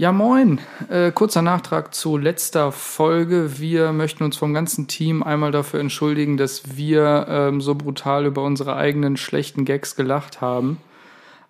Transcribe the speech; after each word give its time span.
Ja, 0.00 0.12
moin. 0.12 0.60
Äh, 0.88 1.12
kurzer 1.12 1.42
Nachtrag 1.42 1.94
zu 1.94 2.16
letzter 2.16 2.72
Folge. 2.72 3.58
Wir 3.58 3.92
möchten 3.92 4.24
uns 4.24 4.38
vom 4.38 4.54
ganzen 4.54 4.88
Team 4.88 5.22
einmal 5.22 5.50
dafür 5.52 5.78
entschuldigen, 5.78 6.38
dass 6.38 6.74
wir 6.74 7.26
ähm, 7.28 7.60
so 7.60 7.74
brutal 7.74 8.24
über 8.24 8.42
unsere 8.42 8.76
eigenen 8.76 9.18
schlechten 9.18 9.66
Gags 9.66 9.96
gelacht 9.96 10.40
haben. 10.40 10.78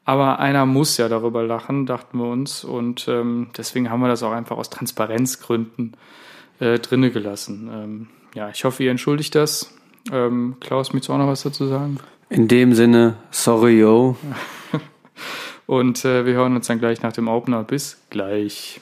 Aber 0.05 0.41
einer 0.41 0.67
muss 0.67 0.97
ja 0.97 1.09
darüber 1.09 1.45
lachen, 1.45 1.87
dachten 1.87 2.19
wir 2.19 2.27
uns. 2.27 2.65
Und 2.65 3.07
ähm, 3.07 3.51
deswegen 3.57 3.89
haben 3.89 4.01
wir 4.01 4.09
das 4.09 4.25
auch 4.25 4.33
einfach 4.33 4.57
aus 4.57 4.69
Transparenzgründen 4.69 5.97
äh, 6.59 6.81
drinne 6.81 7.13
gelassen. 7.13 7.71
Ähm, 7.73 8.07
ja, 8.35 8.49
ich 8.49 8.65
hoffe, 8.65 8.83
ihr 8.83 8.91
entschuldigt 8.91 9.37
das. 9.37 9.73
Ähm, 10.11 10.57
Klaus, 10.59 10.93
möchtest 10.93 11.11
du 11.11 11.13
auch 11.13 11.19
noch 11.19 11.29
was 11.29 11.45
dazu 11.45 11.69
sagen? 11.69 11.99
In 12.31 12.49
dem 12.49 12.75
Sinne, 12.75 13.15
sorry, 13.31 13.79
yo. 13.79 14.17
Und 15.71 16.05
äh, 16.05 16.27
wir 16.27 16.35
hören 16.35 16.57
uns 16.57 16.67
dann 16.67 16.81
gleich 16.81 17.01
nach 17.03 17.13
dem 17.13 17.29
Opener. 17.29 17.63
Bis 17.63 17.97
gleich. 18.11 18.81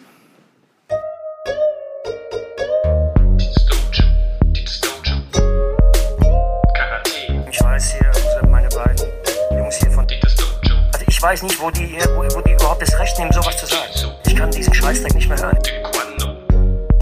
Ich 11.06 11.22
weiß 11.22 11.42
also 11.42 11.46
nicht, 11.46 11.60
wo 11.60 11.70
die, 11.70 11.98
wo, 12.14 12.22
wo 12.22 12.40
die 12.40 12.52
überhaupt 12.52 12.80
das 12.80 12.98
Recht 12.98 13.18
nehmen, 13.18 13.32
sowas 13.32 13.58
zu 13.58 13.66
sagen. 13.66 14.16
Ich 14.26 14.34
kann 14.34 14.50
diesen 14.50 14.72
Scheißdreck 14.72 15.14
nicht 15.14 15.28
mehr 15.28 15.36
hören. 15.36 15.58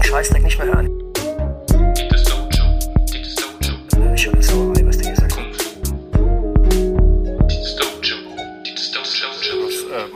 Scheißdreck 0.03 0.43
nicht 0.43 0.57
mehr 0.57 0.67
hören. 0.67 0.89
Ich 4.13 4.25
höre 4.25 4.43
so, 4.43 4.76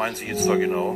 meinen 0.01 0.15
Sie 0.15 0.25
jetzt 0.25 0.49
da 0.49 0.55
genau? 0.55 0.95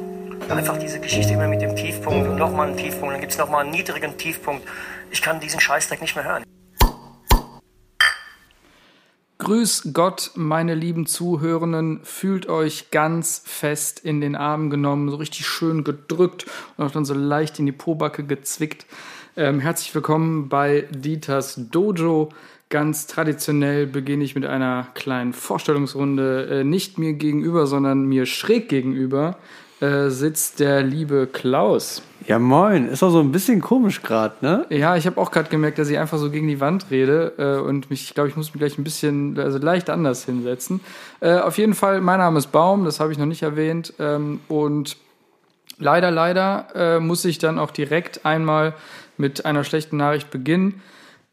Einfach 0.49 0.79
diese 0.79 0.99
Geschichte 0.99 1.33
immer 1.33 1.47
mit 1.47 1.61
dem 1.61 1.75
Tiefpunkt 1.75 2.27
und 2.27 2.37
nochmal 2.37 2.69
einen 2.69 2.75
Tiefpunkt, 2.75 3.13
dann 3.13 3.21
gibt 3.21 3.33
es 3.33 3.37
nochmal 3.37 3.63
einen 3.63 3.69
niedrigen 3.69 4.17
Tiefpunkt. 4.17 4.67
Ich 5.11 5.21
kann 5.21 5.39
diesen 5.39 5.59
Scheißdreck 5.59 6.01
nicht 6.01 6.15
mehr 6.15 6.25
hören. 6.25 6.43
Grüß 9.37 9.91
Gott, 9.93 10.31
meine 10.33 10.73
lieben 10.73 11.05
Zuhörenden. 11.05 12.03
Fühlt 12.03 12.49
euch 12.49 12.89
ganz 12.89 13.43
fest 13.45 13.99
in 13.99 14.21
den 14.21 14.35
Arm 14.35 14.71
genommen, 14.71 15.11
so 15.11 15.17
richtig 15.17 15.45
schön 15.45 15.83
gedrückt 15.83 16.47
und 16.75 16.85
auch 16.85 16.91
dann 16.91 17.05
so 17.05 17.13
leicht 17.13 17.59
in 17.59 17.67
die 17.67 17.71
Pobacke 17.71 18.23
gezwickt. 18.23 18.87
Ähm, 19.37 19.59
herzlich 19.59 19.93
willkommen 19.93 20.49
bei 20.49 20.87
Dieters 20.89 21.59
Dojo. 21.69 22.29
Ganz 22.75 23.07
traditionell 23.07 23.87
beginne 23.87 24.25
ich 24.25 24.35
mit 24.35 24.45
einer 24.45 24.87
kleinen 24.95 25.31
Vorstellungsrunde. 25.31 26.59
Äh, 26.59 26.63
nicht 26.65 26.97
mir 26.97 27.13
gegenüber, 27.13 27.67
sondern 27.67 28.03
mir 28.03 28.25
schräg 28.25 28.67
gegenüber 28.67 29.37
äh, 29.79 30.09
sitzt 30.09 30.59
der 30.59 30.83
liebe 30.83 31.25
Klaus. 31.31 32.01
Ja, 32.27 32.37
moin. 32.37 32.89
Ist 32.89 33.01
doch 33.01 33.11
so 33.11 33.21
ein 33.21 33.31
bisschen 33.31 33.61
komisch 33.61 34.01
gerade, 34.01 34.35
ne? 34.41 34.65
Ja, 34.71 34.97
ich 34.97 35.05
habe 35.05 35.21
auch 35.21 35.31
gerade 35.31 35.47
gemerkt, 35.47 35.79
dass 35.79 35.89
ich 35.89 35.97
einfach 35.97 36.17
so 36.17 36.29
gegen 36.29 36.49
die 36.49 36.59
Wand 36.59 36.87
rede 36.91 37.31
äh, 37.37 37.65
und 37.65 37.89
mich, 37.89 38.03
ich 38.03 38.13
glaube, 38.13 38.27
ich 38.27 38.35
muss 38.35 38.53
mich 38.53 38.59
gleich 38.59 38.77
ein 38.77 38.83
bisschen, 38.83 39.39
also 39.39 39.57
leicht 39.57 39.89
anders 39.89 40.25
hinsetzen. 40.25 40.81
Äh, 41.21 41.37
auf 41.37 41.57
jeden 41.57 41.75
Fall, 41.75 42.01
mein 42.01 42.19
Name 42.19 42.39
ist 42.39 42.51
Baum, 42.51 42.83
das 42.83 42.99
habe 42.99 43.13
ich 43.13 43.17
noch 43.17 43.25
nicht 43.25 43.43
erwähnt. 43.43 43.93
Ähm, 43.99 44.41
und 44.49 44.97
leider, 45.77 46.11
leider 46.11 46.67
äh, 46.75 46.99
muss 46.99 47.23
ich 47.23 47.37
dann 47.37 47.57
auch 47.57 47.71
direkt 47.71 48.25
einmal 48.25 48.73
mit 49.15 49.45
einer 49.45 49.63
schlechten 49.63 49.95
Nachricht 49.95 50.29
beginnen. 50.29 50.81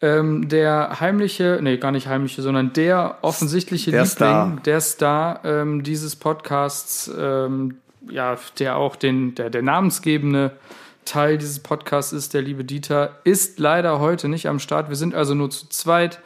Ähm, 0.03 0.49
der 0.49 0.99
heimliche, 0.99 1.61
nee, 1.63 1.77
gar 1.77 1.93
nicht 1.93 2.09
heimliche, 2.09 2.43
sondern 2.43 2.73
der 2.73 3.19
offensichtliche 3.23 3.93
Der 3.93 4.03
Liebling, 4.03 4.09
Star. 4.17 4.59
der 4.65 4.81
Star 4.81 5.45
ähm, 5.45 5.85
dieses 5.85 6.17
Podcasts, 6.17 7.09
ähm, 7.17 7.77
ja, 8.11 8.37
der 8.59 8.77
auch 8.77 8.97
den, 8.97 9.37
der, 9.37 9.49
der 9.49 9.63
namensgebende 9.63 10.57
Teil 11.05 11.39
dieses 11.39 11.61
Podcasts 11.61 12.13
ist, 12.13 12.35
der 12.35 12.43
liebe 12.43 12.65
Dieter, 12.65 13.21
ist 13.23 13.61
leider 13.61 14.01
heute 14.01 14.29
nicht 14.29 14.49
am 14.49 14.59
Start. 14.59 14.89
Wir 14.89 14.97
sind 14.97 15.15
also 15.15 15.35
nur 15.35 15.51
zu 15.51 15.69
zweit, 15.69 16.21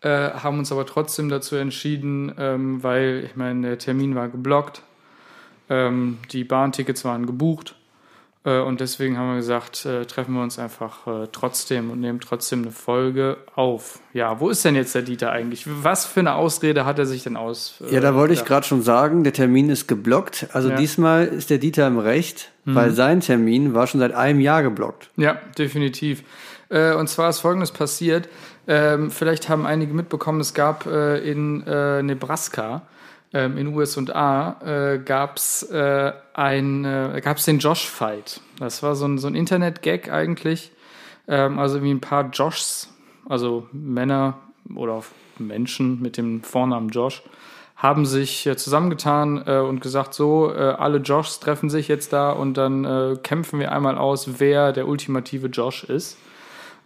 äh, 0.00 0.30
haben 0.30 0.58
uns 0.58 0.72
aber 0.72 0.86
trotzdem 0.86 1.28
dazu 1.28 1.56
entschieden, 1.56 2.32
ähm, 2.38 2.82
weil, 2.82 3.24
ich 3.26 3.36
meine, 3.36 3.68
der 3.68 3.78
Termin 3.78 4.14
war 4.14 4.28
geblockt, 4.28 4.82
ähm, 5.68 6.18
die 6.32 6.44
Bahntickets 6.44 7.04
waren 7.04 7.26
gebucht. 7.26 7.76
Äh, 8.44 8.60
Und 8.60 8.80
deswegen 8.80 9.18
haben 9.18 9.28
wir 9.30 9.36
gesagt, 9.36 9.84
äh, 9.84 10.06
treffen 10.06 10.34
wir 10.34 10.42
uns 10.42 10.58
einfach 10.58 11.06
äh, 11.06 11.28
trotzdem 11.30 11.90
und 11.90 12.00
nehmen 12.00 12.20
trotzdem 12.20 12.62
eine 12.62 12.70
Folge 12.70 13.36
auf. 13.54 13.98
Ja, 14.14 14.40
wo 14.40 14.48
ist 14.48 14.64
denn 14.64 14.74
jetzt 14.74 14.94
der 14.94 15.02
Dieter 15.02 15.30
eigentlich? 15.30 15.64
Was 15.66 16.06
für 16.06 16.20
eine 16.20 16.34
Ausrede 16.34 16.84
hat 16.86 16.98
er 16.98 17.04
sich 17.06 17.22
denn 17.22 17.36
aus? 17.36 17.74
Ja, 17.90 18.00
da 18.00 18.14
wollte 18.14 18.32
ich 18.32 18.44
gerade 18.46 18.66
schon 18.66 18.80
sagen, 18.82 19.24
der 19.24 19.34
Termin 19.34 19.68
ist 19.68 19.88
geblockt. 19.88 20.46
Also 20.54 20.70
Ja. 20.70 20.76
diesmal 20.76 21.26
ist 21.26 21.50
der 21.50 21.58
Dieter 21.58 21.86
im 21.86 21.98
Recht, 21.98 22.50
weil 22.64 22.92
sein 22.92 23.20
Termin 23.20 23.74
war 23.74 23.86
schon 23.86 24.00
seit 24.00 24.12
einem 24.12 24.40
Jahr 24.40 24.62
geblockt. 24.62 25.10
Ja, 25.16 25.38
definitiv. 25.58 26.22
Und 26.68 27.08
zwar 27.08 27.28
ist 27.30 27.40
Folgendes 27.40 27.72
passiert. 27.72 28.28
Ähm, 28.68 29.10
vielleicht 29.10 29.48
haben 29.48 29.66
einige 29.66 29.92
mitbekommen, 29.92 30.40
es 30.40 30.54
gab 30.54 30.86
in 30.86 31.58
Nebraska, 31.58 32.82
ähm, 33.32 33.56
in 33.58 33.68
USA, 33.68 34.56
äh, 34.64 34.98
gab 34.98 35.36
es 35.36 35.62
äh, 35.70 36.12
ein, 36.34 36.84
äh, 36.84 37.20
gab's 37.22 37.44
den 37.44 37.58
Josh-Fight. 37.58 38.40
Das 38.58 38.82
war 38.82 38.94
so 38.94 39.06
ein, 39.06 39.18
so 39.18 39.28
ein 39.28 39.34
Internet-Gag 39.34 40.10
eigentlich. 40.10 40.72
Ähm, 41.28 41.58
also 41.58 41.82
wie 41.82 41.90
ein 41.90 42.00
paar 42.00 42.30
Joshs, 42.30 42.92
also 43.28 43.68
Männer 43.72 44.38
oder 44.74 45.02
Menschen 45.38 46.02
mit 46.02 46.16
dem 46.16 46.42
Vornamen 46.42 46.88
Josh, 46.88 47.22
haben 47.76 48.04
sich 48.04 48.46
äh, 48.46 48.56
zusammengetan 48.56 49.42
äh, 49.46 49.58
und 49.58 49.80
gesagt, 49.80 50.12
so, 50.12 50.52
äh, 50.52 50.58
alle 50.58 50.98
Joshs 50.98 51.40
treffen 51.40 51.70
sich 51.70 51.88
jetzt 51.88 52.12
da 52.12 52.30
und 52.30 52.54
dann 52.54 52.84
äh, 52.84 53.16
kämpfen 53.22 53.58
wir 53.58 53.72
einmal 53.72 53.96
aus, 53.96 54.38
wer 54.40 54.72
der 54.72 54.86
ultimative 54.86 55.46
Josh 55.46 55.84
ist. 55.84 56.18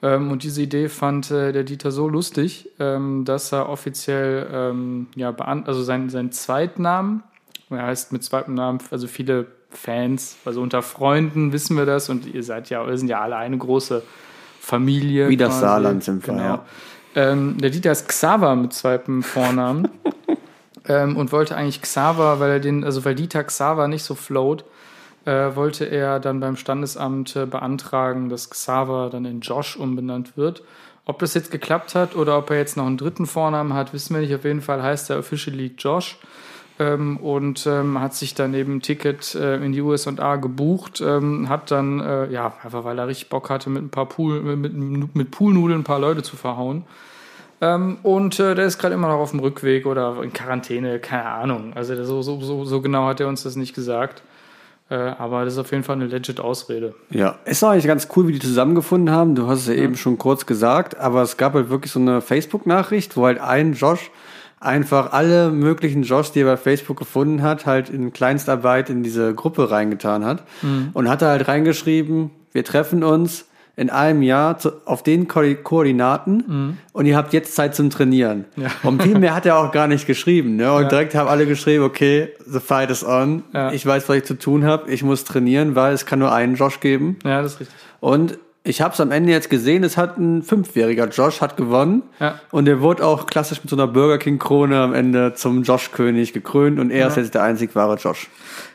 Ähm, 0.05 0.31
und 0.31 0.43
diese 0.43 0.61
Idee 0.61 0.91
fand 0.91 1.31
äh, 1.31 1.51
der 1.53 1.65
Dieter 1.65 1.91
so 1.91 2.09
lustig, 2.09 2.69
ähm, 2.79 3.25
dass 3.25 3.53
er 3.53 3.71
offiziell, 3.71 4.47
ähm, 4.53 5.07
ja, 5.17 5.35
also 5.35 5.83
sein, 5.83 6.11
sein 6.11 6.31
Zweitnamen, 6.31 7.23
er 7.71 7.87
heißt 7.87 8.13
mit 8.13 8.23
zweitem 8.23 8.53
Namen, 8.55 8.81
also 8.91 9.07
viele 9.07 9.47
Fans, 9.71 10.37
also 10.45 10.61
unter 10.61 10.83
Freunden 10.83 11.53
wissen 11.53 11.79
wir 11.79 11.87
das 11.87 12.11
und 12.11 12.27
ihr 12.27 12.43
seid 12.43 12.69
ja, 12.69 12.87
wir 12.87 12.99
sind 12.99 13.09
ja 13.09 13.23
alle 13.23 13.37
eine 13.37 13.57
große 13.57 14.03
Familie. 14.61 15.31
Wie 15.31 15.39
das 15.39 15.49
quasi. 15.49 15.61
Saarland 15.63 16.05
sind 16.05 16.27
wir, 16.27 16.35
Genau. 16.35 16.45
ja. 16.45 16.65
Ähm, 17.17 17.57
der 17.59 17.71
Dieter 17.71 17.93
ist 17.93 18.07
Xaver 18.07 18.57
mit 18.57 18.75
zweitem 18.75 19.23
Vornamen 19.23 19.89
ähm, 20.89 21.17
und 21.17 21.33
wollte 21.33 21.57
eigentlich 21.57 21.81
Xaver, 21.81 22.41
weil 22.41 22.51
er 22.51 22.61
den, 22.61 22.85
also 22.85 23.07
weil 23.07 23.15
Dieter 23.15 23.43
Xaver 23.43 23.89
nicht 23.89 24.03
so 24.03 24.15
float, 24.15 24.65
äh, 25.25 25.57
wollte 25.57 25.85
er 25.85 26.21
dann 26.21 26.41
beim 26.41 26.57
Standesamt 26.57 27.37
äh, 27.37 27.47
beantragen, 27.47 28.29
dass 28.29 28.51
Xaver 28.51 29.11
dann 29.11 29.25
in 29.25 29.41
Josh 29.41 29.77
umbenannt 29.77 30.37
wird. 30.37 30.63
Ob 31.07 31.19
das 31.19 31.35
jetzt 31.35 31.51
geklappt 31.51 31.95
hat 31.95 32.17
oder 32.17 32.39
ob 32.39 32.51
er 32.51 32.57
jetzt 32.57 32.77
noch 32.77 32.87
einen 32.87 32.97
dritten 32.97 33.27
Vornamen 33.27 33.75
hat, 33.75 33.93
wissen 33.93 34.15
wir 34.15 34.23
nicht. 34.23 34.35
Auf 34.35 34.45
jeden 34.45 34.63
Fall 34.63 34.83
heißt 34.83 35.11
er 35.11 35.19
officially 35.19 35.75
Josh 35.77 36.19
ähm, 36.79 37.19
und 37.19 37.67
ähm, 37.67 38.01
hat 38.01 38.15
sich 38.15 38.35
dann 38.35 38.55
eben 38.55 38.77
ein 38.77 38.83
Ticket 38.83 39.35
äh, 39.35 39.57
in 39.57 39.73
die 39.73 39.83
USA 39.83 40.37
gebucht, 40.37 41.01
ähm, 41.01 41.49
hat 41.49 41.71
dann, 41.71 42.01
äh, 42.01 42.31
ja, 42.31 42.55
einfach 42.63 42.85
weil 42.85 42.99
er 42.99 43.07
richtig 43.07 43.29
Bock 43.29 43.51
hatte, 43.51 43.71
mit 43.71 43.83
ein 43.83 43.91
paar 43.91 44.07
Pool, 44.07 44.41
mit, 44.41 44.73
mit, 44.75 45.31
Poolnudeln 45.31 45.81
ein 45.81 45.85
paar 45.85 46.01
Leute 46.01 46.23
zu 46.23 46.37
verhauen. 46.37 46.85
Ähm, 47.61 47.99
und 48.03 48.41
äh, 48.41 48.55
der 48.55 48.65
ist 48.67 48.79
gerade 48.79 48.95
immer 48.95 49.09
noch 49.09 49.19
auf 49.19 49.31
dem 49.31 49.41
Rückweg 49.41 49.87
oder 49.87 50.23
in 50.23 50.33
Quarantäne, 50.33 50.99
keine 50.99 51.27
Ahnung. 51.27 51.73
Also 51.75 52.03
so, 52.03 52.23
so, 52.23 52.65
so 52.65 52.81
genau 52.81 53.07
hat 53.07 53.21
er 53.21 53.29
uns 53.29 53.43
das 53.43 53.57
nicht 53.57 53.75
gesagt. 53.75 54.23
Äh, 54.91 54.95
aber 54.95 55.45
das 55.45 55.55
ist 55.55 55.59
auf 55.59 55.71
jeden 55.71 55.83
Fall 55.83 55.97
eine 55.97 56.07
legit 56.07 56.41
Ausrede. 56.41 56.95
Ja, 57.11 57.39
ist 57.45 57.65
eigentlich 57.65 57.87
ganz 57.87 58.09
cool, 58.17 58.29
wie 58.29 58.33
die 58.33 58.39
zusammengefunden 58.39 59.15
haben. 59.15 59.35
Du 59.35 59.47
hast 59.47 59.61
es 59.61 59.67
ja 59.69 59.75
eben 59.75 59.97
schon 59.97 60.19
kurz 60.19 60.47
gesagt, 60.47 60.99
aber 60.99 61.23
es 61.23 61.37
gab 61.37 61.55
halt 61.55 61.71
wirklich 61.71 61.93
so 61.93 62.01
eine 62.01 62.21
Facebook-Nachricht, 62.21 63.17
wo 63.17 63.25
halt 63.25 63.41
ein 63.41 63.73
Josh 63.73 64.11
einfach 64.61 65.13
alle 65.13 65.51
möglichen 65.51 66.03
Joshs, 66.03 66.33
die 66.33 66.41
er 66.41 66.47
bei 66.47 66.57
Facebook 66.57 66.99
gefunden 66.99 67.43
hat, 67.43 67.67
halt 67.67 67.91
in 67.91 68.13
Kleinstarbeit 68.13 68.89
in 68.89 69.03
diese 69.03 69.35
Gruppe 69.35 69.71
reingetan 69.71 70.25
hat 70.25 70.45
und 70.95 71.09
hat 71.09 71.21
da 71.21 71.29
halt 71.29 71.49
reingeschrieben, 71.49 72.31
wir 72.53 72.65
treffen 72.65 73.05
uns 73.05 73.47
in 73.77 73.91
einem 73.91 74.23
Jahr 74.23 74.59
zu, 74.59 74.73
auf 74.85 75.03
den 75.03 75.27
Ko 75.27 75.43
Koordinaten 75.63 76.79
und 76.93 77.07
ihr 77.07 77.17
habt 77.17 77.33
jetzt 77.33 77.55
Zeit 77.55 77.75
zum 77.75 77.91
Trainieren. 77.91 78.45
Ja. 78.57 78.69
Und 78.83 79.03
viel 79.03 79.19
mehr 79.19 79.35
hat 79.35 79.47
er 79.47 79.59
auch 79.59 79.73
gar 79.73 79.89
nicht 79.89 80.07
geschrieben. 80.07 80.57
Ne? 80.57 80.73
Und 80.73 80.93
direkt 80.93 81.15
haben 81.15 81.29
alle 81.29 81.47
geschrieben, 81.47 81.83
okay, 81.85 82.29
the 82.47 82.61
fight 82.61 82.91
is 82.91 83.05
on. 83.05 83.43
Ja. 83.53 83.73
Ich 83.73 83.85
weiß, 83.85 84.09
was 84.09 84.17
ich 84.17 84.25
zu 84.25 84.39
tun 84.39 84.65
habe. 84.65 84.91
Ich 84.91 85.03
muss 85.03 85.25
trainieren, 85.25 85.75
weil 85.75 85.93
es 85.93 86.07
kann 86.07 86.21
nur 86.21 86.33
einen 86.33 86.55
Josh 86.55 86.81
geben. 86.81 87.19
Ja, 87.25 87.43
das 87.43 87.55
ist 87.55 87.61
richtig. 87.61 87.77
Und 88.01 88.39
ich 88.67 88.81
habe 88.81 88.95
es 88.95 89.01
am 89.01 89.11
Ende 89.11 89.31
jetzt 89.31 89.51
gesehen, 89.51 89.85
es 89.85 89.99
hat 89.99 90.17
ein 90.17 90.43
fünfjähriger 90.43 91.09
Josh 91.09 91.43
hat 91.43 91.59
gewonnen. 91.59 92.03
Ja. 92.19 92.41
Und 92.51 92.67
er 92.67 92.81
wurde 92.81 93.07
auch 93.07 93.27
klassisch 93.27 93.63
mit 93.63 93.69
so 93.69 93.77
einer 93.77 93.87
Burger 93.87 94.17
King 94.17 94.39
Krone 94.39 94.81
am 94.81 94.95
Ende 94.95 95.35
zum 95.35 95.63
Josh-König 95.63 96.33
gekrönt. 96.33 96.81
Und 96.81 96.91
er 96.91 97.09
ist 97.09 97.19
jetzt 97.19 97.35
der 97.35 97.43
einzig 97.43 97.77
wahre 97.77 97.97
Josh. 97.97 98.31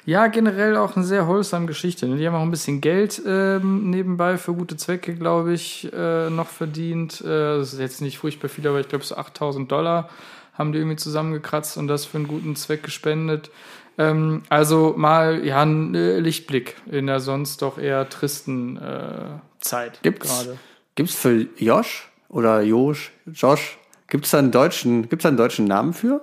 Ja, 0.05 0.27
generell 0.27 0.77
auch 0.77 0.95
eine 0.95 1.03
sehr 1.03 1.27
wholesome 1.27 1.65
Geschichte. 1.65 2.07
Ne? 2.07 2.17
Die 2.17 2.27
haben 2.27 2.35
auch 2.35 2.43
ein 2.43 2.51
bisschen 2.51 2.81
Geld 2.81 3.19
ähm, 3.25 3.89
nebenbei 3.89 4.37
für 4.37 4.53
gute 4.53 4.77
Zwecke, 4.77 5.15
glaube 5.15 5.53
ich, 5.53 5.91
äh, 5.91 6.29
noch 6.29 6.47
verdient. 6.47 7.21
Äh, 7.21 7.57
das 7.57 7.73
ist 7.73 7.79
jetzt 7.79 8.01
nicht 8.01 8.19
furchtbar 8.19 8.49
viel, 8.49 8.67
aber 8.67 8.79
ich 8.79 8.89
glaube 8.89 9.03
so 9.03 9.15
8000 9.15 9.71
Dollar 9.71 10.07
haben 10.53 10.71
die 10.71 10.77
irgendwie 10.77 10.97
zusammengekratzt 10.97 11.77
und 11.77 11.87
das 11.87 12.05
für 12.05 12.17
einen 12.17 12.27
guten 12.27 12.55
Zweck 12.55 12.83
gespendet. 12.83 13.49
Ähm, 13.97 14.43
also 14.49 14.93
mal 14.95 15.43
ja 15.43 15.63
ein 15.63 15.95
äh, 15.95 16.19
Lichtblick 16.19 16.75
in 16.91 17.07
der 17.07 17.19
sonst 17.21 17.63
doch 17.63 17.79
eher 17.79 18.07
tristen 18.07 18.77
äh, 18.77 19.39
Zeit 19.59 20.01
Gibt's, 20.03 20.27
gerade. 20.27 20.57
gibt's 20.95 21.15
für 21.15 21.47
Josh 21.57 22.09
oder 22.29 22.61
Josh, 22.61 23.11
Josh, 23.33 23.77
gibt's 24.07 24.31
da 24.31 24.39
einen 24.39 24.51
deutschen, 24.51 25.09
gibt's 25.09 25.23
da 25.23 25.29
einen 25.29 25.37
deutschen 25.37 25.65
Namen 25.65 25.93
für? 25.93 26.21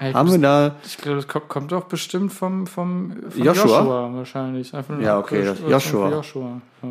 Hey, 0.00 0.12
Haben 0.12 0.30
wir 0.30 0.38
da, 0.38 0.76
Ich 0.86 0.96
glaube, 0.98 1.16
das 1.16 1.26
kommt, 1.26 1.48
kommt 1.48 1.72
doch 1.72 1.84
bestimmt 1.86 2.32
vom, 2.32 2.68
vom 2.68 3.16
von 3.30 3.42
Joshua? 3.42 4.14
wahrscheinlich. 4.14 4.72
Einfach 4.72 4.94
nur 4.94 5.02
Ja, 5.02 5.18
okay, 5.18 5.44
das- 5.44 5.58
äh, 5.60 5.68
Joshua. 5.68 6.10
Joshua. 6.10 6.60
Ja. 6.82 6.88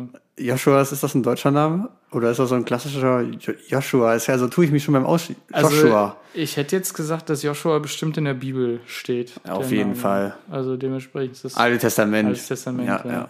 Joshua, 0.52 0.82
ist 0.82 1.02
das 1.02 1.14
ein 1.14 1.22
deutscher 1.22 1.50
Name? 1.50 1.88
Oder 2.12 2.30
ist 2.30 2.38
das 2.38 2.50
so 2.50 2.54
ein 2.54 2.64
klassischer 2.66 3.22
Jo- 3.22 3.54
Joshua? 3.68 4.14
Ist 4.14 4.26
ja 4.28 4.36
so, 4.38 4.46
tue 4.46 4.66
ich 4.66 4.70
mich 4.70 4.84
schon 4.84 4.92
beim 4.94 5.06
Aus. 5.06 5.28
Also, 5.52 5.70
Joshua. 5.74 6.16
Ich 6.34 6.56
hätte 6.58 6.76
jetzt 6.76 6.92
gesagt, 6.94 7.28
dass 7.30 7.42
Joshua 7.42 7.78
bestimmt 7.80 8.18
in 8.18 8.24
der 8.26 8.34
Bibel 8.34 8.80
steht. 8.86 9.32
Auf 9.48 9.68
der 9.68 9.78
jeden 9.78 9.90
Name. 9.90 10.00
Fall. 10.00 10.34
Also 10.50 10.76
dementsprechend 10.76 11.32
ist 11.32 11.44
das. 11.46 11.56
Alte 11.56 11.78
Testament. 11.78 12.28
Altes 12.28 12.46
Testament, 12.46 12.86
ja, 12.88 13.02
ja. 13.04 13.10
ja. 13.10 13.28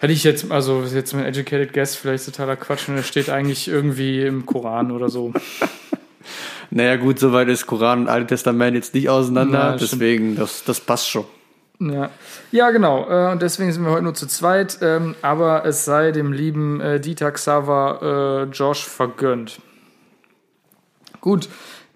Hätte 0.00 0.12
ich 0.12 0.24
jetzt, 0.24 0.50
also 0.50 0.82
ist 0.82 0.94
jetzt 0.94 1.12
mein 1.14 1.24
Educated 1.24 1.72
Guess, 1.72 1.96
vielleicht 1.96 2.24
totaler 2.24 2.56
Quatsch 2.56 2.88
und 2.88 2.96
der 2.96 3.02
steht 3.02 3.30
eigentlich 3.30 3.66
irgendwie 3.68 4.22
im 4.22 4.46
Koran 4.46 4.90
oder 4.90 5.08
so. 5.08 5.32
Naja, 6.70 6.96
gut, 6.96 7.18
soweit 7.18 7.48
ist 7.48 7.66
Koran 7.66 8.00
und 8.00 8.08
Alte 8.08 8.26
Testament 8.26 8.76
jetzt 8.76 8.94
nicht 8.94 9.08
auseinander. 9.08 9.70
Na, 9.70 9.76
deswegen, 9.76 10.36
das, 10.36 10.64
das 10.64 10.80
passt 10.80 11.08
schon. 11.08 11.24
Ja, 11.80 12.10
ja 12.50 12.70
genau. 12.70 13.08
Äh, 13.08 13.32
und 13.32 13.40
deswegen 13.42 13.72
sind 13.72 13.84
wir 13.84 13.92
heute 13.92 14.02
nur 14.02 14.14
zu 14.14 14.26
zweit. 14.26 14.78
Ähm, 14.82 15.14
aber 15.22 15.64
es 15.64 15.84
sei 15.84 16.12
dem 16.12 16.32
lieben 16.32 16.80
äh, 16.80 17.00
Dieter 17.00 17.30
Xaver 17.30 18.46
äh, 18.50 18.54
Josh 18.54 18.84
vergönnt. 18.84 19.60
Gut, 21.20 21.48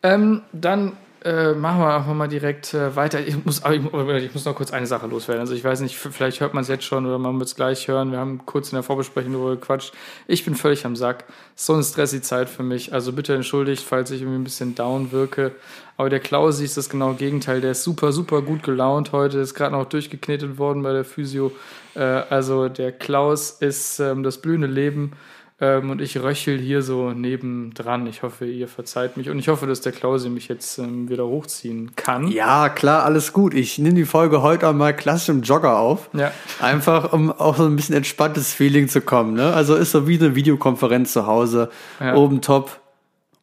ähm, 0.02 0.42
dann 0.52 0.96
äh, 1.24 1.52
machen 1.52 1.80
wir 1.80 1.94
einfach 1.94 2.14
mal 2.14 2.28
direkt 2.28 2.74
äh, 2.74 2.96
weiter. 2.96 3.20
Ich 3.20 3.44
muss, 3.44 3.62
ich, 3.64 4.24
ich 4.24 4.34
muss 4.34 4.44
noch 4.44 4.56
kurz 4.56 4.72
eine 4.72 4.86
Sache 4.86 5.06
loswerden. 5.06 5.40
Also 5.40 5.54
ich 5.54 5.62
weiß 5.62 5.80
nicht, 5.80 5.96
vielleicht 5.96 6.40
hört 6.40 6.52
man 6.52 6.62
es 6.62 6.68
jetzt 6.68 6.84
schon 6.84 7.06
oder 7.06 7.18
man 7.18 7.38
wird 7.38 7.48
es 7.48 7.54
gleich 7.54 7.86
hören. 7.86 8.10
Wir 8.10 8.18
haben 8.18 8.44
kurz 8.44 8.72
in 8.72 8.76
der 8.76 8.82
Vorbesprechung 8.82 9.32
darüber 9.32 9.50
gequatscht. 9.50 9.94
Ich 10.26 10.44
bin 10.44 10.54
völlig 10.54 10.84
am 10.84 10.96
Sack. 10.96 11.24
So 11.54 11.74
eine 11.74 11.84
stressige 11.84 12.22
Zeit 12.22 12.48
für 12.48 12.64
mich. 12.64 12.92
Also 12.92 13.12
bitte 13.12 13.34
entschuldigt, 13.34 13.84
falls 13.84 14.10
ich 14.10 14.22
irgendwie 14.22 14.40
ein 14.40 14.44
bisschen 14.44 14.74
down 14.74 15.12
wirke. 15.12 15.52
Aber 15.96 16.10
der 16.10 16.20
Klausi 16.20 16.64
ist 16.64 16.76
das 16.76 16.88
genaue 16.88 17.14
Gegenteil. 17.14 17.60
Der 17.60 17.70
ist 17.72 17.84
super, 17.84 18.10
super 18.10 18.42
gut 18.42 18.64
gelaunt 18.64 19.12
heute. 19.12 19.38
Ist 19.38 19.54
gerade 19.54 19.76
noch 19.76 19.84
durchgeknetet 19.84 20.58
worden 20.58 20.82
bei 20.82 20.92
der 20.92 21.04
Physio. 21.04 21.52
Äh, 21.94 22.00
also 22.00 22.68
der 22.68 22.90
Klaus 22.90 23.50
ist 23.50 24.00
ähm, 24.00 24.22
das 24.24 24.38
blühende 24.38 24.66
Leben. 24.66 25.12
Ähm, 25.62 25.90
und 25.90 26.00
ich 26.00 26.20
röchel 26.20 26.58
hier 26.58 26.82
so 26.82 27.12
nebendran. 27.12 28.08
Ich 28.08 28.24
hoffe, 28.24 28.46
ihr 28.46 28.66
verzeiht 28.66 29.16
mich. 29.16 29.30
Und 29.30 29.38
ich 29.38 29.46
hoffe, 29.46 29.68
dass 29.68 29.80
der 29.80 29.92
Klausi 29.92 30.28
mich 30.28 30.48
jetzt 30.48 30.78
ähm, 30.78 31.08
wieder 31.08 31.24
hochziehen 31.24 31.94
kann. 31.94 32.26
Ja, 32.26 32.68
klar, 32.68 33.04
alles 33.04 33.32
gut. 33.32 33.54
Ich 33.54 33.78
nehme 33.78 33.94
die 33.94 34.04
Folge 34.04 34.42
heute 34.42 34.68
auch 34.68 34.72
mal 34.72 34.92
klassisch 34.94 35.28
im 35.28 35.42
Jogger 35.42 35.78
auf. 35.78 36.10
Ja. 36.14 36.32
Einfach, 36.58 37.12
um 37.12 37.30
auch 37.30 37.56
so 37.56 37.66
ein 37.66 37.76
bisschen 37.76 37.94
entspanntes 37.94 38.52
Feeling 38.52 38.88
zu 38.88 39.02
kommen. 39.02 39.34
Ne? 39.34 39.54
Also 39.54 39.76
ist 39.76 39.92
so 39.92 40.08
wie 40.08 40.18
eine 40.18 40.34
Videokonferenz 40.34 41.12
zu 41.12 41.28
Hause. 41.28 41.70
Ja. 42.00 42.16
Oben 42.16 42.40
top, 42.40 42.80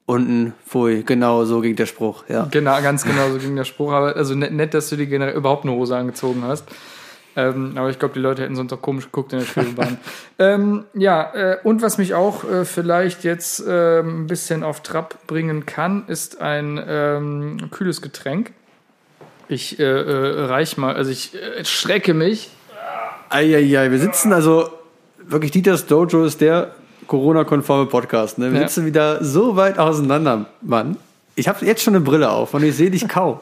unten 0.05 0.53
pfui. 0.67 1.03
Genau, 1.03 1.45
so 1.45 1.61
ging 1.61 1.77
der 1.77 1.85
Spruch. 1.85 2.25
Ja. 2.27 2.49
Genau, 2.51 2.81
ganz 2.81 3.05
genau 3.05 3.29
so 3.29 3.37
ging 3.37 3.55
der 3.55 3.63
Spruch. 3.63 3.93
Aber 3.93 4.17
also 4.17 4.35
nett, 4.35 4.51
nett 4.51 4.73
dass 4.73 4.89
du 4.89 4.97
dir 4.97 5.33
überhaupt 5.33 5.63
eine 5.63 5.71
Hose 5.71 5.95
angezogen 5.95 6.43
hast. 6.43 6.65
Ähm, 7.39 7.73
aber 7.75 7.89
ich 7.89 7.99
glaube, 7.99 8.13
die 8.13 8.19
Leute 8.19 8.41
hätten 8.41 8.55
sonst 8.55 8.73
auch 8.73 8.81
komisch 8.81 9.05
geguckt 9.05 9.31
in 9.33 9.39
der 9.39 9.45
Schwebebahn. 9.45 9.97
ähm, 10.39 10.83
ja, 10.93 11.33
äh, 11.33 11.57
und 11.63 11.81
was 11.81 11.97
mich 11.97 12.13
auch 12.13 12.43
äh, 12.43 12.65
vielleicht 12.65 13.23
jetzt 13.23 13.63
ähm, 13.67 14.23
ein 14.23 14.27
bisschen 14.27 14.63
auf 14.63 14.81
Trab 14.81 15.25
bringen 15.27 15.65
kann, 15.65 16.03
ist 16.07 16.41
ein 16.41 16.83
ähm, 16.85 17.71
kühles 17.71 18.01
Getränk. 18.01 18.51
Ich 19.47 19.79
äh, 19.79 19.83
äh, 19.83 20.45
reich 20.45 20.77
mal, 20.77 20.95
also 20.95 21.11
ich 21.11 21.33
äh, 21.33 21.63
strecke 21.63 22.13
mich. 22.13 22.49
Eieiei, 23.29 23.91
wir 23.91 23.99
sitzen 23.99 24.33
also, 24.33 24.69
wirklich, 25.23 25.51
Dieters 25.51 25.85
Dojo 25.85 26.25
ist 26.25 26.41
der 26.41 26.71
Corona-konforme 27.07 27.85
Podcast. 27.85 28.37
Ne? 28.37 28.51
Wir 28.51 28.61
Ja. 28.61 28.67
sitzen 28.67 28.85
wieder 28.85 29.23
so 29.23 29.55
weit 29.55 29.79
auseinander, 29.79 30.47
Mann. 30.61 30.97
Ich 31.35 31.47
habe 31.47 31.65
jetzt 31.65 31.83
schon 31.83 31.95
eine 31.95 32.03
Brille 32.03 32.29
auf 32.29 32.53
und 32.53 32.63
ich 32.63 32.75
sehe 32.75 32.91
dich 32.91 33.07
kaum. 33.07 33.39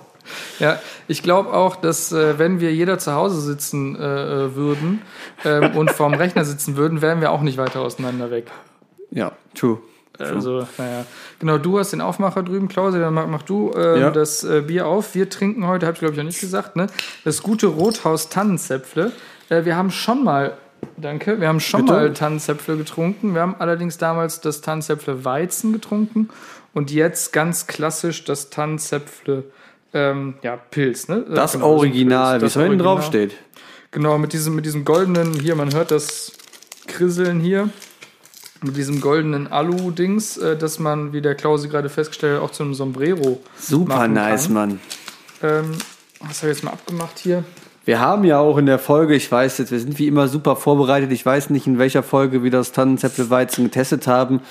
Ja, 0.60 0.80
ich 1.08 1.24
glaube 1.24 1.54
auch, 1.54 1.76
dass 1.76 2.12
äh, 2.12 2.38
wenn 2.40 2.60
wir 2.60 2.74
jeder 2.74 3.00
zu 3.00 3.14
Hause 3.14 3.42
sitzen 3.42 3.96
äh, 3.96 4.02
äh, 4.46 4.56
würden 4.56 5.02
ähm, 5.46 5.76
und 5.76 5.92
vorm 5.92 6.14
Rechner 6.14 6.46
sitzen 6.46 6.78
würden, 6.78 7.02
wären 7.02 7.22
wir 7.22 7.32
auch 7.32 7.42
nicht 7.42 7.58
weiter 7.58 7.82
auseinander 7.82 8.32
weg. 8.32 8.52
Ja, 9.12 9.32
true. 9.56 9.80
Also, 10.20 10.68
naja. 10.78 11.06
Genau, 11.40 11.58
du 11.58 11.78
hast 11.78 11.94
den 11.94 12.02
Aufmacher 12.02 12.42
drüben, 12.42 12.68
Klause, 12.68 13.00
dann 13.00 13.14
mach, 13.14 13.28
mach 13.28 13.44
du 13.44 13.72
ähm, 13.76 14.02
Ja. 14.02 14.10
das 14.10 14.44
äh, 14.44 14.62
Bier 14.66 14.88
auf. 14.88 15.14
Wir 15.14 15.30
trinken 15.30 15.68
heute, 15.68 15.86
habe 15.86 15.94
ich 15.94 16.00
glaube 16.00 16.16
ich 16.16 16.20
auch 16.20 16.26
nicht 16.26 16.42
gesagt, 16.42 16.76
ne? 16.76 16.88
Das 17.24 17.44
gute 17.44 17.68
Rothaus 17.68 18.30
Tannenzäpfle. 18.30 19.12
Äh, 19.50 19.66
wir 19.66 19.76
haben 19.76 19.92
schon 19.92 20.24
mal, 20.24 20.58
danke, 20.98 21.40
wir 21.40 21.48
haben 21.48 21.60
schon 21.60 21.82
Bitte? 21.82 21.94
mal 21.94 22.14
Tannenzäpfle 22.14 22.78
getrunken. 22.78 23.36
Wir 23.36 23.42
haben 23.42 23.56
allerdings 23.60 24.00
damals 24.00 24.42
das 24.42 24.62
Tannenzäpfle 24.62 25.24
Weizen 25.24 25.72
getrunken 25.72 26.30
und 26.74 26.92
jetzt 26.92 27.32
ganz 27.32 27.68
klassisch 27.68 28.24
das 28.24 28.50
Tannenzäpfle 28.50 29.44
ähm, 29.94 30.36
ja, 30.42 30.58
Pilz, 30.58 31.08
ne? 31.08 31.26
Das 31.34 31.54
Genau, 31.54 31.72
Original, 31.72 32.42
wie 32.42 32.46
es 32.46 32.54
hinten 32.54 32.80
drauf 32.80 33.04
steht. 33.06 33.36
Genau, 33.92 34.18
mit 34.18 34.34
diesem, 34.34 34.56
mit 34.56 34.66
diesem 34.66 34.86
goldenen, 34.86 35.34
hier, 35.34 35.56
man 35.56 35.74
hört 35.74 35.92
das 35.92 36.34
Krisseln 36.88 37.40
hier, 37.40 37.70
mit 38.62 38.76
diesem 38.76 39.02
goldenen 39.02 39.48
Alu-Dings, 39.48 40.38
äh, 40.38 40.58
dass 40.58 40.80
man, 40.80 41.14
wie 41.14 41.22
der 41.22 41.36
Klausi 41.36 41.68
gerade 41.68 41.90
festgestellt 41.90 42.38
hat, 42.38 42.44
auch 42.44 42.52
zu 42.52 42.64
einem 42.64 42.74
Sombrero 42.74 43.42
Super 43.58 44.08
nice. 44.08 44.50
Mann. 44.50 44.80
Ähm, 45.42 45.72
was 46.20 46.42
habe 46.42 46.52
ich 46.52 46.58
jetzt 46.58 46.64
mal 46.64 46.72
abgemacht 46.72 47.20
hier? 47.20 47.44
Wir 47.86 48.00
haben 48.00 48.26
ja 48.26 48.40
auch 48.40 48.58
in 48.58 48.66
der 48.66 48.80
Folge, 48.80 49.16
ich 49.16 49.32
weiß 49.32 49.60
jetzt, 49.60 49.72
wir 49.72 49.80
sind 49.80 49.98
wie 49.98 50.08
immer 50.08 50.28
super 50.28 50.58
vorbereitet. 50.58 51.12
Ich 51.12 51.26
weiß 51.26 51.52
nicht, 51.52 51.68
in 51.68 51.80
welcher 51.80 52.04
Folge 52.04 52.44
wir 52.44 52.52
das 52.52 52.74
Tannenzäpfle-Weizen 52.74 53.64
getestet 53.64 54.08
haben. 54.08 54.42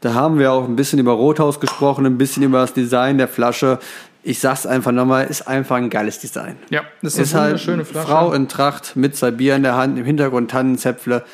Da 0.00 0.14
haben 0.14 0.38
wir 0.38 0.52
auch 0.52 0.64
ein 0.64 0.76
bisschen 0.76 0.98
über 0.98 1.12
Rothaus 1.12 1.60
gesprochen, 1.60 2.06
ein 2.06 2.16
bisschen 2.16 2.42
über 2.42 2.60
das 2.60 2.72
Design 2.72 3.18
der 3.18 3.28
Flasche. 3.28 3.80
Ich 4.26 4.40
sag's 4.40 4.66
einfach 4.66 4.90
nochmal, 4.90 5.26
ist 5.28 5.46
einfach 5.46 5.76
ein 5.76 5.88
geiles 5.88 6.18
Design. 6.18 6.56
Ja, 6.68 6.82
das 7.00 7.14
ist, 7.14 7.28
Ist 7.28 7.34
eine 7.36 7.42
halt 7.52 7.68
eine 7.68 7.84
Flasche. 7.84 8.08
Frau 8.08 8.32
in 8.32 8.48
Tracht 8.48 8.96
mit 8.96 9.14
zwei 9.14 9.30
Bier 9.30 9.54
in 9.54 9.62
der 9.62 9.76
Hand, 9.76 9.96
im 9.96 10.04
Hintergrund 10.04 10.50
Tannenzäpfle. 10.50 11.24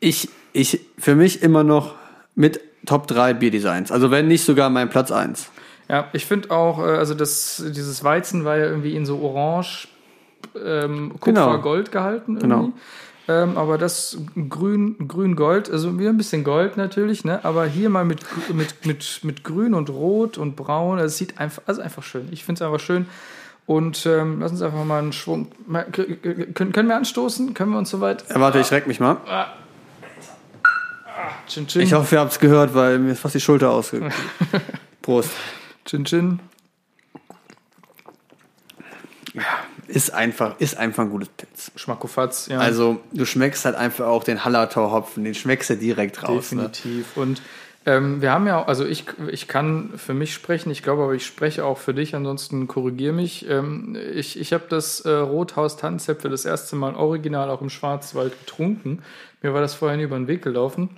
Ich, 0.00 0.30
ich, 0.54 0.80
für 0.98 1.14
mich 1.14 1.42
immer 1.42 1.64
noch 1.64 1.96
mit 2.34 2.60
Top 2.86 3.08
3 3.08 3.34
Bierdesigns. 3.34 3.92
Also 3.92 4.10
wenn 4.10 4.26
nicht 4.26 4.42
sogar 4.42 4.70
mein 4.70 4.88
Platz 4.88 5.10
1. 5.12 5.50
Ja, 5.90 6.08
ich 6.14 6.24
finde 6.24 6.50
auch, 6.50 6.78
äh, 6.78 6.82
also 6.96 7.12
das, 7.12 7.62
dieses 7.76 8.02
Weizen 8.02 8.46
war 8.46 8.56
ja 8.56 8.64
irgendwie 8.64 8.96
in 8.96 9.04
so 9.04 9.18
Orange, 9.20 9.88
ähm, 10.64 11.14
Genau. 11.22 11.58
Gold 11.58 11.92
gehalten 11.92 12.38
irgendwie. 12.38 12.42
Genau. 12.42 12.72
Ähm, 13.28 13.58
aber 13.58 13.76
das 13.76 14.16
Grün, 14.48 14.96
Grün-Gold, 15.06 15.70
also 15.70 15.98
wieder 15.98 16.08
ein 16.08 16.16
bisschen 16.16 16.44
Gold 16.44 16.78
natürlich, 16.78 17.24
ne? 17.24 17.44
Aber 17.44 17.66
hier 17.66 17.90
mal 17.90 18.06
mit, 18.06 18.20
mit, 18.52 18.86
mit, 18.86 19.20
mit 19.22 19.44
Grün 19.44 19.74
und 19.74 19.90
Rot 19.90 20.38
und 20.38 20.56
Braun. 20.56 20.98
Es 20.98 21.18
sieht 21.18 21.38
einfach, 21.38 21.62
also 21.66 21.82
einfach 21.82 22.02
schön. 22.02 22.28
Ich 22.30 22.44
finde 22.44 22.64
es 22.64 22.66
einfach 22.66 22.80
schön. 22.80 23.06
Und 23.66 24.06
ähm, 24.06 24.40
lass 24.40 24.50
uns 24.50 24.62
einfach 24.62 24.82
mal 24.82 24.98
einen 24.98 25.12
Schwung. 25.12 25.52
Mal, 25.66 25.84
können, 25.84 26.72
können 26.72 26.88
wir 26.88 26.96
anstoßen? 26.96 27.52
Können 27.52 27.72
wir 27.72 27.78
uns 27.78 27.90
soweit? 27.90 28.24
Ja, 28.30 28.40
warte, 28.40 28.60
ich 28.60 28.70
reck 28.72 28.86
mich 28.86 28.98
mal. 28.98 29.18
Chin 31.46 31.66
Chin. 31.66 31.82
Ich 31.82 31.92
hoffe, 31.92 32.16
ihr 32.16 32.20
habt's 32.20 32.40
gehört, 32.40 32.74
weil 32.74 32.98
mir 32.98 33.12
ist 33.12 33.20
fast 33.20 33.34
die 33.34 33.40
Schulter 33.40 33.70
ausgegangen. 33.70 34.12
Prost. 35.02 35.30
Chin 35.84 36.06
Chin. 36.06 36.40
Ist 39.88 40.10
einfach, 40.12 40.60
ist 40.60 40.76
einfach 40.76 41.02
ein 41.04 41.10
gutes 41.10 41.28
Pilz. 41.30 41.72
Schmackofatz, 41.76 42.48
ja. 42.48 42.58
Also, 42.58 43.00
du 43.12 43.24
schmeckst 43.24 43.64
halt 43.64 43.74
einfach 43.74 44.06
auch 44.06 44.22
den 44.22 44.44
Hallertau-Hopfen, 44.44 45.24
den 45.24 45.34
schmeckst 45.34 45.70
du 45.70 45.76
direkt 45.76 46.22
raus. 46.22 46.52
Ne? 46.52 46.68
Definitiv. 46.68 47.16
Und 47.16 47.40
ähm, 47.86 48.20
wir 48.20 48.30
haben 48.32 48.46
ja, 48.46 48.60
auch- 48.62 48.68
also 48.68 48.84
ich, 48.84 49.04
ich 49.30 49.48
kann 49.48 49.90
für 49.96 50.12
mich 50.12 50.34
sprechen, 50.34 50.70
ich 50.70 50.82
glaube 50.82 51.04
aber, 51.04 51.14
ich 51.14 51.24
spreche 51.24 51.64
auch 51.64 51.78
für 51.78 51.94
dich, 51.94 52.14
ansonsten 52.14 52.66
korrigier 52.68 53.14
mich. 53.14 53.48
Ähm, 53.48 53.96
ich 54.14 54.38
ich 54.38 54.52
habe 54.52 54.64
das 54.68 55.00
äh, 55.00 55.10
Rothaus 55.10 55.78
Tannenzäpfle 55.78 56.28
das 56.28 56.44
erste 56.44 56.76
Mal 56.76 56.94
original 56.94 57.48
auch 57.50 57.62
im 57.62 57.70
Schwarzwald 57.70 58.38
getrunken. 58.40 59.02
Mir 59.40 59.54
war 59.54 59.62
das 59.62 59.72
vorher 59.74 59.96
nie 59.96 60.02
über 60.04 60.16
den 60.16 60.28
Weg 60.28 60.42
gelaufen. 60.42 60.90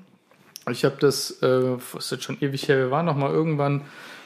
Ich 0.71 0.85
habe 0.85 0.97
das, 0.99 1.39
äh, 1.43 1.77
ist 1.97 2.11
jetzt 2.11 2.25
schon 2.25 2.39
ewig 2.41 2.67
her, 2.69 2.77
wir 2.79 2.91
waren 2.91 3.07
noch 3.07 3.17
mal 3.17 3.31
irgendwann 3.31 3.83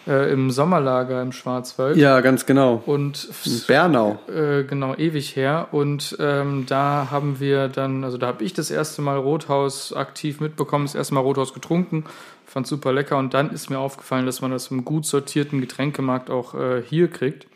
äh, 0.07 0.33
im 0.33 0.51
Sommerlager 0.51 1.23
im 1.23 1.33
Schwarzwald. 1.33 1.97
Ja, 1.97 2.21
ganz 2.21 2.47
genau. 2.47 2.83
Und 2.87 3.29
Bernau. 3.67 4.19
äh, 4.29 4.65
genau, 4.65 4.95
ewig 4.95 5.37
her. 5.37 5.69
Und 5.73 6.17
ähm, 6.21 6.67
da 6.67 7.09
haben 7.11 7.41
wir 7.41 7.69
dann, 7.69 8.05
also 8.05 8.19
da 8.19 8.27
habe 8.29 8.45
ich 8.45 8.53
das 8.53 8.71
erste 8.71 9.03
Mal 9.03 9.17
Rothaus 9.17 9.93
aktiv 9.93 10.41
mitbekommen, 10.41 10.85
das 10.85 10.95
erste 10.95 11.15
Mal 11.15 11.21
Rothaus 11.21 11.55
getrunken, 11.55 12.05
fand 12.47 12.67
super 12.67 12.93
lecker. 12.93 13.17
Und 13.19 13.35
dann 13.35 13.51
ist 13.51 13.71
mir 13.71 13.79
aufgefallen, 13.79 14.27
dass 14.27 14.41
man 14.41 14.51
das 14.51 14.71
im 14.71 14.85
gut 14.85 15.07
sortierten 15.07 15.61
Getränkemarkt 15.61 16.31
auch 16.31 16.55
äh, 16.55 16.83
hier 16.83 17.09
kriegt. 17.09 17.47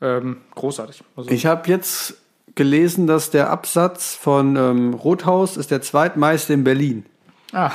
Ähm, 0.00 0.38
großartig. 0.54 1.02
Also, 1.16 1.30
Ich 1.30 1.46
habe 1.46 1.68
jetzt 1.68 2.14
gelesen, 2.54 3.06
dass 3.06 3.30
der 3.30 3.50
Absatz 3.50 4.14
von 4.14 4.56
ähm, 4.56 4.94
Rothaus 4.94 5.56
ist 5.56 5.70
der 5.70 5.82
zweitmeiste 5.82 6.52
in 6.52 6.64
Berlin. 6.64 7.04
Ah, 7.56 7.70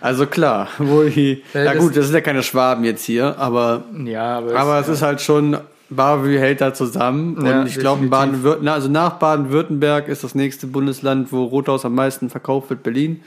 Also 0.00 0.26
klar, 0.26 0.68
wo 0.78 1.02
die, 1.04 1.42
Äh, 1.54 1.64
ja 1.64 1.72
das- 1.74 1.82
gut, 1.82 1.96
das 1.96 2.06
sind 2.06 2.14
ja 2.14 2.20
keine 2.20 2.42
Schwaben 2.42 2.84
jetzt 2.84 3.04
hier, 3.04 3.38
aber, 3.38 3.84
ja, 4.04 4.38
aber, 4.38 4.54
aber 4.56 4.78
es, 4.80 4.88
es 4.88 4.96
ist 4.96 5.02
halt 5.02 5.20
schon 5.20 5.56
Bavü 5.92 6.38
hält 6.38 6.60
da 6.60 6.72
zusammen. 6.72 7.36
Und 7.36 7.46
Ja, 7.46 7.64
ich 7.64 7.76
glaube. 7.76 8.06
Baden-Württemberg, 8.06 8.74
also 8.76 8.88
nach 8.88 9.14
Baden-Württemberg 9.14 10.06
ist 10.08 10.22
das 10.22 10.34
nächste 10.36 10.66
Bundesland, 10.68 11.32
wo 11.32 11.44
Rothaus 11.44 11.84
am 11.84 11.94
meisten 11.96 12.30
verkauft 12.30 12.70
wird, 12.70 12.82
Berlin. 12.84 13.22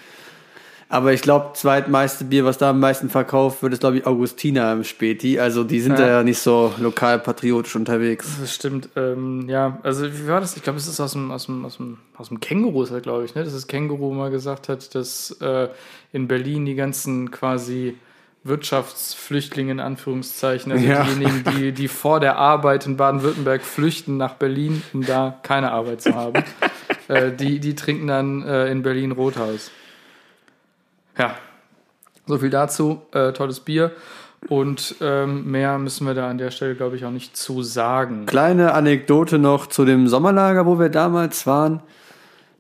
Aber 0.94 1.12
ich 1.12 1.24
glaube, 1.24 1.54
zweitmeiste 1.56 2.24
Bier, 2.24 2.46
was 2.46 2.60
da 2.60 2.70
am 2.70 2.80
meisten 2.80 3.10
verkauft 3.10 3.64
wird, 3.64 3.74
ist, 3.74 3.80
glaube 3.80 3.98
ich, 3.98 4.06
Augustiner 4.06 4.72
im 4.74 4.84
Späti. 4.84 5.40
Also 5.40 5.64
die 5.64 5.80
sind 5.82 5.94
Ja. 5.94 6.06
da 6.06 6.08
ja 6.18 6.24
nicht 6.24 6.38
so 6.38 6.72
lokal 6.78 7.18
patriotisch 7.18 7.76
unterwegs. 7.76 8.38
Das 8.40 8.54
stimmt. 8.54 8.90
Ähm, 8.96 9.50
ja, 9.50 9.80
also 9.82 10.06
wie 10.06 10.28
war 10.28 10.40
das? 10.40 10.56
Ich 10.56 10.62
glaube, 10.62 10.78
es 10.78 10.86
ist 10.88 11.00
aus 11.00 11.14
dem, 11.14 11.32
aus 11.32 11.48
dem, 11.48 11.66
aus 11.66 11.78
dem, 11.78 11.98
aus 12.16 12.28
dem 12.30 12.40
Känguru, 12.40 12.86
glaube 13.02 13.26
ich, 13.26 13.34
ne? 13.34 13.44
Dass 13.44 13.54
das 13.54 13.66
Känguru 13.66 14.14
mal 14.14 14.30
gesagt 14.30 14.70
hat, 14.70 14.94
dass 14.94 15.32
äh, 15.42 15.70
in 16.12 16.28
Berlin 16.28 16.64
die 16.68 16.76
ganzen 16.76 17.32
quasi 17.32 17.96
Wirtschaftsflüchtlinge 18.44 19.72
in 19.72 19.80
Anführungszeichen, 19.80 20.72
also 20.72 20.86
Ja. 20.86 21.06
diejenigen, 21.06 21.44
die, 21.58 21.72
die 21.72 21.88
vor 21.88 22.20
der 22.20 22.38
Arbeit 22.38 22.86
in 22.86 22.98
Baden-Württemberg 22.98 23.64
flüchten 23.64 24.18
nach 24.18 24.36
Berlin, 24.36 24.84
um 24.94 25.04
da 25.04 25.40
keine 25.42 25.72
Arbeit 25.72 26.04
zu 26.04 26.14
haben, 26.14 26.44
äh, 27.08 27.32
die, 27.32 27.60
die 27.60 27.74
trinken 27.74 28.06
dann 28.06 28.44
äh, 28.44 28.68
in 28.70 28.84
Berlin 28.84 29.12
Rothaus. 29.12 29.72
Ja, 31.18 31.36
so 32.26 32.38
viel 32.38 32.50
dazu. 32.50 33.02
Äh, 33.12 33.34
tolles 33.34 33.60
Bier. 33.60 33.92
Und 34.50 34.96
ähm, 35.00 35.50
mehr 35.50 35.78
müssen 35.78 36.06
wir 36.06 36.14
da 36.14 36.30
an 36.30 36.38
der 36.38 36.52
Stelle, 36.52 36.76
glaube 36.76 36.98
ich, 36.98 37.06
auch 37.06 37.12
nicht 37.12 37.38
zu 37.38 37.64
sagen. 37.64 38.26
Kleine 38.26 38.74
Anekdote 38.74 39.40
noch 39.40 39.68
zu 39.68 39.86
dem 39.86 40.08
Sommerlager, 40.10 40.66
wo 40.66 40.80
wir 40.80 40.90
damals 40.90 41.48
waren. 41.48 41.82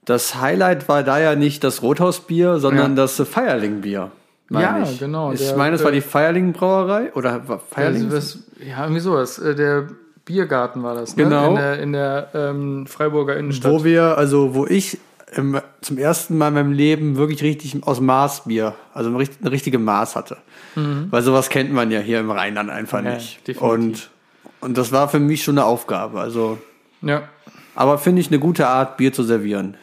Das 0.06 0.40
Highlight 0.40 0.88
war 0.88 1.04
da 1.04 1.20
ja 1.20 1.36
nicht 1.36 1.64
das 1.64 1.82
Rothausbier, 1.82 2.60
sondern 2.60 2.92
Ja. 2.92 2.96
das 3.04 3.16
Feierling-Bier. 3.22 4.12
Ja, 4.50 4.80
ich. 4.84 5.00
genau, 5.00 5.32
Ich 5.34 5.40
der- 5.46 5.58
meine, 5.58 5.76
es 5.76 5.84
war 5.84 5.92
die 5.92 6.02
Feierling-Brauerei 6.02 7.12
oder 7.14 7.48
war 7.48 7.60
Feierling? 7.60 8.12
Also, 8.12 8.40
ja, 8.66 8.82
irgendwie 8.84 9.00
sowas. 9.02 9.40
Äh, 9.40 9.56
Der 9.56 9.88
Biergarten 10.26 10.84
war 10.84 10.96
das, 10.96 11.16
ne? 11.18 11.24
Genau. 11.26 11.50
In 11.50 11.56
der, 11.56 11.80
in 11.80 11.94
der 11.94 12.28
ähm, 12.34 12.88
Freiburger 12.88 13.36
Innenstadt. 13.36 13.72
Wo 13.72 13.84
wir, 13.84 14.18
also 14.18 14.56
wo 14.56 14.66
ich 14.66 14.98
im, 15.36 15.60
zum 15.82 15.98
ersten 15.98 16.38
Mal 16.38 16.50
in 16.50 16.54
meinem 16.54 16.72
Leben 16.72 17.16
wirklich 17.18 17.42
richtig 17.44 17.76
aus 17.86 18.00
Maßbier, 18.00 18.76
also 18.94 19.10
eine, 19.10 19.20
richt- 19.20 19.42
eine 19.42 19.52
richtige 19.52 19.80
Maß 19.80 20.16
hatte. 20.16 20.38
Weil 20.76 21.22
sowas 21.22 21.50
kennt 21.50 21.72
man 21.72 21.92
ja 21.92 22.00
hier 22.00 22.20
im 22.20 22.32
Rheinland 22.32 22.70
einfach 22.72 23.00
Mhm. 23.02 23.06
Ja, 23.08 23.14
nicht. 23.16 23.48
definitiv. 23.48 23.62
Und, 23.62 24.10
und 24.62 24.78
das 24.78 24.92
war 24.92 25.08
für 25.10 25.20
mich 25.20 25.44
schon 25.44 25.58
eine 25.58 25.66
Aufgabe. 25.68 26.20
Also, 26.20 26.58
ja, 27.02 27.30
aber 27.76 27.98
finde 28.00 28.22
ich 28.22 28.28
eine 28.30 28.40
gute 28.40 28.68
Art, 28.68 28.98
Bier 28.98 29.14
zu 29.14 29.24
servieren. 29.24 29.78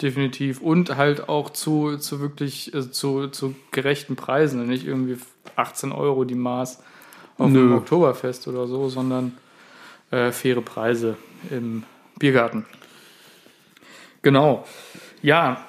definitiv. 0.00 0.60
Und 0.60 0.96
halt 0.96 1.28
auch 1.28 1.50
zu, 1.50 1.96
zu 1.96 2.20
wirklich 2.20 2.72
äh, 2.74 2.88
zu, 2.90 3.28
zu 3.28 3.54
gerechten 3.72 4.14
Preisen. 4.16 4.64
Nicht 4.66 4.86
irgendwie 4.86 5.16
18 5.56 5.90
Euro 5.92 6.24
die 6.24 6.34
Maß 6.36 6.80
auf 7.38 7.50
Nö. 7.50 7.58
dem 7.68 7.72
Oktoberfest 7.78 8.46
oder 8.48 8.66
so, 8.68 8.88
sondern 8.88 9.32
äh, 10.12 10.30
faire 10.30 10.60
Preise 10.62 11.16
im 11.50 11.82
Biergarten. 12.18 12.64
Genau. 14.22 14.64
Ja, 15.22 15.68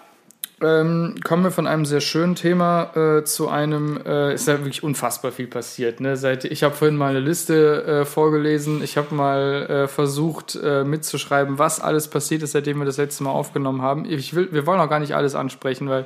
ähm, 0.61 1.15
kommen 1.23 1.43
wir 1.43 1.51
von 1.51 1.67
einem 1.67 1.85
sehr 1.85 2.01
schönen 2.01 2.35
Thema 2.35 2.91
äh, 2.95 3.23
zu 3.23 3.47
einem, 3.47 3.97
äh, 4.05 4.33
ist 4.33 4.47
ja 4.47 4.57
wirklich 4.57 4.83
unfassbar 4.83 5.31
viel 5.31 5.47
passiert. 5.47 6.01
Ne? 6.01 6.17
Seit, 6.17 6.43
ich 6.43 6.63
habe 6.63 6.75
vorhin 6.75 6.97
mal 6.97 7.11
eine 7.11 7.21
Liste 7.21 7.83
äh, 7.85 8.05
vorgelesen, 8.05 8.83
ich 8.83 8.97
habe 8.97 9.15
mal 9.15 9.67
äh, 9.69 9.87
versucht 9.87 10.59
äh, 10.61 10.83
mitzuschreiben, 10.83 11.59
was 11.59 11.79
alles 11.79 12.09
passiert 12.09 12.43
ist, 12.43 12.51
seitdem 12.51 12.79
wir 12.79 12.85
das 12.85 12.97
letzte 12.97 13.23
Mal 13.23 13.31
aufgenommen 13.31 13.81
haben. 13.81 14.03
Ich 14.03 14.35
will, 14.35 14.49
wir 14.51 14.65
wollen 14.65 14.81
auch 14.81 14.89
gar 14.89 14.99
nicht 14.99 15.15
alles 15.15 15.33
ansprechen, 15.33 15.87
weil 15.87 16.05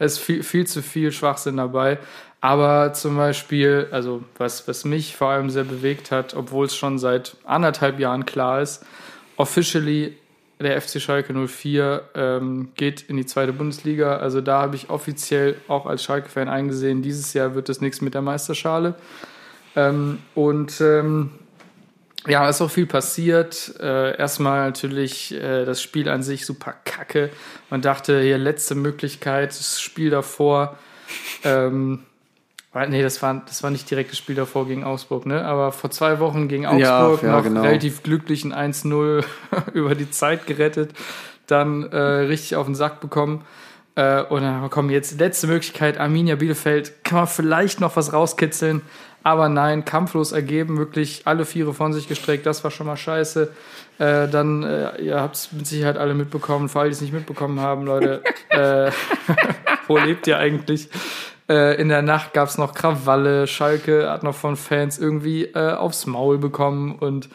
es 0.00 0.18
viel, 0.18 0.42
viel 0.42 0.66
zu 0.66 0.82
viel 0.82 1.12
Schwachsinn 1.12 1.56
dabei. 1.56 1.98
Aber 2.40 2.92
zum 2.94 3.16
Beispiel, 3.16 3.86
also 3.92 4.24
was, 4.36 4.66
was 4.66 4.84
mich 4.84 5.14
vor 5.14 5.28
allem 5.28 5.48
sehr 5.48 5.62
bewegt 5.62 6.10
hat, 6.10 6.34
obwohl 6.34 6.66
es 6.66 6.74
schon 6.74 6.98
seit 6.98 7.36
anderthalb 7.44 8.00
Jahren 8.00 8.26
klar 8.26 8.62
ist, 8.62 8.84
officially 9.36 10.16
der 10.62 10.80
FC 10.80 11.00
Schalke 11.00 11.32
04 11.34 12.02
ähm, 12.14 12.70
geht 12.76 13.02
in 13.02 13.16
die 13.16 13.26
zweite 13.26 13.52
Bundesliga. 13.52 14.16
Also 14.16 14.40
da 14.40 14.62
habe 14.62 14.76
ich 14.76 14.90
offiziell 14.90 15.56
auch 15.68 15.86
als 15.86 16.02
Schalke-Fan 16.04 16.48
eingesehen, 16.48 17.02
dieses 17.02 17.32
Jahr 17.34 17.54
wird 17.54 17.68
es 17.68 17.80
nichts 17.80 18.00
mit 18.00 18.14
der 18.14 18.22
Meisterschale. 18.22 18.94
Ähm, 19.76 20.18
und 20.34 20.80
ähm, 20.80 21.30
ja, 22.26 22.48
ist 22.48 22.60
auch 22.60 22.70
viel 22.70 22.86
passiert. 22.86 23.74
Äh, 23.80 24.16
erstmal 24.16 24.66
natürlich 24.66 25.32
äh, 25.34 25.64
das 25.64 25.82
Spiel 25.82 26.08
an 26.08 26.22
sich 26.22 26.46
super 26.46 26.74
kacke. 26.84 27.30
Man 27.70 27.82
dachte, 27.82 28.20
hier 28.20 28.38
letzte 28.38 28.74
Möglichkeit, 28.74 29.50
das 29.50 29.80
Spiel 29.80 30.10
davor. 30.10 30.78
Ähm, 31.44 32.04
nee, 32.88 33.02
das 33.02 33.20
war, 33.22 33.42
das 33.46 33.62
war 33.62 33.70
nicht 33.70 33.90
direkt 33.90 34.10
das 34.10 34.18
Spiel 34.18 34.34
davor 34.34 34.66
gegen 34.66 34.84
Augsburg, 34.84 35.26
ne? 35.26 35.44
Aber 35.44 35.72
vor 35.72 35.90
zwei 35.90 36.20
Wochen 36.20 36.48
gegen 36.48 36.62
Ja, 36.78 37.06
Augsburg 37.06 37.22
ja, 37.22 37.36
noch 37.36 37.44
genau. 37.44 37.62
relativ 37.62 38.02
glücklich 38.02 38.44
ein 38.44 38.72
1-0 38.72 39.24
über 39.74 39.94
die 39.94 40.10
Zeit 40.10 40.46
gerettet, 40.46 40.92
dann 41.46 41.84
äh, 41.84 41.96
richtig 41.96 42.56
auf 42.56 42.66
den 42.66 42.74
Sack 42.74 43.00
bekommen. 43.00 43.44
Äh, 43.94 44.22
und 44.22 44.42
dann 44.42 44.70
kommen 44.70 44.88
jetzt 44.88 45.18
letzte 45.18 45.46
Möglichkeit, 45.48 45.98
Arminia 45.98 46.36
Bielefeld, 46.36 47.04
kann 47.04 47.18
man 47.18 47.26
vielleicht 47.26 47.80
noch 47.80 47.94
was 47.96 48.14
rauskitzeln, 48.14 48.80
aber 49.22 49.48
nein, 49.50 49.84
kampflos 49.84 50.32
ergeben, 50.32 50.78
wirklich 50.78 51.22
alle 51.26 51.44
Viere 51.44 51.74
von 51.74 51.92
sich 51.92 52.08
gestreckt, 52.08 52.46
das 52.46 52.64
war 52.64 52.70
schon 52.70 52.86
mal 52.86 52.96
scheiße. 52.96 53.52
Äh, 53.98 54.28
dann, 54.28 54.62
äh, 54.62 55.00
ihr 55.02 55.20
habt 55.20 55.36
es 55.36 55.52
mit 55.52 55.66
Sicherheit 55.66 55.98
alle 55.98 56.14
mitbekommen, 56.14 56.70
für 56.70 56.80
alle, 56.80 56.88
die 56.88 56.94
es 56.94 57.00
nicht 57.02 57.12
mitbekommen 57.12 57.60
haben, 57.60 57.84
Leute, 57.84 58.22
äh, 58.48 58.90
wo 59.86 59.98
lebt 59.98 60.26
ihr 60.26 60.38
eigentlich? 60.38 60.88
Äh, 61.52 61.74
in 61.74 61.90
der 61.90 62.00
Nacht 62.00 62.32
gab 62.32 62.48
es 62.48 62.56
noch 62.56 62.72
Krawalle, 62.72 63.46
Schalke 63.46 64.10
hat 64.10 64.22
noch 64.22 64.34
von 64.34 64.56
Fans 64.56 64.98
irgendwie 64.98 65.44
äh, 65.44 65.74
aufs 65.74 66.06
Maul 66.06 66.38
bekommen 66.38 66.94
und 66.94 67.28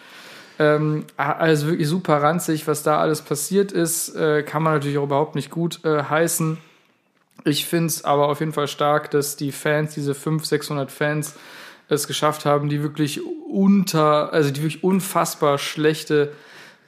ähm, 0.58 1.06
also 1.18 1.68
wirklich 1.68 1.88
super 1.88 2.24
ranzig, 2.24 2.68
was 2.68 2.82
da 2.82 2.98
alles 2.98 3.22
passiert 3.22 3.72
ist, 3.72 4.16
äh, 4.16 4.42
kann 4.42 4.64
man 4.64 4.74
natürlich 4.74 4.98
auch 4.98 5.04
überhaupt 5.04 5.36
nicht 5.36 5.52
gut 5.52 5.86
äh, 5.86 6.02
heißen. 6.02 6.58
Ich 7.46 7.68
finde 7.68 7.88
es 7.88 8.06
aber 8.06 8.30
auf 8.30 8.40
jeden 8.40 8.54
Fall 8.54 8.68
stark, 8.68 9.12
dass 9.12 9.36
die 9.36 9.52
Fans, 9.52 9.94
diese 9.94 10.16
500, 10.16 10.48
600 10.48 10.92
Fans, 10.92 11.36
es 11.88 12.08
geschafft 12.08 12.44
haben, 12.44 12.70
die 12.70 12.82
wirklich 12.82 13.22
unter, 13.48 14.34
also 14.34 14.50
die 14.50 14.64
wirklich 14.64 14.84
unfassbar 14.84 15.60
schlechte 15.60 16.34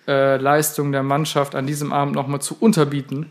äh, 0.08 0.38
Leistung 0.38 0.92
der 0.92 1.04
Mannschaft 1.04 1.54
an 1.54 1.68
diesem 1.68 1.94
Abend 1.94 2.16
nochmal 2.16 2.42
zu 2.42 2.58
unterbieten. 2.60 3.28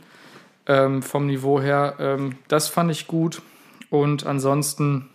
Ähm, 0.67 1.03
vom 1.03 1.27
Niveau 1.27 1.61
her. 1.61 1.97
Ähm, 1.99 2.37
das 2.47 2.69
fand 2.69 2.93
ich 2.93 3.09
gut. 3.09 3.43
Und 3.91 4.27
ansonsten, 4.27 5.09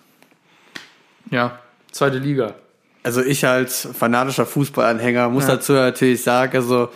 ja, 1.29 1.59
zweite 1.91 2.17
Liga. 2.17 2.55
Also 3.03 3.21
ich 3.21 3.45
als 3.45 3.87
fanatischer 3.93 4.45
Fußballanhänger 4.45 5.29
muss 5.29 5.43
Ja. 5.47 5.55
dazu 5.55 5.73
natürlich 5.73 6.23
sagen, 6.23 6.55
also 6.55 6.89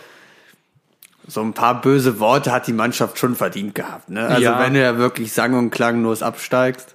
so 1.26 1.42
ein 1.42 1.52
paar 1.52 1.80
böse 1.82 2.18
Worte 2.20 2.50
hat 2.52 2.66
die 2.66 2.72
Mannschaft 2.72 3.18
schon 3.18 3.34
verdient 3.34 3.74
gehabt. 3.74 4.08
Ne? 4.08 4.26
Also 4.26 4.42
Ja. 4.44 4.60
wenn 4.60 4.72
du 4.74 4.80
ja 4.80 4.96
wirklich 4.96 5.32
sang- 5.32 5.54
und 5.58 5.70
klanglos 5.70 6.22
absteigst. 6.22 6.94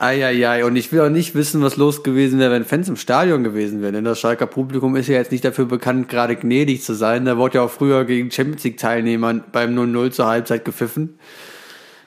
Eieiei, 0.00 0.64
und 0.64 0.76
ich 0.76 0.92
will 0.92 1.00
auch 1.00 1.08
nicht 1.08 1.34
wissen, 1.34 1.60
was 1.60 1.76
los 1.76 2.04
gewesen 2.04 2.38
wäre, 2.38 2.52
wenn 2.52 2.64
Fans 2.64 2.88
im 2.88 2.94
Stadion 2.94 3.42
gewesen 3.42 3.82
wären. 3.82 3.94
Denn 3.94 4.04
das 4.04 4.20
Schalker 4.20 4.46
Publikum 4.46 4.94
ist 4.94 5.08
ja 5.08 5.16
jetzt 5.16 5.32
nicht 5.32 5.44
dafür 5.44 5.64
bekannt, 5.64 6.08
gerade 6.08 6.36
gnädig 6.36 6.84
zu 6.84 6.94
sein. 6.94 7.24
Da 7.24 7.36
wurde 7.36 7.56
ja 7.58 7.62
auch 7.62 7.70
früher 7.70 8.04
gegen 8.04 8.30
Champions 8.30 8.62
League-Teilnehmern 8.62 9.42
beim 9.50 9.74
0-0 9.74 10.12
zur 10.12 10.26
Halbzeit 10.26 10.64
gepfiffen. 10.64 11.18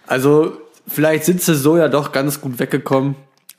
Also 0.07 0.60
vielleicht 0.87 1.25
sind 1.25 1.41
sie 1.41 1.55
so 1.55 1.77
ja 1.77 1.87
doch 1.87 2.11
ganz 2.11 2.41
gut 2.41 2.59
weggekommen, 2.59 3.15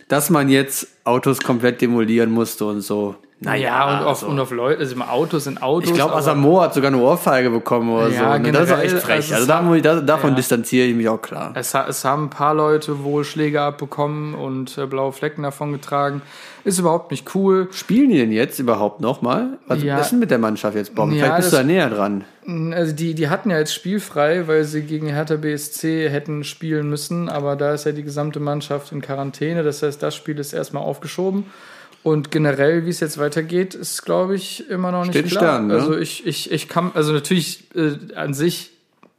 dass 0.09 0.31
man 0.31 0.49
jetzt 0.49 0.88
Autos 1.05 1.41
komplett 1.41 1.81
demolieren 1.81 2.31
musste 2.31 2.67
und 2.67 2.81
so. 2.81 3.17
Naja, 3.45 3.99
und, 4.01 4.05
auf, 4.07 4.09
also. 4.23 4.27
und 4.29 4.39
auf 4.41 4.51
Leute, 4.51 4.81
also 4.81 4.95
immer 4.95 5.11
Autos 5.13 5.45
sind 5.45 5.63
Autos. 5.63 5.89
Ich 5.91 5.95
glaube, 5.95 6.13
aber- 6.13 6.21
Asamo 6.21 6.61
hat 6.63 6.75
sogar 6.75 6.93
eine 6.93 7.01
Ohrfeige 7.03 7.51
bekommen 7.51 7.91
oder 7.91 8.09
Ja, 8.09 8.37
so. 8.37 8.43
Ne? 8.43 8.53
Das 8.53 8.69
ist 8.69 8.73
auch 8.73 8.79
echt 8.79 8.99
frech. 8.99 9.35
also 9.35 9.53
Also, 9.53 9.81
da, 9.81 10.01
davon 10.01 10.31
ja. 10.31 10.37
distanziere 10.37 10.87
ich 10.87 10.95
mich 10.95 11.09
auch 11.09 11.21
klar. 11.21 11.53
Es, 11.55 11.75
es 11.75 12.05
haben 12.05 12.25
ein 12.27 12.31
paar 12.31 12.55
Leute 12.55 13.03
wohl 13.05 13.25
Schläge 13.25 13.61
abbekommen 13.61 14.35
und 14.35 14.79
äh, 14.79 14.87
blaue 14.87 15.13
Flecken 15.13 15.43
davon 15.43 15.73
getragen. 15.73 16.23
Ist 16.65 16.79
überhaupt 16.79 17.11
nicht 17.11 17.35
cool. 17.35 17.67
Spielen 17.73 18.11
die 18.11 18.19
denn 18.19 18.31
jetzt 18.31 18.61
überhaupt 18.61 19.01
nochmal? 19.01 19.59
Was 19.67 19.83
Ja. 19.83 19.99
ist 19.99 20.11
denn 20.13 20.21
mit 20.21 20.31
der 20.31 20.39
Mannschaft 20.39 20.77
jetzt, 20.77 20.95
Bomben? 20.95 21.17
Ja, 21.17 21.25
Vielleicht 21.25 21.37
bist 21.39 21.53
du 21.53 21.57
das- 21.57 21.67
da 21.67 21.67
näher 21.67 21.91
dran. 21.91 22.25
Also 22.73 22.93
die, 22.93 23.15
die 23.15 23.29
hatten 23.29 23.51
ja 23.51 23.59
jetzt 23.59 23.75
spielfrei, 23.75 24.47
weil 24.47 24.63
sie 24.65 24.83
gegen 24.83 25.09
Hertha 25.09 25.37
BSC 25.37 26.09
hätten 26.09 26.45
spielen 26.45 26.89
müssen, 26.89 27.29
aber 27.29 27.57
da 27.57 27.73
ist 27.75 27.87
ja 27.87 27.93
die 27.93 28.03
gesamte 28.05 28.39
Mannschaft 28.41 28.93
in 28.93 29.01
Quarantäne. 29.01 29.63
Das 29.65 29.83
heißt, 29.83 30.01
das 30.03 30.15
Spiel 30.15 30.39
ist 30.39 30.53
erstmal 30.53 30.83
aufgeschoben. 30.85 31.47
Und 32.03 32.31
generell, 32.33 32.85
wie 32.85 32.91
es 32.91 32.99
jetzt 33.01 33.19
weitergeht, 33.19 33.75
ist, 33.75 34.03
glaube 34.05 34.35
ich, 34.35 34.69
immer 34.69 34.91
noch 34.91 35.03
nicht 35.03 35.13
Steht 35.17 35.29
klar. 35.29 35.43
Sternen, 35.45 35.69
ne? 35.69 35.75
Also 35.75 35.97
ich, 35.97 36.27
ich, 36.27 36.51
ich 36.51 36.69
kann, 36.69 36.91
also 36.95 37.13
natürlich 37.13 37.65
äh, 37.77 37.93
an 38.17 38.35
sich 38.35 38.71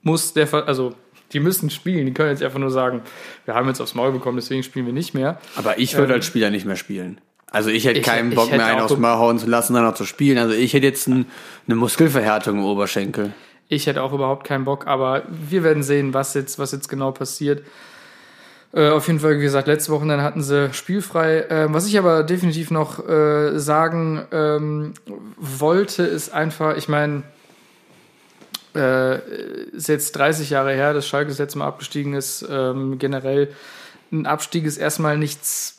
muss 0.02 0.34
der, 0.34 0.54
also 0.68 0.94
die 1.32 1.40
müssen 1.40 1.70
spielen. 1.70 2.06
Die 2.06 2.14
können 2.14 2.30
jetzt 2.32 2.44
einfach 2.44 2.60
nur 2.60 2.72
sagen, 2.72 3.02
wir 3.46 3.54
haben 3.56 3.68
jetzt 3.70 3.80
aufs 3.80 3.96
Maul 3.96 4.12
bekommen, 4.12 4.38
deswegen 4.38 4.64
spielen 4.64 4.86
wir 4.86 4.94
nicht 4.94 5.14
mehr. 5.14 5.40
Aber 5.56 5.80
ich 5.80 5.96
würde 5.96 6.14
als 6.14 6.26
Spieler 6.26 6.50
nicht 6.50 6.66
mehr 6.66 6.76
spielen. 6.76 7.22
Also 7.52 7.70
ich 7.70 7.86
hätte 7.86 8.00
Ich- 8.02 8.06
keinen 8.06 8.32
Bock 8.36 8.48
hätte 8.48 8.58
mehr, 8.58 8.66
einen 8.66 8.82
aufs 8.82 8.98
Maul 8.98 9.18
hauen 9.18 9.40
zu 9.40 9.48
lassen, 9.48 9.74
dann 9.76 9.84
noch 9.86 9.94
zu 9.96 10.06
spielen. 10.06 10.38
Also 10.38 10.54
ich 10.54 10.74
hätte 10.74 10.86
jetzt 10.86 11.08
ein, 11.08 11.26
eine 11.68 11.76
Muskelverhärtung 11.76 12.58
im 12.58 12.66
Oberschenkel. 12.66 13.32
Ich 13.70 13.88
hätte 13.88 14.04
auch 14.04 14.12
überhaupt 14.12 14.46
keinen 14.46 14.66
Bock, 14.66 14.88
aber 14.88 15.24
wir 15.30 15.64
werden 15.64 15.84
sehen, 15.84 16.14
was 16.14 16.34
jetzt, 16.34 16.60
was 16.60 16.74
jetzt 16.74 16.90
genau 16.90 17.12
passiert. 17.12 17.64
Äh, 18.74 18.90
auf 18.90 19.08
jeden 19.08 19.20
Fall, 19.20 19.38
wie 19.38 19.44
gesagt, 19.44 19.68
letzte 19.68 19.92
Woche 19.92 20.08
dann 20.08 20.24
hatten 20.24 20.42
sie 20.42 20.74
spielfrei. 20.74 21.46
Ähm, 21.50 21.74
was 21.74 21.88
ich 21.88 21.98
aber 21.98 22.24
definitiv 22.24 22.72
noch 22.72 23.08
äh, 23.08 23.60
sagen 23.60 24.26
ähm, 24.32 24.94
wollte, 25.38 26.04
ist 26.04 26.34
einfach, 26.34 26.76
ich 26.76 26.90
meine, 26.90 27.24
äh, 28.76 29.20
ist 29.72 29.88
jetzt 29.88 30.14
30 30.14 30.50
Jahre 30.50 30.74
her, 30.74 30.94
dass 30.94 31.08
Schalke 31.08 31.30
das 31.30 31.38
letzte 31.38 31.60
Mal 31.60 31.68
abgestiegen 31.68 32.16
ist. 32.16 32.46
Ähm, 32.50 32.98
generell 32.98 33.50
ein 34.12 34.26
Abstieg 34.26 34.66
ist 34.66 34.78
erstmal 34.78 35.18
nichts. 35.18 35.78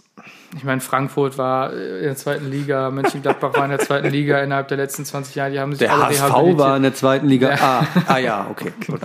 Ich 0.56 0.64
meine, 0.64 0.80
Frankfurt 0.80 1.36
war 1.38 1.72
in 1.72 2.04
der 2.04 2.16
zweiten 2.16 2.50
Liga, 2.50 2.90
Mönchengladbach 2.90 3.54
war 3.54 3.64
in 3.64 3.70
der 3.70 3.80
zweiten 3.80 4.08
Liga 4.08 4.38
innerhalb 4.40 4.68
der 4.68 4.76
letzten 4.76 5.04
20 5.04 5.34
Jahre. 5.34 5.50
Die 5.50 5.58
haben 5.60 5.72
sich 5.72 5.80
Der 5.80 5.92
alle 5.92 6.04
HSV 6.04 6.22
rehabilitiert. 6.22 6.58
war 6.58 6.76
in 6.76 6.82
der 6.82 6.94
zweiten 6.94 7.26
Liga. 7.26 7.54
Ah, 7.60 7.86
ah 8.06 8.18
ja, 8.18 8.46
okay. 8.50 8.72
Gut. 8.86 9.00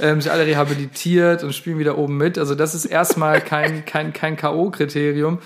ähm, 0.00 0.20
sich 0.20 0.30
alle 0.30 0.46
rehabilitiert 0.46 1.42
und 1.42 1.54
spielen 1.54 1.78
wieder 1.78 1.98
oben 1.98 2.16
mit. 2.16 2.38
Also 2.38 2.54
das 2.54 2.74
ist 2.74 2.84
erstmal 2.84 3.40
kein, 3.40 3.84
kein, 3.84 4.12
kein 4.12 4.36
K.O.-Kriterium. 4.36 5.38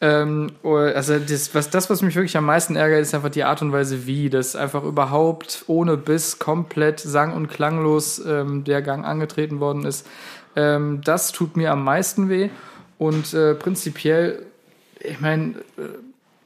Ähm, 0.00 0.52
oder- 0.62 0.94
also 0.94 1.18
das 1.18 1.54
was, 1.54 1.70
das, 1.70 1.90
was 1.90 2.02
mich 2.02 2.14
wirklich 2.14 2.36
am 2.36 2.46
meisten 2.46 2.76
ärgert, 2.76 3.00
ist 3.02 3.14
einfach 3.14 3.30
die 3.30 3.44
Art 3.44 3.60
und 3.62 3.72
Weise, 3.72 4.06
wie 4.06 4.30
das 4.30 4.54
einfach 4.56 4.84
überhaupt 4.84 5.64
ohne 5.66 5.96
Biss 5.96 6.38
komplett 6.38 7.00
sang- 7.00 7.32
und 7.34 7.48
klanglos 7.48 8.24
ähm, 8.24 8.62
der 8.64 8.80
Gang 8.80 9.04
angetreten 9.04 9.58
worden 9.60 9.84
ist. 9.84 10.06
Ähm, 10.56 11.00
das 11.04 11.32
tut 11.32 11.56
mir 11.56 11.72
am 11.72 11.82
meisten 11.84 12.28
weh. 12.28 12.48
Und 12.96 13.34
äh, 13.34 13.54
prinzipiell, 13.54 14.42
ich 15.00 15.20
meine, 15.20 15.54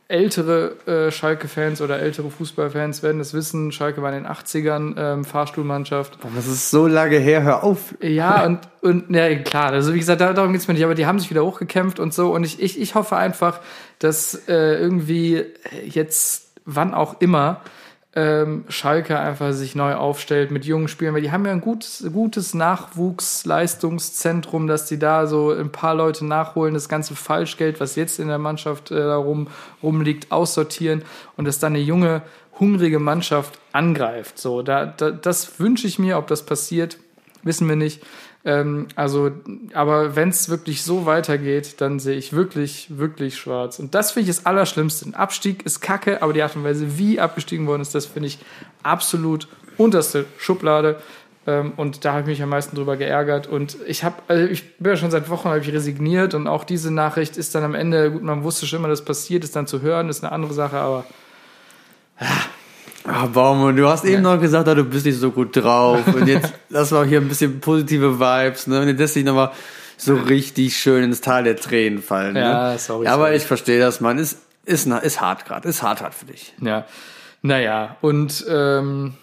ältere 0.09 0.76
äh, 0.87 1.11
Schalke-Fans 1.11 1.80
oder 1.80 1.99
ältere 2.00 2.30
Fußballfans 2.30 3.02
werden 3.02 3.18
das 3.18 3.32
wissen. 3.32 3.73
Schalke 3.73 4.02
war 4.02 4.12
in 4.14 4.25
den 4.25 4.30
80ern 4.32 4.94
ähm, 4.99 5.25
Fahrstuhlmannschaft. 5.25 6.18
Das 6.35 6.47
ist 6.47 6.71
so 6.71 6.87
lange 6.87 7.16
her, 7.16 7.42
hör 7.42 7.64
auf. 7.64 7.94
Ja, 8.02 8.44
und, 8.44 8.59
und 8.82 9.09
ja, 9.14 9.35
klar, 9.37 9.73
also 9.73 9.94
wie 9.94 9.99
gesagt, 9.99 10.21
da- 10.21 10.35
darum 10.35 10.52
geht's 10.52 10.68
mir 10.68 10.75
nicht, 10.75 10.85
aber 10.85 10.94
die 10.94 11.06
haben 11.06 11.18
sich 11.18 11.30
wieder 11.30 11.44
hochgekämpft 11.44 11.99
und 11.99 12.12
so. 12.12 12.30
Und 12.35 12.44
ich, 12.44 12.61
ich, 12.61 12.78
ich 12.78 12.94
hoffe 12.94 13.16
einfach, 13.16 13.61
dass 14.00 14.35
äh, 14.49 14.75
irgendwie 14.75 15.44
jetzt, 15.87 16.52
wann 16.66 16.92
auch 16.92 17.21
immer, 17.23 17.62
ähm, 18.14 18.64
Schalke 18.69 19.19
einfach 19.19 19.52
sich 19.52 19.75
neu 19.75 19.95
aufstellt 19.95 20.50
mit 20.50 20.66
jungen 20.66 20.88
Spielern, 20.88 21.14
weil 21.14 21.23
die 21.23 21.33
haben 21.33 21.47
ja 21.47 21.52
ein 21.52 21.62
gutes, 21.62 22.04
gutes 22.12 22.52
Nachwuchsleistungszentrum, 22.52 24.66
dass 24.66 24.85
die 24.87 24.99
da 24.99 25.26
so 25.26 25.50
ein 25.50 25.73
paar 25.73 25.95
Leute 25.95 26.26
nachholen, 26.26 26.75
das 26.75 26.90
ganze 26.90 27.16
Falschgeld, 27.16 27.81
was 27.81 27.97
jetzt 27.97 28.19
in 28.19 28.28
der 28.28 28.37
Mannschaft 28.37 28.90
äh, 28.90 28.97
da 28.97 29.16
rum, 29.16 29.49
rumliegt, 29.83 30.31
aussortieren 30.31 31.04
und 31.37 31.47
dass 31.47 31.59
dann 31.59 31.73
eine 31.73 31.81
junge, 31.83 32.21
hungrige 32.61 32.99
Mannschaft 32.99 33.59
angreift. 33.73 34.38
So, 34.38 34.61
da, 34.61 34.85
da, 34.85 35.11
das 35.11 35.59
wünsche 35.59 35.87
ich 35.87 35.99
mir, 35.99 36.19
ob 36.19 36.26
das 36.26 36.45
passiert, 36.45 36.99
wissen 37.42 37.66
wir 37.66 37.76
nicht. 37.76 38.02
Ähm, 38.45 38.89
also, 38.97 39.31
aber 39.73 40.17
wenn 40.17 40.31
es 40.31 40.49
wirklich 40.49 40.83
so 40.83 41.07
weitergeht, 41.07 41.81
dann 41.81 42.01
sehe 42.01 42.17
ich 42.17 42.33
wirklich, 42.33 42.89
wirklich 42.99 43.37
schwarz. 43.37 43.79
Und 43.79 43.95
das 43.95 44.13
finde 44.13 44.31
ich 44.31 44.37
das 44.37 44.47
Allerschlimmste. 44.47 45.09
Ein 45.09 45.15
Abstieg 45.15 45.65
ist 45.65 45.81
kacke, 45.81 46.23
aber 46.23 46.33
die 46.33 46.43
Art 46.43 46.57
und 46.57 46.65
Weise, 46.65 46.99
wie 46.99 47.21
abgestiegen 47.21 47.67
worden 47.67 47.83
ist, 47.83 47.95
das 47.95 48.07
finde 48.07 48.29
ich 48.29 48.39
absolut 48.83 49.49
unterste 49.79 50.25
Schublade. 50.39 51.01
Ähm, 51.47 51.73
und 51.77 52.05
da 52.05 52.13
habe 52.13 52.23
ich 52.23 52.27
mich 52.27 52.43
am 52.43 52.49
meisten 52.49 52.77
drüber 52.77 52.97
geärgert. 52.97 53.47
Und 53.47 53.77
ich 53.87 54.03
habe, 54.05 54.17
also 54.29 54.45
ich 54.45 54.77
bin 54.77 54.93
ja 54.93 54.97
schon 54.97 55.11
seit 55.11 55.29
Wochen 55.29 55.49
habe 55.49 55.61
ich 55.61 55.73
resigniert 55.73 56.35
und 56.35 56.47
auch 56.47 56.65
diese 56.65 56.93
Nachricht 56.93 57.37
ist 57.37 57.55
dann 57.55 57.65
am 57.65 57.75
Ende, 57.75 58.11
gut, 58.11 58.23
man 58.23 58.43
wusste 58.43 58.67
schon 58.67 58.81
immer, 58.81 58.89
dass 58.89 59.05
passiert, 59.05 59.45
ist 59.45 59.55
dann 59.55 59.67
zu 59.67 59.83
hören, 59.83 60.09
ist 60.09 60.25
eine 60.25 60.33
andere 60.33 60.53
Sache, 60.53 60.79
aber 60.79 61.05
Ah, 62.19 62.45
Baumann, 63.04 63.76
du 63.76 63.88
hast 63.88 64.04
eben 64.04 64.23
noch 64.23 64.40
gesagt, 64.40 64.68
ah, 64.68 64.75
du 64.75 64.85
bist 64.85 65.06
nicht 65.06 65.18
so 65.18 65.30
gut 65.30 65.56
drauf. 65.56 66.06
Und 66.06 66.26
jetzt 66.26 66.52
lass 66.68 66.90
mal 66.90 67.04
hier 67.06 67.21
ein 67.21 67.28
bisschen 67.28 67.61
positive 67.61 68.21
Vibes, 68.21 68.66
ne? 68.66 68.80
Und 68.80 68.88
jetzt 68.88 68.99
lässt 68.99 69.16
dich 69.16 69.25
nochmal 69.25 69.50
so 69.97 70.14
richtig 70.14 70.76
schön 70.76 71.04
ins 71.04 71.21
Tal 71.21 71.44
der 71.44 71.56
Tränen 71.56 72.02
fallen. 72.02 72.37
Ja, 72.37 72.73
ne? 72.73 72.78
sorry, 72.78 73.06
Ja, 73.06 73.14
aber 73.14 73.25
sorry. 73.25 73.37
ich 73.37 73.44
verstehe 73.44 73.80
das, 73.80 74.00
Mann. 74.00 74.18
Ist, 74.18 74.38
ist, 74.64 74.87
ist 74.87 75.21
hart 75.21 75.44
gerade. 75.44 75.68
Ist 75.68 75.82
hart 75.82 76.00
hart 76.00 76.14
für 76.14 76.26
dich. 76.26 76.54
Ja, 76.61 76.85
naja, 77.42 77.97
und 78.00 78.44
ähm, 78.49 79.14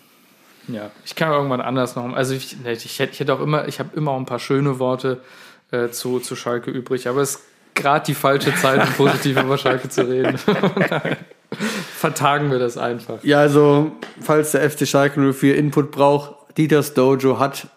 ja, 0.68 0.92
ich 1.06 1.16
kann 1.16 1.32
irgendwann 1.32 1.62
anders 1.62 1.96
noch. 1.96 2.14
Also 2.14 2.34
ich, 2.34 2.58
ich, 2.66 3.00
hätte, 3.00 3.14
ich 3.14 3.20
hätte 3.20 3.34
auch 3.34 3.42
immer, 3.42 3.68
ich 3.68 3.80
habe 3.80 3.90
immer 3.96 4.12
auch 4.12 4.20
ein 4.20 4.26
paar 4.26 4.40
schöne 4.40 4.80
Worte 4.80 5.22
äh, 5.72 5.90
zu, 5.90 6.20
zu 6.20 6.36
Schalke 6.36 6.70
übrig, 6.70 7.08
aber 7.08 7.22
es 7.22 7.36
ist 7.36 7.42
gerade 7.76 8.06
die 8.06 8.14
falsche 8.14 8.54
Zeit, 8.56 8.86
um 8.86 8.94
positiv 8.94 9.38
über 9.42 9.58
Schalke 9.58 9.90
zu 9.90 10.08
reden. 10.08 10.38
Vertagen 11.96 12.52
wir 12.52 12.60
das 12.60 12.78
einfach. 12.78 13.24
Ja, 13.24 13.40
also, 13.40 13.92
falls 14.22 14.52
der 14.52 14.70
FC 14.70 14.88
Schalke 14.88 15.20
04 15.34 15.56
Input 15.58 15.92
braucht, 15.92 16.36
Dieters 16.58 16.94
Dojo 16.94 17.40
hat 17.40 17.68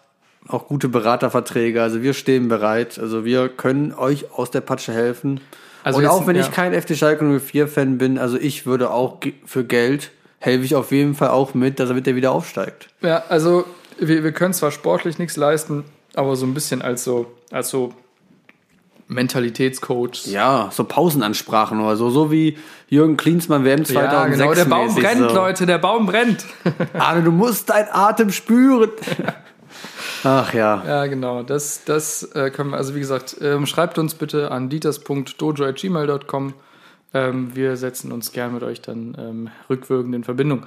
auch 0.47 0.67
gute 0.67 0.89
Beraterverträge. 0.89 1.81
Also 1.81 2.01
wir 2.01 2.13
stehen 2.13 2.49
bereit. 2.49 2.99
Also 2.99 3.23
wir 3.25 3.49
können 3.49 3.93
euch 3.93 4.31
aus 4.31 4.51
der 4.51 4.61
Patsche 4.61 4.91
helfen. 4.93 5.39
Also 5.83 5.97
Und 5.97 6.03
jetzt- 6.03 6.11
auch 6.13 6.27
wenn 6.27 6.35
ja. 6.35 6.41
ich 6.43 6.51
kein 6.51 6.73
FC 6.73 6.95
Schalke 6.97 7.23
04 7.39 7.67
Fan 7.67 7.97
bin, 7.97 8.17
also 8.17 8.37
ich 8.37 8.65
würde 8.65 8.91
auch 8.91 9.19
für 9.45 9.63
Geld 9.63 10.11
helfe 10.39 10.65
ich 10.65 10.75
auf 10.75 10.91
jeden 10.91 11.15
Fall 11.15 11.29
auch 11.29 11.53
mit, 11.53 11.79
dass 11.79 11.87
er 11.89 11.95
mit 11.95 12.05
der 12.05 12.15
wieder 12.17 12.31
aufsteigt. 12.33 12.89
Ja, 13.01 13.23
also 13.29 13.63
wir, 13.97 14.23
wir 14.25 14.33
können 14.33 14.53
zwar 14.53 14.71
sportlich 14.71 15.17
nichts 15.17 15.37
leisten, 15.37 15.85
aber 16.15 16.35
so 16.35 16.45
ein 16.45 16.53
bisschen 16.53 16.81
als 16.81 17.05
so, 17.05 17.31
als 17.49 17.69
so 17.69 17.93
Mentalitätscoach. 19.13 20.25
Ja, 20.25 20.69
so 20.71 20.83
Pausenansprachen 20.83 21.79
oder 21.79 21.95
so, 21.95 22.09
so 22.09 22.31
wie 22.31 22.57
Jürgen 22.89 23.17
Klinsmann 23.17 23.63
WM 23.63 23.85
2006 23.85 24.39
Ja, 24.39 24.45
genau. 24.45 24.53
Der 24.53 24.65
Baum 24.65 24.87
mäßig 24.87 25.03
brennt, 25.03 25.29
so. 25.29 25.35
Leute, 25.35 25.65
der 25.65 25.77
Baum 25.77 26.05
brennt. 26.05 26.45
Arne, 26.93 27.23
du 27.23 27.31
musst 27.31 27.69
deinen 27.69 27.89
Atem 27.91 28.31
spüren. 28.31 28.89
Ach 30.23 30.53
ja. 30.53 30.83
Ja, 30.85 31.05
genau. 31.07 31.43
Das, 31.43 31.83
das 31.85 32.23
äh, 32.33 32.49
können 32.49 32.71
wir, 32.71 32.77
also 32.77 32.95
wie 32.95 32.99
gesagt, 32.99 33.37
ähm, 33.41 33.65
schreibt 33.65 33.97
uns 33.97 34.15
bitte 34.15 34.51
an 34.51 34.69
dieters.dojo.gmail.com. 34.69 36.53
Ähm, 37.13 37.55
wir 37.55 37.77
setzen 37.77 38.11
uns 38.11 38.31
gern 38.31 38.53
mit 38.53 38.63
euch 38.63 38.81
dann 38.81 39.15
ähm, 39.19 39.49
rückwirkend 39.69 40.15
in 40.15 40.23
Verbindung. 40.23 40.65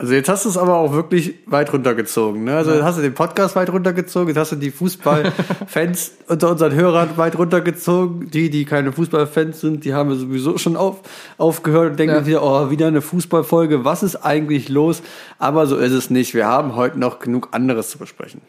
Also 0.00 0.14
jetzt 0.14 0.28
hast 0.28 0.44
du 0.44 0.48
es 0.48 0.56
aber 0.56 0.76
auch 0.76 0.92
wirklich 0.92 1.34
weit 1.46 1.72
runtergezogen. 1.72 2.44
Ne? 2.44 2.56
Also 2.56 2.72
jetzt 2.72 2.84
hast 2.84 2.98
du 2.98 3.02
den 3.02 3.14
Podcast 3.14 3.56
weit 3.56 3.68
runtergezogen, 3.70 4.28
jetzt 4.28 4.36
hast 4.38 4.52
du 4.52 4.56
die 4.56 4.70
Fußballfans 4.70 6.12
unter 6.28 6.50
unseren 6.50 6.72
Hörern 6.72 7.16
weit 7.16 7.36
runtergezogen. 7.36 8.30
Die, 8.30 8.48
die 8.48 8.64
keine 8.64 8.92
Fußballfans 8.92 9.60
sind, 9.60 9.84
die 9.84 9.94
haben 9.94 10.10
ja 10.10 10.16
sowieso 10.16 10.56
schon 10.56 10.76
auf, 10.76 11.00
aufgehört 11.36 11.90
und 11.90 11.96
denken 11.98 12.14
Ja. 12.14 12.26
wieder, 12.26 12.42
oh, 12.44 12.70
wieder 12.70 12.86
eine 12.86 13.00
Fußballfolge, 13.00 13.84
was 13.84 14.04
ist 14.04 14.14
eigentlich 14.16 14.68
los? 14.68 15.02
Aber 15.40 15.66
so 15.66 15.76
ist 15.76 15.92
es 15.92 16.10
nicht. 16.10 16.32
Wir 16.32 16.46
haben 16.46 16.76
heute 16.76 16.96
noch 17.00 17.18
genug 17.18 17.48
anderes 17.50 17.90
zu 17.90 17.98
besprechen. 17.98 18.40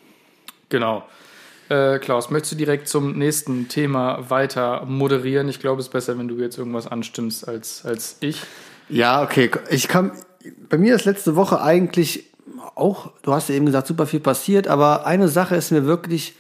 Genau. 0.70 1.04
Äh, 1.70 1.98
Klaus, 1.98 2.30
möchtest 2.30 2.54
du 2.54 2.58
direkt 2.58 2.88
zum 2.88 3.18
nächsten 3.18 3.68
Thema 3.70 4.30
weiter 4.30 4.86
moderieren? 4.86 5.50
Ich 5.50 5.60
glaube, 5.60 5.80
es 5.80 5.88
ist 5.88 5.94
besser, 5.94 6.16
wenn 6.20 6.28
du 6.28 6.36
jetzt 6.36 6.60
irgendwas 6.60 6.86
anstimmst 6.86 7.48
als, 7.48 7.86
als 7.86 8.18
ich. 8.20 8.44
Ja, 8.88 9.24
okay. 9.24 9.50
Ich 9.72 9.88
kann. 9.88 10.12
Bei 10.70 10.78
mir 10.78 10.96
ist 10.96 11.06
letzte 11.06 11.36
Woche 11.36 11.62
eigentlich 11.62 12.26
auch, 12.76 13.12
du 13.22 13.34
hast 13.34 13.50
ja 13.50 13.56
eben 13.56 13.66
gesagt, 13.66 13.88
super 13.88 14.06
viel 14.06 14.20
passiert, 14.20 14.68
aber 14.68 15.06
eine 15.06 15.28
Sache 15.28 15.56
ist 15.56 15.72
mir 15.72 15.86
wirklich 15.86 16.36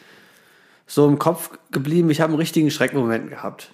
so 0.88 1.08
im 1.08 1.20
Kopf 1.20 1.52
geblieben. 1.72 2.10
Ich 2.10 2.22
habe 2.22 2.32
einen 2.32 2.40
richtigen 2.40 2.72
Schreckmoment 2.72 3.30
gehabt. 3.30 3.72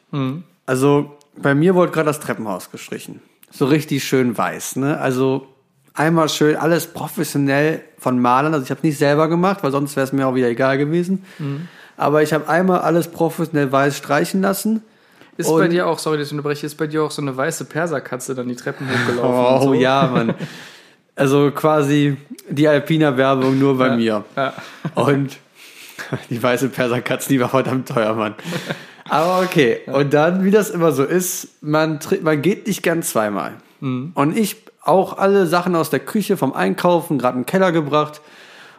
Also 0.66 1.18
bei 1.38 1.56
mir 1.56 1.76
wurde 1.76 1.92
gerade 1.92 2.08
das 2.08 2.20
Treppenhaus 2.20 2.72
gestrichen. 2.72 3.22
So 3.52 3.66
richtig 3.66 4.04
schön 4.04 4.38
weiß, 4.38 4.78
ne? 4.78 5.00
Also 5.00 5.48
einmal 5.94 6.28
schön 6.28 6.58
alles 6.58 6.88
professionell 6.88 7.82
von 7.98 8.20
Malern. 8.20 8.54
Also 8.54 8.66
ich 8.66 8.70
habe 8.70 8.80
es 8.80 8.84
nicht 8.84 8.98
selber 8.98 9.30
gemacht, 9.30 9.64
weil 9.64 9.72
sonst 9.72 9.96
wäre 9.96 10.06
es 10.06 10.12
mir 10.12 10.28
auch 10.28 10.36
wieder 10.36 10.50
egal 10.50 10.78
gewesen. 10.78 11.24
Aber 11.96 12.22
ich 12.22 12.34
habe 12.34 12.50
einmal 12.50 12.80
alles 12.82 13.08
professionell 13.08 13.72
weiß 13.72 13.96
streichen 13.96 14.42
lassen. 14.42 14.84
Ist 15.38 15.50
Und- 15.50 15.60
bei 15.60 15.68
dir 15.68 15.88
auch, 15.88 16.00
sorry, 16.00 16.18
dass 16.18 16.28
ich 16.28 16.34
unterbreche, 16.34 16.66
ist 16.66 16.76
bei 16.76 16.88
dir 16.88 17.04
auch 17.04 17.12
so 17.12 17.22
eine 17.22 17.36
weiße 17.36 17.66
Perserkatze 17.66 18.36
dann 18.36 18.48
die 18.48 18.56
Treppen 18.56 18.88
hochgelaufen? 18.90 19.68
Oh 19.68 19.74
so? 19.74 19.74
ja, 19.74 20.10
Mann. 20.12 20.34
Also 21.16 21.52
quasi 21.52 22.18
die 22.50 22.68
Alpina-Werbung 22.68 23.58
nur 23.58 23.78
bei 23.78 23.96
mir. 23.96 24.24
Ja. 24.36 24.54
Und 24.96 25.38
die 26.30 26.42
weiße 26.42 26.70
Perserkatze, 26.70 27.30
die 27.30 27.40
war 27.40 27.50
verdammt 27.50 27.88
teuer, 27.88 28.14
Mann. 28.14 28.36
Aber 29.10 29.42
okay. 29.42 29.82
Und 29.88 30.14
dann, 30.14 30.44
wie 30.44 30.52
das 30.52 30.70
immer 30.70 30.92
so 30.92 31.04
ist, 31.04 31.62
man, 31.62 32.00
man 32.22 32.42
geht 32.42 32.68
nicht 32.68 32.84
gern 32.84 33.04
zweimal. 33.04 33.54
Mhm. 33.80 34.12
Und 34.16 34.38
ich 34.38 34.58
auch 34.84 35.18
alle 35.18 35.48
Sachen 35.48 35.76
aus 35.76 35.90
der 35.90 36.00
Küche 36.00 36.38
vom 36.38 36.54
Einkaufen 36.54 37.18
gerade 37.18 37.38
den 37.38 37.46
Keller 37.46 37.72
gebracht. 37.72 38.22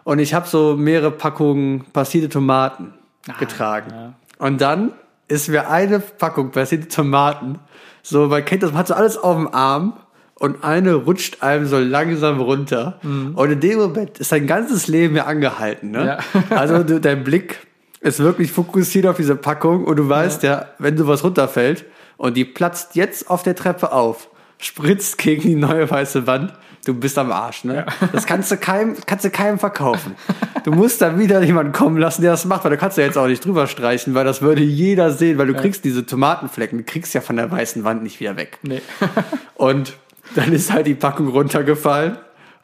Und 0.04 0.18
ich 0.18 0.34
habe 0.34 0.46
so 0.48 0.76
mehrere 0.76 1.10
Packungen 1.10 1.84
passierte 1.92 2.28
Tomaten 2.28 2.94
getragen. 3.40 3.90
Ah, 3.92 3.96
ja. 3.96 4.12
Und 4.38 4.60
dann 4.60 4.92
ist 5.28 5.48
mir 5.48 5.68
eine 5.68 6.00
Packung 6.00 6.50
passierte 6.50 6.88
Tomaten, 6.88 7.58
so, 8.02 8.28
man 8.28 8.44
kennt 8.44 8.62
das, 8.62 8.70
man 8.70 8.78
hat 8.78 8.88
so 8.88 8.94
alles 8.94 9.18
auf 9.18 9.36
dem 9.36 9.52
Arm 9.52 9.94
und 10.38 10.62
eine 10.62 10.94
rutscht 10.94 11.42
einem 11.42 11.66
so 11.66 11.78
langsam 11.78 12.40
runter. 12.40 13.00
Und 13.34 13.50
in 13.50 13.60
dem 13.60 13.78
Moment 13.78 14.18
ist 14.18 14.30
dein 14.30 14.46
ganzes 14.46 14.86
Leben 14.86 15.16
ja 15.16 15.24
angehalten. 15.24 15.90
Ne? 15.90 16.06
Ja. 16.06 16.40
Also 16.56 16.84
du, 16.84 17.00
dein 17.00 17.24
Blick 17.24 17.66
ist 18.00 18.20
wirklich 18.20 18.52
fokussiert 18.52 19.06
auf 19.06 19.16
diese 19.16 19.34
Packung 19.34 19.84
und 19.84 19.96
du 19.96 20.08
weißt 20.08 20.44
ja, 20.44 20.66
wenn 20.78 20.96
sowas 20.96 21.24
runterfällt 21.24 21.84
und 22.16 22.36
die 22.36 22.44
platzt 22.44 22.94
jetzt 22.94 23.28
auf 23.28 23.42
der 23.42 23.56
Treppe 23.56 23.90
auf, 23.90 24.28
spritzt 24.58 25.18
gegen 25.18 25.42
die 25.42 25.56
neue 25.56 25.90
weiße 25.90 26.26
Wand, 26.26 26.52
du 26.86 26.94
bist 26.94 27.18
am 27.18 27.32
Arsch, 27.32 27.64
ne? 27.64 27.84
Das 28.12 28.26
kannst 28.26 28.50
du 28.50 28.56
keinem, 28.56 28.96
kannst 29.06 29.24
du 29.24 29.30
keinem 29.30 29.58
verkaufen. 29.58 30.14
Du 30.64 30.72
musst 30.72 31.00
da 31.00 31.16
wieder 31.16 31.40
jemanden 31.44 31.70
kommen 31.70 31.96
lassen, 31.96 32.22
der 32.22 32.32
das 32.32 32.44
macht, 32.44 32.64
weil 32.64 32.72
du 32.72 32.76
kannst 32.76 32.98
ja 32.98 33.04
jetzt 33.04 33.16
auch 33.16 33.28
nicht 33.28 33.44
drüber 33.44 33.68
streichen, 33.68 34.14
weil 34.14 34.24
das 34.24 34.42
würde 34.42 34.62
jeder 34.62 35.12
sehen, 35.12 35.38
weil 35.38 35.46
du 35.46 35.54
kriegst 35.54 35.84
diese 35.84 36.04
Tomatenflecken, 36.04 36.78
du 36.78 36.84
kriegst 36.84 37.14
ja 37.14 37.20
von 37.20 37.36
der 37.36 37.48
weißen 37.48 37.84
Wand 37.84 38.02
nicht 38.02 38.18
wieder 38.18 38.36
weg. 38.36 38.58
Nee. 38.62 38.82
Und 39.54 39.92
dann 40.34 40.52
ist 40.52 40.72
halt 40.72 40.88
die 40.88 40.96
Packung 40.96 41.28
runtergefallen 41.28 42.18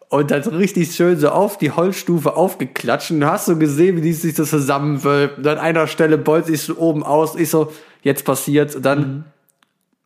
und 0.09 0.31
dann 0.31 0.43
richtig 0.43 0.95
schön 0.95 1.17
so 1.17 1.29
auf 1.29 1.57
die 1.57 1.71
Holzstufe 1.71 2.37
aufgeklatscht. 2.37 3.13
Und 3.13 3.21
du 3.21 3.31
hast 3.31 3.47
so 3.47 3.57
gesehen, 3.57 3.97
wie 3.97 4.03
die 4.03 4.13
sich 4.13 4.35
so 4.35 4.45
zusammenwölbt. 4.45 5.39
Und 5.39 5.47
an 5.47 5.59
einer 5.59 5.87
Stelle 5.87 6.19
beult 6.19 6.47
sich 6.47 6.61
so 6.61 6.77
oben 6.77 7.03
aus. 7.03 7.35
Ich 7.37 7.49
so, 7.49 7.73
jetzt 8.03 8.25
passiert's. 8.25 8.77
Und 8.77 8.85
dann 8.85 9.25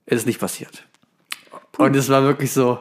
ist 0.04 0.20
es 0.20 0.26
nicht 0.26 0.38
passiert. 0.38 0.84
Und 1.78 1.96
es 1.96 2.08
war 2.08 2.22
wirklich 2.22 2.52
so, 2.52 2.78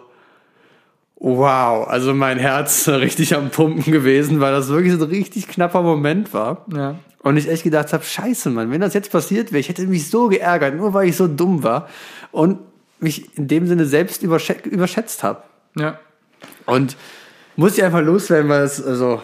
wow. 1.15 1.88
Also 1.88 2.13
mein 2.13 2.38
Herz 2.38 2.88
richtig 2.88 3.36
am 3.36 3.49
Pumpen 3.49 3.91
gewesen, 3.91 4.39
weil 4.39 4.51
das 4.51 4.69
wirklich 4.69 4.93
so 4.93 5.06
ein 5.06 5.10
richtig 5.10 5.47
knapper 5.47 5.82
Moment 5.82 6.34
war. 6.34 6.65
Ja. 6.73 6.95
Und 7.19 7.38
ich 7.38 7.49
echt 7.49 7.63
gedacht 7.63 7.91
habe, 7.91 8.04
scheiße, 8.04 8.51
Mann, 8.51 8.69
wenn 8.71 8.82
das 8.82 8.93
jetzt 8.93 9.12
passiert 9.12 9.51
wäre, 9.51 9.60
ich 9.60 9.69
hätte 9.69 9.88
mich 9.88 10.10
so 10.10 10.28
geärgert, 10.28 10.75
nur 10.75 10.93
weil 10.93 11.10
ich 11.10 11.15
so 11.15 11.28
dumm 11.28 11.63
war 11.63 11.89
und 12.32 12.60
mich 12.99 13.36
in 13.38 13.47
dem 13.47 13.65
Sinne 13.65 13.86
selbst 13.86 14.21
überschä 14.21 14.56
überschätzt 14.65 15.23
habe. 15.23 15.41
Ja. 15.75 15.99
Und 16.65 16.95
muss 17.56 17.78
ich 17.78 17.84
einfach 17.84 18.01
loswerden, 18.01 18.49
weil 18.49 18.63
es, 18.63 18.84
also, 18.84 19.21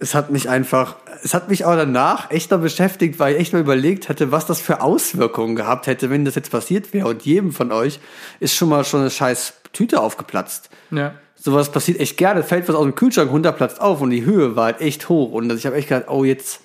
es 0.00 0.14
hat 0.14 0.30
mich 0.30 0.48
einfach, 0.48 0.96
es 1.22 1.34
hat 1.34 1.48
mich 1.48 1.64
auch 1.64 1.76
danach 1.76 2.30
echt 2.30 2.50
noch 2.50 2.60
beschäftigt, 2.60 3.18
weil 3.18 3.34
ich 3.34 3.40
echt 3.40 3.52
mal 3.52 3.60
überlegt 3.60 4.08
hatte, 4.08 4.32
was 4.32 4.46
das 4.46 4.60
für 4.60 4.80
Auswirkungen 4.80 5.54
gehabt 5.54 5.86
hätte, 5.86 6.10
wenn 6.10 6.24
das 6.24 6.34
jetzt 6.34 6.50
passiert 6.50 6.92
wäre. 6.92 7.06
Und 7.06 7.22
jedem 7.22 7.52
von 7.52 7.70
euch 7.70 8.00
ist 8.40 8.54
schon 8.54 8.68
mal 8.68 8.84
schon 8.84 9.00
eine 9.00 9.10
scheiß 9.10 9.54
Tüte 9.72 10.00
aufgeplatzt. 10.00 10.70
Ja. 10.90 11.14
Sowas 11.44 11.72
passiert 11.72 11.98
echt 11.98 12.16
gerne, 12.18 12.44
fällt 12.44 12.68
was 12.68 12.76
aus 12.76 12.84
dem 12.84 12.94
Kühlschrank 12.94 13.28
runter, 13.32 13.50
platzt 13.50 13.80
auf 13.80 14.00
und 14.00 14.10
die 14.10 14.24
Höhe 14.24 14.54
war 14.54 14.66
halt 14.66 14.80
echt 14.80 15.08
hoch. 15.08 15.32
Und 15.32 15.52
ich 15.52 15.66
habe 15.66 15.74
echt 15.74 15.88
gedacht, 15.88 16.04
oh, 16.08 16.22
jetzt. 16.22 16.60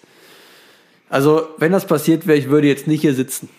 Also, 1.09 1.47
wenn 1.57 1.71
das 1.71 1.87
passiert 1.87 2.27
wäre, 2.27 2.37
ich 2.37 2.49
würde 2.49 2.67
jetzt 2.67 2.85
nicht 2.85 3.01
hier 3.01 3.15
sitzen. 3.15 3.49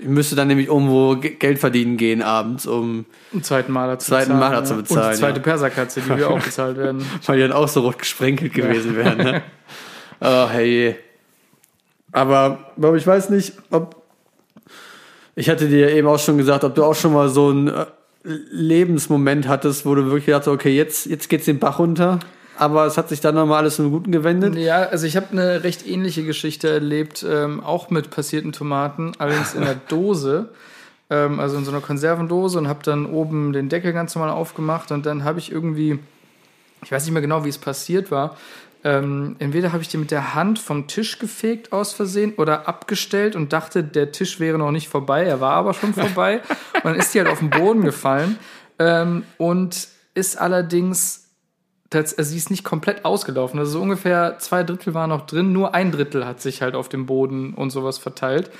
Ich 0.00 0.06
müsste 0.06 0.36
dann 0.36 0.46
nämlich 0.48 0.68
irgendwo 0.68 1.16
Ge- 1.16 1.34
Geld 1.34 1.58
verdienen 1.58 1.96
gehen 1.96 2.22
abends, 2.22 2.66
um, 2.66 3.04
Einen 3.32 3.42
zweiten 3.42 3.72
Maler 3.72 3.98
zu 3.98 4.08
Zweiten 4.08 4.32
bezahlen. 4.32 4.40
Maler 4.40 4.58
ja. 4.60 4.64
zu 4.64 4.74
Und 4.74 4.82
bezahlen, 4.82 5.12
die 5.12 5.18
zweite 5.18 5.36
ja. 5.38 5.42
Perserkatze, 5.42 6.00
die 6.02 6.16
wir 6.18 6.30
auch 6.30 6.40
bezahlt 6.42 6.76
werden. 6.76 7.04
weil 7.26 7.36
die 7.36 7.42
dann 7.42 7.52
auch 7.52 7.66
so 7.68 7.80
rot 7.80 7.98
gesprenkelt 7.98 8.54
gewesen 8.54 8.94
wären. 8.96 9.18
Ne? 9.18 9.42
Oh, 10.20 10.48
hey. 10.48 10.94
Aber, 12.12 12.70
aber 12.76 12.94
ich 12.94 13.06
weiß 13.06 13.30
nicht, 13.30 13.52
ob. 13.70 13.96
Ich 15.34 15.50
hatte 15.50 15.68
dir 15.68 15.90
eben 15.90 16.06
auch 16.06 16.20
schon 16.20 16.38
gesagt, 16.38 16.62
ob 16.62 16.74
du 16.76 16.84
auch 16.84 16.94
schon 16.94 17.12
mal 17.12 17.28
so 17.28 17.48
einen 17.48 17.66
äh, 17.68 17.86
Lebensmoment 18.24 19.46
hattest, 19.46 19.84
wo 19.84 19.94
du 19.94 20.06
wirklich 20.06 20.26
dachtest, 20.26 20.48
okay, 20.48 20.74
jetzt, 20.74 21.06
jetzt 21.06 21.28
geht's 21.28 21.44
den 21.44 21.58
Bach 21.58 21.78
runter. 21.78 22.20
Aber 22.56 22.86
es 22.86 22.96
hat 22.96 23.08
sich 23.08 23.20
dann 23.20 23.34
nochmal 23.34 23.58
alles 23.58 23.76
zum 23.76 23.90
Guten 23.90 24.12
gewendet. 24.12 24.56
Ja, 24.56 24.84
also 24.84 25.06
ich 25.06 25.16
habe 25.16 25.26
eine 25.32 25.64
recht 25.64 25.86
ähnliche 25.86 26.24
Geschichte 26.24 26.68
erlebt, 26.68 27.26
ähm, 27.28 27.62
auch 27.62 27.90
mit 27.90 28.10
passierten 28.10 28.52
Tomaten, 28.52 29.12
allerdings 29.18 29.54
in 29.54 29.62
der 29.62 29.74
Dose, 29.88 30.50
ähm, 31.10 31.40
also 31.40 31.56
in 31.56 31.64
so 31.64 31.72
einer 31.72 31.80
Konservendose 31.80 32.58
und 32.58 32.68
habe 32.68 32.84
dann 32.84 33.06
oben 33.06 33.52
den 33.52 33.68
Deckel 33.68 33.92
ganz 33.92 34.14
normal 34.14 34.30
aufgemacht 34.30 34.92
und 34.92 35.04
dann 35.04 35.24
habe 35.24 35.40
ich 35.40 35.50
irgendwie, 35.50 35.98
ich 36.84 36.92
weiß 36.92 37.04
nicht 37.04 37.12
mehr 37.12 37.22
genau, 37.22 37.44
wie 37.44 37.48
es 37.48 37.58
passiert 37.58 38.12
war, 38.12 38.36
ähm, 38.84 39.36
entweder 39.38 39.72
habe 39.72 39.82
ich 39.82 39.88
die 39.88 39.96
mit 39.96 40.10
der 40.10 40.34
Hand 40.34 40.58
vom 40.58 40.86
Tisch 40.86 41.18
gefegt 41.18 41.72
aus 41.72 41.92
Versehen 41.92 42.34
oder 42.36 42.68
abgestellt 42.68 43.34
und 43.34 43.52
dachte, 43.52 43.82
der 43.82 44.12
Tisch 44.12 44.40
wäre 44.40 44.58
noch 44.58 44.70
nicht 44.70 44.88
vorbei, 44.88 45.24
er 45.24 45.40
war 45.40 45.54
aber 45.54 45.72
schon 45.74 45.94
vorbei 45.94 46.42
und 46.74 46.84
dann 46.84 46.94
ist 46.94 47.14
die 47.14 47.18
halt 47.18 47.28
auf 47.28 47.38
den 47.38 47.50
Boden 47.50 47.82
gefallen 47.82 48.38
ähm, 48.78 49.24
und 49.38 49.88
ist 50.14 50.38
allerdings 50.38 51.22
also 51.92 52.22
sie 52.24 52.36
ist 52.36 52.50
nicht 52.50 52.64
komplett 52.64 53.04
ausgelaufen. 53.04 53.58
Also 53.60 53.72
so 53.72 53.80
ungefähr 53.80 54.38
zwei 54.40 54.64
Drittel 54.64 54.94
war 54.94 55.06
noch 55.06 55.26
drin, 55.26 55.52
nur 55.52 55.74
ein 55.74 55.92
Drittel 55.92 56.26
hat 56.26 56.40
sich 56.40 56.60
halt 56.60 56.74
auf 56.74 56.88
dem 56.88 57.06
Boden 57.06 57.54
und 57.54 57.70
sowas 57.70 57.98
verteilt. 57.98 58.50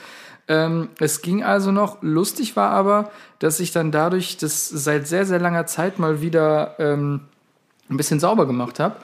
Ähm, 0.47 0.91
es 1.01 1.23
ging 1.23 1.43
also 1.43 1.73
noch. 1.73 2.03
Lustig 2.03 2.55
war 2.55 2.71
aber, 2.71 3.11
dass 3.39 3.61
ich 3.61 3.73
dann 3.73 3.91
dadurch 3.91 4.37
das 4.37 4.69
seit 4.69 5.09
sehr, 5.09 5.25
sehr 5.27 5.41
langer 5.41 5.67
Zeit 5.67 5.99
mal 5.99 6.21
wieder 6.21 6.77
ähm, 6.79 7.23
ein 7.89 7.97
bisschen 7.97 8.21
sauber 8.21 8.47
gemacht 8.47 8.79
habe. 8.79 8.97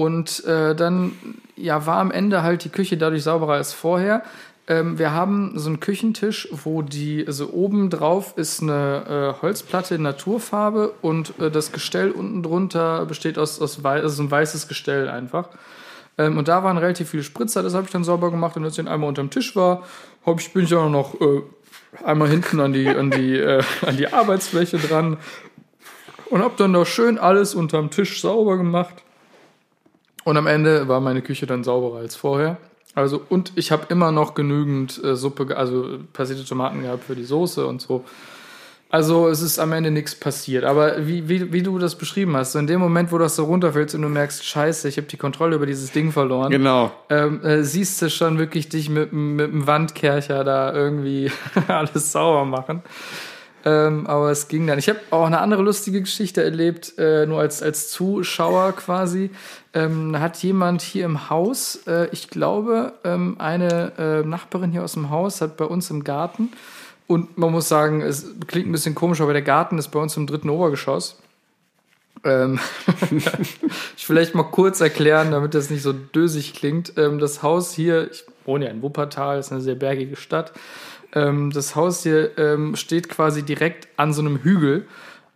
Und 0.00 0.44
äh, 0.46 0.74
dann 0.74 1.12
ja, 1.56 1.84
war 1.84 1.98
am 1.98 2.10
Ende 2.10 2.42
halt 2.42 2.64
die 2.64 2.70
Küche 2.70 2.96
dadurch 2.96 3.22
sauberer 3.22 3.52
als 3.52 3.74
vorher. 3.74 4.22
Ähm, 4.66 4.98
wir 4.98 5.12
haben 5.12 5.52
so 5.56 5.68
einen 5.68 5.78
Küchentisch, 5.78 6.48
wo 6.52 6.80
die, 6.80 7.26
also 7.26 7.50
oben 7.50 7.90
drauf 7.90 8.32
ist 8.36 8.62
eine 8.62 9.34
äh, 9.36 9.42
Holzplatte 9.42 9.96
in 9.96 10.02
Naturfarbe 10.02 10.94
und 11.02 11.38
äh, 11.38 11.50
das 11.50 11.72
Gestell 11.72 12.12
unten 12.12 12.42
drunter 12.42 13.04
besteht 13.04 13.38
aus, 13.38 13.60
aus 13.60 13.84
wei 13.84 14.00
also 14.00 14.22
ein 14.22 14.30
weißes 14.30 14.68
Gestell 14.68 15.10
einfach. 15.10 15.50
Ähm, 16.16 16.38
und 16.38 16.48
da 16.48 16.64
waren 16.64 16.78
relativ 16.78 17.10
viele 17.10 17.22
Spritzer, 17.22 17.62
das 17.62 17.74
habe 17.74 17.84
ich 17.84 17.92
dann 17.92 18.04
sauber 18.04 18.30
gemacht 18.30 18.56
und 18.56 18.64
als 18.64 18.78
ich 18.78 18.82
dann 18.82 18.90
einmal 18.90 19.08
unterm 19.10 19.28
Tisch 19.28 19.54
war, 19.54 19.82
hab 20.24 20.40
ich, 20.40 20.50
bin 20.54 20.64
ich 20.64 20.74
auch 20.74 20.88
noch 20.88 21.20
äh, 21.20 21.42
einmal 22.02 22.30
hinten 22.30 22.58
an 22.60 22.72
die, 22.72 22.88
an, 22.88 23.10
die, 23.10 23.36
äh, 23.36 23.62
an 23.86 23.98
die 23.98 24.10
Arbeitsfläche 24.10 24.78
dran 24.78 25.18
und 26.30 26.40
habe 26.42 26.54
dann 26.56 26.72
da 26.72 26.86
schön 26.86 27.18
alles 27.18 27.54
unterm 27.54 27.90
Tisch 27.90 28.22
sauber 28.22 28.56
gemacht. 28.56 28.94
Und 30.30 30.36
am 30.36 30.46
Ende 30.46 30.86
war 30.86 31.00
meine 31.00 31.22
Küche 31.22 31.46
dann 31.48 31.64
sauberer 31.64 31.98
als 31.98 32.14
vorher. 32.14 32.56
Also, 32.94 33.20
und 33.30 33.50
ich 33.56 33.72
habe 33.72 33.86
immer 33.88 34.12
noch 34.12 34.34
genügend 34.34 35.02
äh, 35.02 35.16
Suppe, 35.16 35.56
also 35.56 35.98
passierte 36.12 36.44
Tomaten 36.44 36.82
gehabt 36.82 37.02
für 37.02 37.16
die 37.16 37.24
Soße 37.24 37.66
und 37.66 37.82
so. 37.82 38.04
Also, 38.90 39.26
es 39.26 39.42
ist 39.42 39.58
am 39.58 39.72
Ende 39.72 39.90
nichts 39.90 40.14
passiert. 40.14 40.62
Aber 40.62 41.04
wie, 41.04 41.28
wie, 41.28 41.52
wie 41.52 41.64
du 41.64 41.80
das 41.80 41.96
beschrieben 41.96 42.36
hast, 42.36 42.52
so 42.52 42.60
in 42.60 42.68
dem 42.68 42.78
Moment, 42.78 43.10
wo 43.10 43.18
das 43.18 43.34
so 43.34 43.42
runterfällst 43.44 43.96
und 43.96 44.02
du 44.02 44.08
merkst, 44.08 44.44
scheiße, 44.44 44.88
ich 44.88 44.98
habe 44.98 45.08
die 45.08 45.16
Kontrolle 45.16 45.56
über 45.56 45.66
dieses 45.66 45.90
Ding 45.90 46.12
verloren, 46.12 46.52
Genau. 46.52 46.92
ähm, 47.08 47.44
äh, 47.44 47.64
siehst 47.64 48.00
du 48.00 48.08
schon 48.08 48.38
wirklich 48.38 48.68
dich 48.68 48.88
mit, 48.88 49.12
mit 49.12 49.52
dem 49.52 49.66
Wandkercher 49.66 50.44
da 50.44 50.72
irgendwie 50.72 51.32
alles 51.66 52.12
sauber 52.12 52.44
machen. 52.44 52.82
Ähm, 53.64 54.06
aber 54.06 54.30
es 54.30 54.48
ging 54.48 54.66
dann. 54.66 54.78
Ich 54.78 54.88
habe 54.88 55.00
auch 55.10 55.26
eine 55.26 55.40
andere 55.40 55.62
lustige 55.62 56.00
Geschichte 56.00 56.42
erlebt, 56.42 56.94
äh, 56.98 57.26
nur 57.26 57.40
als, 57.40 57.62
als 57.62 57.90
Zuschauer 57.90 58.72
quasi. 58.72 59.30
Ähm, 59.74 60.18
hat 60.18 60.38
jemand 60.42 60.82
hier 60.82 61.04
im 61.04 61.30
Haus, 61.30 61.80
äh, 61.86 62.08
ich 62.12 62.28
glaube, 62.28 62.94
ähm, 63.04 63.36
eine 63.38 63.92
äh, 63.98 64.26
Nachbarin 64.26 64.72
hier 64.72 64.82
aus 64.82 64.94
dem 64.94 65.10
Haus 65.10 65.40
hat 65.40 65.56
bei 65.56 65.64
uns 65.66 65.90
im 65.90 66.04
Garten, 66.04 66.50
und 67.10 67.36
man 67.36 67.50
muss 67.50 67.68
sagen, 67.68 68.02
es 68.02 68.24
klingt 68.46 68.68
ein 68.68 68.72
bisschen 68.72 68.94
komisch, 68.94 69.20
aber 69.20 69.32
der 69.32 69.42
Garten 69.42 69.78
ist 69.78 69.88
bei 69.88 69.98
uns 69.98 70.16
im 70.16 70.28
dritten 70.28 70.48
Obergeschoss. 70.48 71.16
Ähm, 72.22 72.60
ich 73.96 74.06
vielleicht 74.06 74.36
mal 74.36 74.44
kurz 74.44 74.80
erklären, 74.80 75.32
damit 75.32 75.54
das 75.54 75.70
nicht 75.70 75.82
so 75.82 75.92
dösig 75.92 76.54
klingt. 76.54 76.92
Ähm, 76.98 77.18
das 77.18 77.42
Haus 77.42 77.72
hier, 77.72 78.12
ich 78.12 78.22
wohne 78.44 78.66
ja 78.66 78.70
in 78.70 78.80
Wuppertal, 78.80 79.40
ist 79.40 79.50
eine 79.50 79.60
sehr 79.60 79.74
bergige 79.74 80.14
Stadt. 80.14 80.52
Ähm, 81.12 81.50
das 81.50 81.76
Haus 81.76 82.02
hier 82.02 82.36
ähm, 82.38 82.76
steht 82.76 83.08
quasi 83.08 83.42
direkt 83.42 83.88
an 83.96 84.12
so 84.12 84.20
einem 84.20 84.38
Hügel. 84.38 84.86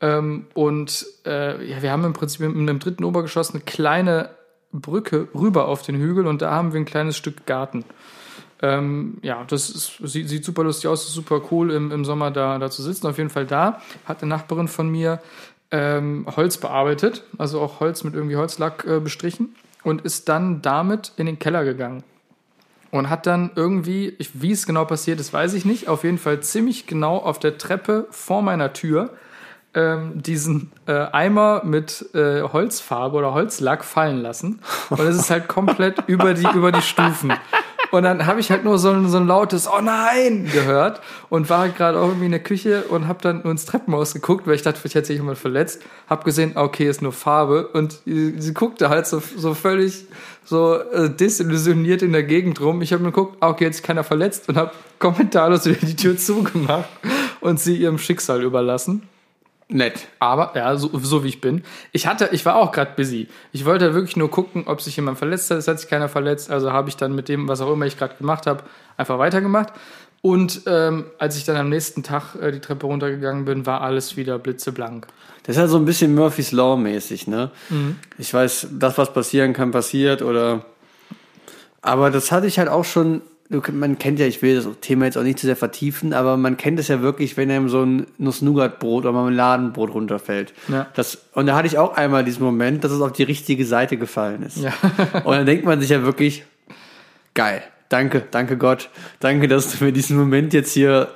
Ähm, 0.00 0.46
und 0.54 1.06
äh, 1.24 1.64
ja, 1.66 1.82
wir 1.82 1.90
haben 1.90 2.04
im 2.04 2.12
Prinzip 2.12 2.40
im, 2.42 2.68
im 2.68 2.78
dritten 2.78 3.04
Obergeschoss 3.04 3.50
eine 3.50 3.60
kleine 3.60 4.30
Brücke 4.72 5.28
rüber 5.34 5.68
auf 5.68 5.82
den 5.82 5.96
Hügel 5.96 6.26
und 6.26 6.42
da 6.42 6.50
haben 6.50 6.72
wir 6.72 6.80
ein 6.80 6.84
kleines 6.84 7.16
Stück 7.16 7.46
Garten. 7.46 7.84
Ähm, 8.60 9.18
ja, 9.22 9.44
das 9.44 9.70
ist, 9.70 9.98
sieht, 10.02 10.28
sieht 10.28 10.44
super 10.44 10.64
lustig 10.64 10.88
aus, 10.88 11.06
ist 11.06 11.14
super 11.14 11.42
cool 11.50 11.70
im, 11.70 11.92
im 11.92 12.04
Sommer 12.04 12.30
da, 12.30 12.58
da 12.58 12.70
zu 12.70 12.82
sitzen. 12.82 13.06
Auf 13.06 13.18
jeden 13.18 13.30
Fall 13.30 13.46
da 13.46 13.80
hat 14.04 14.22
eine 14.22 14.30
Nachbarin 14.30 14.68
von 14.68 14.88
mir 14.88 15.20
ähm, 15.70 16.26
Holz 16.37 16.58
bearbeitet, 16.58 17.24
also 17.38 17.60
auch 17.60 17.80
Holz 17.80 18.04
mit 18.04 18.14
irgendwie 18.14 18.37
Holzlack 18.37 18.84
äh, 18.87 19.00
bestrichen 19.00 19.54
und 19.82 20.02
ist 20.02 20.28
dann 20.28 20.62
damit 20.62 21.12
in 21.16 21.26
den 21.26 21.38
Keller 21.38 21.64
gegangen. 21.64 22.04
Und 22.94 23.11
hat 23.11 23.26
dann 23.26 23.50
irgendwie, 23.57 24.16
wie 24.35 24.52
es 24.52 24.66
genau 24.66 24.85
passiert 24.85 25.18
ist, 25.18 25.33
weiß 25.33 25.54
ich 25.54 25.64
nicht, 25.64 25.88
auf 25.88 26.04
jeden 26.04 26.16
Fall 26.16 26.38
ziemlich 26.42 26.87
genau 26.87 27.16
auf 27.16 27.40
der 27.40 27.59
Treppe 27.59 28.07
vor 28.11 28.40
meiner 28.40 28.72
Tür 28.72 29.11
ähm, 29.74 30.22
diesen 30.22 30.70
äh, 30.87 30.92
Eimer 31.11 31.62
mit 31.64 32.14
äh, 32.14 32.42
Holzfarbe 32.42 33.16
oder 33.16 33.35
Holzlack 33.35 33.85
fallen 33.85 34.22
lassen. 34.22 34.61
Und 34.90 35.00
es 35.00 35.16
ist 35.16 35.28
halt 35.28 35.48
komplett 35.48 36.04
über 36.07 36.35
die, 36.35 36.46
über 36.54 36.70
die 36.70 36.83
Stufen. 36.83 37.33
Und 37.94 38.02
dann 38.02 38.26
habe 38.26 38.40
ich 38.40 38.50
halt 38.50 38.64
nur 38.64 38.76
so 38.78 38.90
ein, 38.90 39.09
so 39.09 39.18
ein 39.18 39.28
lautes 39.28 39.68
Oh 39.68 39.80
nein 39.80 40.50
gehört 40.52 41.00
und 41.28 41.48
war 41.48 41.68
gerade 41.68 41.98
auch 41.98 42.09
irgendwie 42.09 42.26
in 42.26 42.33
der 42.33 42.42
Küche 42.42 42.83
und 42.88 43.07
habe 43.07 43.20
dann 43.22 43.42
nur 43.42 43.52
ins 43.52 43.66
Treppenhaus 43.66 44.14
geguckt, 44.14 44.48
weil 44.48 44.57
ich 44.57 44.62
dachte, 44.62 44.80
vielleicht 44.80 44.96
hätte 44.96 45.07
sich 45.07 45.16
jemand 45.18 45.38
verletzt. 45.38 45.80
Hab 46.09 46.24
gesehen, 46.24 46.57
okay, 46.57 46.88
ist 46.88 47.02
nur 47.02 47.12
Farbe. 47.12 47.68
Und 47.68 48.00
sie, 48.04 48.35
sie 48.40 48.52
guckte 48.52 48.88
halt 48.88 49.07
so, 49.07 49.22
so 49.37 49.54
völlig 49.54 50.07
so 50.44 50.74
äh, 50.74 51.09
desillusioniert 51.09 52.02
in 52.02 52.11
der 52.11 52.24
Gegend 52.24 52.61
rum. 52.61 52.83
Ich 52.83 52.92
habe 52.92 53.02
mir 53.02 53.12
geguckt, 53.12 53.37
ah, 53.38 53.50
okay, 53.50 53.64
jetzt 53.64 53.76
ist 53.76 53.83
keiner 53.85 54.02
verletzt 54.02 54.48
und 54.48 54.57
habe 54.57 54.72
kommentarlos 54.98 55.64
wieder 55.66 55.87
die 55.87 55.94
Tür 55.94 56.16
zugemacht 56.16 56.88
und 57.40 57.61
sie 57.61 57.76
ihrem 57.76 57.98
Schicksal 57.98 58.42
überlassen. 58.42 59.09
Nett. 59.68 60.09
Aber, 60.18 60.53
ja, 60.55 60.77
so, 60.77 60.90
so 60.98 61.24
wie 61.24 61.29
ich 61.29 61.40
bin. 61.40 61.64
Ich 61.92 62.07
hatte, 62.07 62.29
ich 62.33 62.44
war 62.44 62.57
auch 62.57 62.70
gerade 62.70 62.92
busy. 62.96 63.29
Ich 63.53 63.64
wollte 63.64 63.94
wirklich 63.94 64.16
nur 64.16 64.31
gucken, 64.31 64.64
ob 64.66 64.83
sich 64.83 64.96
jemand 64.96 65.18
verletzt 65.18 65.50
hat. 65.50 65.59
Es 65.59 65.68
hat 65.68 65.81
sich 65.81 65.88
keiner 65.88 66.09
verletzt. 66.09 66.50
Also 66.50 66.72
habe 66.72 66.90
ich 66.90 66.96
dann 66.96 67.14
mit 67.14 67.29
dem, 67.29 67.48
was 67.48 67.61
auch 67.62 67.72
immer 67.72 67.87
ich 67.87 67.96
gerade 67.96 68.14
gemacht 68.16 68.46
habe, 68.46 68.62
einfach 68.96 69.18
weitergemacht. 69.18 69.72
Und 70.20 70.62
ähm, 70.66 71.07
als 71.18 71.37
ich 71.37 71.44
dann 71.44 71.57
am 71.57 71.68
nächsten 71.68 72.03
Tag 72.03 72.35
äh, 72.40 72.50
die 72.50 72.61
Treppe 72.61 72.87
runtergegangen 72.87 73.44
bin, 73.44 73.66
war 73.66 73.81
alles 73.81 74.16
wieder 74.16 74.38
blitzeblank. 74.38 75.07
Das 75.42 75.57
ist 75.57 75.61
halt 75.61 75.70
so 75.70 75.77
ein 75.77 75.85
bisschen 75.85 76.14
Murphy's 76.14 76.53
Law 76.53 76.77
mäßig, 76.77 77.27
ne? 77.27 77.50
Ich 78.16 78.33
weiß, 78.33 78.68
das, 78.72 78.96
was 78.96 79.12
passieren 79.12 79.53
kann, 79.53 79.70
passiert 79.70 80.22
oder. 80.22 80.64
Aber 81.83 82.11
das 82.11 82.33
hatte 82.33 82.46
ich 82.46 82.59
halt 82.59 82.68
auch 82.68 82.85
schon. 82.85 83.20
Man 83.50 83.98
kennt 83.98 84.18
ja, 84.18 84.26
ich 84.26 84.40
will 84.40 84.57
das 84.57 84.66
Thema 84.80 85.04
jetzt 85.04 85.18
auch 85.18 85.22
nicht 85.22 85.38
zu 85.38 85.46
sehr 85.46 85.57
vertiefen, 85.57 86.14
aber 86.14 86.37
man 86.37 86.57
kennt 86.57 86.80
es 86.80 86.88
ja 86.88 87.02
wirklich, 87.02 87.37
wenn 87.37 87.50
einem 87.50 87.68
so 87.68 87.83
ein 87.83 88.07
Nuss-Nougat-Brot 88.16 89.04
oder 89.04 89.12
Marmeladenbrot 89.12 89.92
runterfällt. 89.92 90.54
Ja. 90.68 90.87
Das, 90.94 91.18
und 91.35 91.46
da 91.46 91.54
hatte 91.54 91.66
ich 91.66 91.76
auch 91.76 91.94
einmal 91.94 92.24
diesen 92.24 92.42
Moment, 92.42 92.85
dass 92.85 92.90
es 92.90 93.02
auf 93.02 93.12
die 93.12 93.22
richtige 93.22 93.66
Seite 93.66 93.98
gefallen 93.98 94.42
ist. 94.42 94.59
Ja. 94.59 94.72
Und 95.24 95.37
dann 95.37 95.46
denkt 95.46 95.66
man 95.66 95.78
sich 95.80 95.90
ja 95.90 96.02
wirklich, 96.02 96.44
geil, 97.35 97.62
danke, 97.90 98.22
danke 98.30 98.57
Gott, 98.57 98.88
danke, 99.20 99.46
dass 99.46 99.76
du 99.78 99.85
mir 99.85 99.92
diesen 99.92 100.16
Moment 100.16 100.54
jetzt 100.54 100.72
hier 100.72 101.09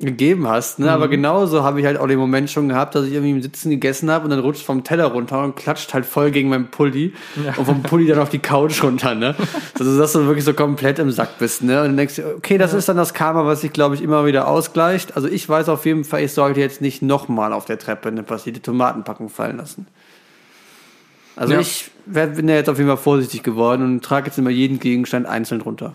gegeben 0.00 0.48
hast. 0.48 0.78
Ne? 0.78 0.86
Mhm. 0.86 0.92
Aber 0.92 1.08
genauso 1.08 1.62
habe 1.62 1.80
ich 1.80 1.86
halt 1.86 1.98
auch 1.98 2.06
den 2.06 2.18
Moment 2.18 2.50
schon 2.50 2.68
gehabt, 2.68 2.94
dass 2.94 3.04
ich 3.04 3.12
irgendwie 3.12 3.30
im 3.32 3.42
Sitzen 3.42 3.70
gegessen 3.70 4.10
habe 4.10 4.24
und 4.24 4.30
dann 4.30 4.40
rutscht 4.40 4.64
vom 4.64 4.82
Teller 4.82 5.04
runter 5.06 5.44
und 5.44 5.56
klatscht 5.56 5.92
halt 5.92 6.06
voll 6.06 6.30
gegen 6.30 6.48
meinen 6.48 6.68
Pulli 6.68 7.12
und 7.56 7.64
vom 7.64 7.82
Pulli 7.82 8.06
dann 8.06 8.18
auf 8.18 8.30
die 8.30 8.38
Couch 8.38 8.82
runter. 8.82 9.14
Ne? 9.14 9.34
Also 9.78 9.98
dass 9.98 10.12
du 10.12 10.26
wirklich 10.26 10.44
so 10.44 10.52
komplett 10.54 10.98
im 10.98 11.10
Sack 11.10 11.38
bist. 11.38 11.62
Ne? 11.62 11.78
Und 11.80 11.88
dann 11.88 11.96
denkst 11.96 12.16
du, 12.16 12.34
okay, 12.36 12.58
das 12.58 12.74
ist 12.74 12.88
dann 12.88 12.96
das 12.96 13.14
Karma, 13.14 13.46
was 13.46 13.60
sich, 13.62 13.72
glaube 13.72 13.94
ich, 13.94 14.02
immer 14.02 14.26
wieder 14.26 14.48
ausgleicht. 14.48 15.16
Also 15.16 15.28
ich 15.28 15.48
weiß 15.48 15.68
auf 15.68 15.86
jeden 15.86 16.04
Fall, 16.04 16.22
ich 16.22 16.32
sollte 16.32 16.60
jetzt 16.60 16.80
nicht 16.80 17.02
nochmal 17.02 17.52
auf 17.52 17.64
der 17.64 17.78
Treppe 17.78 18.08
eine 18.08 18.22
passierte 18.22 18.60
Tomatenpackung 18.60 19.28
fallen 19.28 19.58
lassen. 19.58 19.86
Also 21.36 21.54
Ja. 21.54 21.60
ich 21.60 21.90
werd, 22.06 22.36
bin 22.36 22.48
ja 22.48 22.56
jetzt 22.56 22.68
auf 22.68 22.76
jeden 22.78 22.88
Fall 22.88 22.98
vorsichtig 22.98 23.42
geworden 23.42 23.82
und 23.84 24.04
trage 24.04 24.26
jetzt 24.26 24.38
immer 24.38 24.50
jeden 24.50 24.78
Gegenstand 24.80 25.26
einzeln 25.26 25.60
runter. 25.60 25.94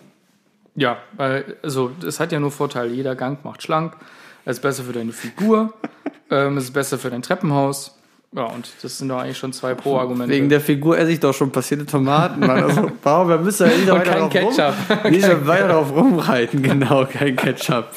Ja, 0.75 0.97
weil, 1.13 1.57
also, 1.63 1.91
es 2.05 2.19
hat 2.19 2.31
ja 2.31 2.39
nur 2.39 2.51
Vorteile. 2.51 2.93
Jeder 2.93 3.15
Gang 3.15 3.43
macht 3.45 3.63
schlank. 3.63 3.95
Es 4.43 4.57
ist 4.57 4.61
besser 4.61 4.83
für 4.83 4.93
deine 4.93 5.13
Figur. 5.13 5.73
ähm, 6.29 6.57
es 6.57 6.65
ist 6.65 6.73
besser 6.73 6.97
für 6.97 7.09
dein 7.09 7.21
Treppenhaus. 7.21 7.97
Ja, 8.35 8.43
und 8.43 8.69
das 8.81 8.97
sind 8.97 9.07
doch 9.07 9.19
eigentlich 9.19 9.37
schon 9.37 9.53
zwei 9.53 9.73
Pro-Argumente. 9.73 10.33
Wegen 10.33 10.49
der 10.49 10.59
Figur 10.59 10.97
esse 10.97 11.11
ich 11.11 11.21
doch 11.21 11.33
schon 11.33 11.51
passierte 11.51 11.85
Tomaten. 11.85 12.41
Mann. 12.41 12.63
Also, 12.63 12.91
warum? 13.03 13.29
Wir 13.29 13.37
müssen 13.37 13.69
ja 13.69 13.77
nicht 13.77 13.89
weiter 13.89 14.11
kein 14.11 14.19
drauf 14.19 14.31
Ketchup. 14.33 15.05
Rum, 15.05 15.11
nicht 15.11 15.47
weiter 15.47 15.67
drauf 15.69 15.95
rumreiten. 15.95 16.61
Genau, 16.61 17.05
kein 17.05 17.37
Ketchup. 17.37 17.87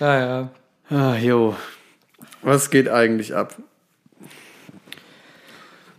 Ja, 0.00 0.18
ja. 0.18 0.48
Ah, 0.88 1.16
jo. 1.16 1.54
Was 2.40 2.70
geht 2.70 2.88
eigentlich 2.88 3.34
ab? 3.34 3.54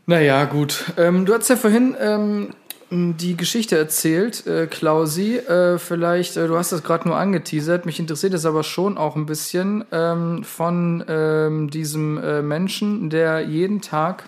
Naja, 0.07 0.45
gut. 0.45 0.85
Ähm, 0.97 1.27
du 1.27 1.35
hast 1.35 1.49
ja 1.49 1.55
vorhin 1.55 1.95
ähm, 1.99 2.55
die 2.91 3.37
Geschichte 3.37 3.77
erzählt, 3.77 4.47
äh, 4.47 4.65
Klausi. 4.67 5.37
Äh, 5.37 5.77
vielleicht, 5.77 6.37
äh, 6.37 6.47
du 6.47 6.57
hast 6.57 6.71
das 6.71 6.83
gerade 6.83 7.07
nur 7.07 7.17
angeteasert. 7.17 7.85
Mich 7.85 7.99
interessiert 7.99 8.33
es 8.33 8.45
aber 8.45 8.63
schon 8.63 8.97
auch 8.97 9.15
ein 9.15 9.25
bisschen 9.27 9.85
ähm, 9.91 10.43
von 10.43 11.03
ähm, 11.07 11.69
diesem 11.69 12.17
äh, 12.17 12.41
Menschen, 12.41 13.09
der 13.09 13.41
jeden 13.41 13.81
Tag 13.81 14.23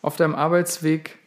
auf 0.00 0.16
deinem 0.16 0.34
Arbeitsweg 0.34 1.18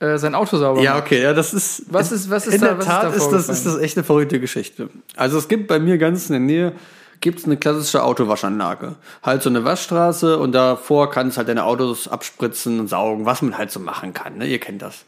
äh, 0.00 0.16
sein 0.18 0.34
Auto 0.34 0.56
sauber 0.56 0.80
Ja, 0.82 0.94
macht. 0.94 1.04
okay, 1.04 1.22
ja, 1.22 1.34
das 1.34 1.54
ist. 1.54 1.84
Was 1.92 2.10
ist- 2.10 2.30
was 2.30 2.46
ist 2.46 2.54
in 2.54 2.60
da- 2.62 2.68
der 2.68 2.78
was 2.78 2.84
ist 2.84 2.90
Tat 2.90 3.02
da 3.04 3.08
ist, 3.10 3.28
das, 3.30 3.48
ist 3.48 3.66
das 3.66 3.76
echt 3.78 3.96
eine 3.96 4.04
verrückte 4.04 4.40
Geschichte. 4.40 4.88
Also 5.14 5.38
es 5.38 5.46
gibt 5.46 5.68
bei 5.68 5.78
mir 5.78 5.98
ganz 5.98 6.28
in 6.28 6.32
der 6.32 6.40
Nähe 6.40 6.72
gibt's 7.20 7.44
eine 7.44 7.58
klassische 7.58 8.02
Autowaschanlage. 8.02 8.96
Halt 9.22 9.42
so 9.42 9.50
eine 9.50 9.62
Waschstraße 9.62 10.38
und 10.38 10.52
davor 10.52 11.10
kannst 11.10 11.36
halt 11.36 11.48
deine 11.48 11.64
Autos 11.64 12.08
abspritzen 12.08 12.80
und 12.80 12.88
saugen, 12.88 13.26
was 13.26 13.42
man 13.42 13.58
halt 13.58 13.70
so 13.70 13.78
machen 13.78 14.14
kann. 14.14 14.38
Ne? 14.38 14.46
Ihr 14.46 14.58
kennt 14.58 14.80
das. 14.80 15.04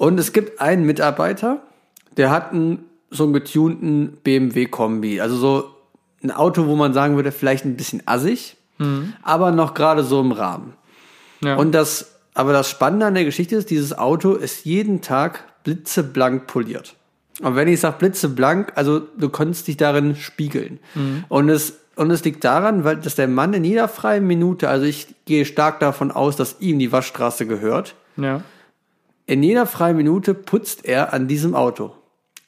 Und 0.00 0.18
es 0.18 0.32
gibt 0.32 0.62
einen 0.62 0.86
Mitarbeiter, 0.86 1.58
der 2.16 2.30
hat 2.30 2.52
einen, 2.52 2.86
so 3.10 3.24
einen 3.24 3.34
getunten 3.34 4.16
BMW-Kombi. 4.24 5.20
Also 5.20 5.36
so 5.36 5.74
ein 6.22 6.30
Auto, 6.30 6.66
wo 6.68 6.74
man 6.74 6.94
sagen 6.94 7.16
würde, 7.16 7.32
vielleicht 7.32 7.66
ein 7.66 7.76
bisschen 7.76 8.02
assig, 8.06 8.56
aber 9.22 9.50
noch 9.50 9.74
gerade 9.74 10.02
so 10.02 10.22
im 10.22 10.32
Rahmen. 10.32 10.72
Ja. 11.42 11.56
Und 11.56 11.72
das, 11.72 12.14
aber 12.32 12.54
das 12.54 12.70
Spannende 12.70 13.04
an 13.04 13.12
der 13.12 13.26
Geschichte 13.26 13.56
ist, 13.56 13.68
dieses 13.68 13.98
Auto 13.98 14.32
ist 14.32 14.64
jeden 14.64 15.02
Tag 15.02 15.44
blitzeblank 15.64 16.46
poliert. 16.46 16.96
Und 17.42 17.54
wenn 17.54 17.68
ich 17.68 17.80
sage 17.80 17.96
blitzeblank, 17.98 18.72
also 18.76 19.00
du 19.00 19.28
konntest 19.28 19.68
dich 19.68 19.76
darin 19.76 20.16
spiegeln. 20.16 20.78
Und 21.28 21.50
es, 21.50 21.78
und 21.96 22.10
es 22.10 22.24
liegt 22.24 22.42
daran, 22.44 22.84
weil, 22.84 22.96
dass 22.96 23.16
der 23.16 23.28
Mann 23.28 23.52
in 23.52 23.64
jeder 23.64 23.86
freien 23.86 24.26
Minute, 24.26 24.70
also 24.70 24.86
ich 24.86 25.08
gehe 25.26 25.44
stark 25.44 25.78
davon 25.78 26.10
aus, 26.10 26.36
dass 26.36 26.56
ihm 26.60 26.78
die 26.78 26.90
Waschstraße 26.90 27.46
gehört, 27.46 27.96
ja. 28.16 28.40
In 29.30 29.42
jeder 29.42 29.66
freien 29.66 29.96
Minute 29.96 30.34
putzt 30.34 30.84
er 30.84 31.12
an 31.12 31.28
diesem 31.28 31.54
Auto. 31.54 31.92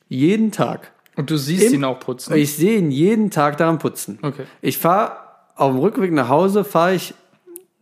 Jeden 0.09 0.51
Tag. 0.53 0.93
Und 1.17 1.31
du 1.31 1.37
siehst 1.37 1.69
Im- 1.69 1.75
ihn 1.75 1.85
auch 1.85 2.01
putzen. 2.01 2.35
Ich 2.35 2.57
sehe 2.57 2.79
ihn 2.79 2.91
jeden 2.91 3.31
Tag 3.31 3.57
daran 3.59 3.79
putzen. 3.79 4.19
Okay. 4.23 4.45
Ich 4.61 4.79
fahre 4.79 5.13
auf 5.57 5.71
dem 5.73 5.79
Rückweg 5.81 6.13
nach 6.13 6.29
Hause, 6.29 6.65
fahre 6.65 6.95
ich 6.95 7.15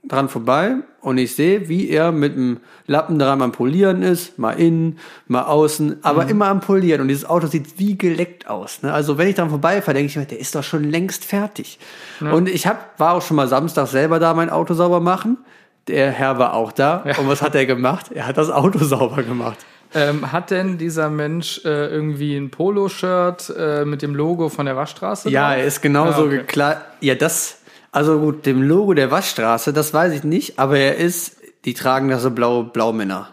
dran 0.02 0.28
vorbei 0.28 0.76
und 1.02 1.18
ich 1.18 1.34
sehe, 1.34 1.68
wie 1.68 1.88
er 1.88 2.10
mit 2.10 2.34
dem 2.34 2.60
Lappen 2.86 3.18
dran 3.18 3.42
am 3.42 3.52
Polieren 3.52 4.02
ist, 4.02 4.38
mal 4.38 4.52
innen, 4.52 4.98
mal 5.28 5.42
außen, 5.44 5.98
aber 6.02 6.26
immer 6.28 6.48
am 6.48 6.60
Polieren. 6.60 7.02
Und 7.02 7.08
dieses 7.08 7.24
Auto 7.24 7.46
sieht 7.46 7.78
wie 7.78 7.96
geleckt 7.98 8.48
aus. 8.48 8.82
Ne? 8.82 8.92
Also 8.92 9.18
wenn 9.18 9.28
ich 9.28 9.36
dran 9.36 9.50
vorbeifahre, 9.50 9.94
denke 9.94 10.10
ich 10.10 10.16
mir, 10.16 10.24
der 10.24 10.40
ist 10.40 10.54
doch 10.54 10.64
schon 10.64 10.84
längst 10.84 11.24
fertig. 11.24 11.78
Und 12.20 12.48
ich 12.48 12.66
hab, 12.66 12.98
war 12.98 13.14
auch 13.14 13.22
schon 13.22 13.36
mal 13.36 13.46
Samstag 13.48 13.86
selber 13.88 14.18
da 14.18 14.34
mein 14.34 14.50
Auto 14.50 14.74
sauber 14.74 15.00
machen. 15.00 15.38
Der 15.88 16.10
Herr 16.10 16.38
war 16.38 16.54
auch 16.54 16.72
da. 16.72 17.04
Und 17.18 17.28
was 17.28 17.42
hat 17.42 17.54
er 17.54 17.66
gemacht? 17.66 18.10
Er 18.14 18.26
hat 18.26 18.36
das 18.36 18.50
Auto 18.50 18.78
sauber 18.84 19.22
gemacht. 19.22 19.58
Ähm, 19.92 20.30
hat 20.30 20.50
denn 20.52 20.78
dieser 20.78 21.10
Mensch 21.10 21.62
äh, 21.64 21.86
irgendwie 21.88 22.36
ein 22.36 22.50
Poloshirt 22.50 23.52
äh, 23.58 23.84
mit 23.84 24.02
dem 24.02 24.14
Logo 24.14 24.48
von 24.48 24.66
der 24.66 24.76
Waschstraße? 24.76 25.30
Ja, 25.30 25.48
drauf? 25.48 25.58
er 25.58 25.64
ist 25.64 25.82
genauso 25.82 26.22
Ah, 26.22 26.26
okay. 26.26 26.36
gekleidet. 26.38 26.82
Ja, 27.00 27.14
das, 27.16 27.58
also 27.90 28.20
gut, 28.20 28.46
dem 28.46 28.62
Logo 28.62 28.94
der 28.94 29.10
Waschstraße, 29.10 29.72
das 29.72 29.92
weiß 29.92 30.12
ich 30.12 30.22
nicht, 30.22 30.60
aber 30.60 30.78
er 30.78 30.96
ist, 30.96 31.38
die 31.64 31.74
tragen 31.74 32.08
da 32.08 32.20
so 32.20 32.30
blaue 32.30 32.64
Blaumänner. 32.64 33.30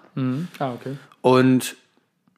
Ah, 0.58 0.72
okay. 0.74 0.98
Und 1.22 1.76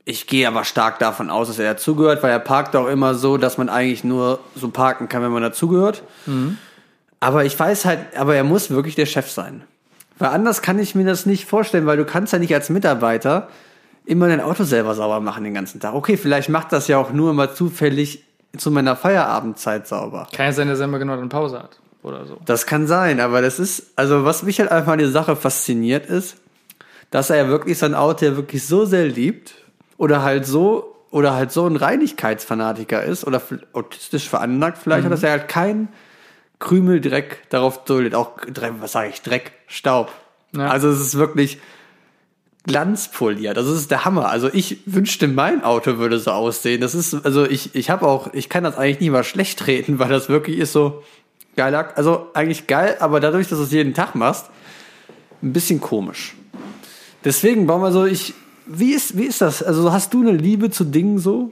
ich 0.04 0.28
gehe 0.28 0.48
aber 0.50 0.66
stark 0.66 1.00
davon 1.00 1.30
aus, 1.30 1.48
dass 1.48 1.60
er 1.60 1.74
dazugehört, 1.76 2.22
weil 2.22 2.32
er 2.32 2.40
parkt 2.40 2.76
auch 2.76 2.88
immer 2.88 3.16
so, 3.16 3.38
dass 3.38 3.58
man 3.58 3.70
eigentlich 3.70 4.04
nur 4.04 4.40
so 4.54 4.68
parken 4.70 5.08
kann, 5.08 5.22
wenn 5.22 5.32
man 5.32 5.44
dazugehört. 5.44 6.04
Aber 7.22 7.46
ich 7.46 7.58
weiß 7.58 7.86
halt, 7.86 8.00
aber 8.18 8.36
er 8.36 8.44
muss 8.44 8.70
wirklich 8.70 8.96
der 8.96 9.06
Chef 9.06 9.30
sein. 9.32 9.64
Weil 10.20 10.30
anders 10.30 10.62
kann 10.62 10.78
ich 10.78 10.96
mir 10.96 11.06
das 11.06 11.26
nicht 11.26 11.46
vorstellen, 11.46 11.86
weil 11.86 11.98
du 11.98 12.06
kannst 12.06 12.34
ja 12.34 12.40
nicht 12.40 12.54
als 12.54 12.70
Mitarbeiter 12.70 13.48
immer 14.06 14.28
dein 14.28 14.42
Auto 14.42 14.64
selber 14.64 14.94
sauber 14.94 15.22
machen 15.22 15.44
den 15.44 15.54
ganzen 15.54 15.80
Tag. 15.80 15.94
Okay, 15.94 16.18
vielleicht 16.18 16.50
macht 16.50 16.72
das 16.74 16.88
ja 16.88 16.98
auch 16.98 17.12
nur 17.12 17.34
mal 17.34 17.54
zufällig 17.54 18.24
zu 18.58 18.72
meiner 18.72 18.96
Feierabendzeit 18.96 19.88
sauber. 19.88 20.28
Kann 20.36 20.48
ja 20.48 20.52
sein, 20.52 20.68
dass 20.68 20.80
er 20.80 20.86
immer 20.86 21.00
genau 21.00 21.14
eine 21.14 21.28
Pause 21.28 21.60
hat. 21.60 21.80
Oder 22.02 22.26
so. 22.26 22.38
Das 22.46 22.66
kann 22.66 22.88
sein, 22.88 23.20
aber 23.20 23.42
das 23.42 23.60
ist, 23.60 23.92
also 23.96 24.26
was 24.26 24.44
mich 24.44 24.60
halt 24.60 24.72
einfach 24.72 24.94
an 24.94 25.00
der 25.00 25.10
Sache 25.10 25.36
fasziniert 25.36 26.06
ist, 26.06 26.38
dass 27.12 27.30
er 27.30 27.38
ja 27.38 27.48
wirklich 27.48 27.78
sein 27.78 27.94
Auto 27.94 28.26
ja 28.26 28.36
wirklich 28.36 28.66
so 28.66 28.86
sehr 28.86 29.08
liebt 29.08 29.54
oder 29.98 30.24
halt 30.24 30.46
so 30.46 30.96
oder 31.12 31.34
halt 31.34 31.52
so 31.52 31.66
ein 31.66 31.76
Reinigkeitsfanatiker 31.76 33.04
ist 33.04 33.26
oder 33.26 33.42
autistisch 33.74 34.30
veranlagt 34.30 34.78
vielleicht, 34.78 35.10
dass 35.10 35.24
er 35.24 35.32
halt 35.32 35.48
kein 35.48 35.90
Krümel 36.60 37.02
Dreck 37.02 37.50
darauf 37.50 37.84
duldet. 37.86 38.16
Auch 38.16 38.38
Dreck, 38.42 38.74
was 38.80 38.92
sage 38.92 39.10
ich, 39.10 39.22
Dreck, 39.22 39.54
Staub. 39.68 40.12
Ja. 40.56 40.68
Also 40.68 40.90
es 40.90 41.00
ist 41.00 41.18
wirklich 41.18 41.60
glanzpoliert. 42.66 43.58
Also 43.58 43.72
es 43.74 43.80
ist 43.80 43.92
der 43.92 44.06
Hammer. 44.06 44.30
Also 44.30 44.50
ich 44.52 44.82
wünschte, 44.86 45.28
mein 45.28 45.64
Auto 45.64 45.98
würde 45.98 46.20
so 46.20 46.32
aussehen. 46.32 46.82
Das 46.82 46.94
ist, 46.94 47.14
also 47.26 47.46
ich, 47.46 47.76
ich 47.76 47.90
habe 47.90 48.08
auch, 48.08 48.34
ich 48.34 48.50
kann 48.50 48.64
das 48.64 48.78
eigentlich 48.78 49.00
nie 49.00 49.10
mal 49.10 49.24
schlecht 49.24 49.60
treten, 49.60 50.00
weil 50.00 50.10
das 50.10 50.30
wirklich 50.30 50.58
ist 50.58 50.74
so 50.74 51.04
geiler, 51.56 51.98
also 51.98 52.28
eigentlich 52.34 52.68
geil, 52.68 52.98
aber 53.00 53.20
dadurch, 53.20 53.48
dass 53.48 53.58
du 53.58 53.64
es 53.64 53.72
jeden 53.72 53.94
Tag 53.94 54.16
machst, 54.16 54.50
ein 55.42 55.54
bisschen 55.54 55.82
komisch. 55.82 56.36
Deswegen 57.24 57.68
bauen 57.68 57.82
wir 57.82 57.92
so, 57.92 58.06
ich, 58.06 58.34
wie 58.66 58.94
ist, 58.94 59.18
wie 59.18 59.26
ist 59.26 59.42
das? 59.42 59.64
Also 59.64 59.92
hast 59.92 60.14
du 60.14 60.22
eine 60.22 60.32
Liebe 60.32 60.70
zu 60.70 60.84
Dingen 60.84 61.18
so? 61.18 61.52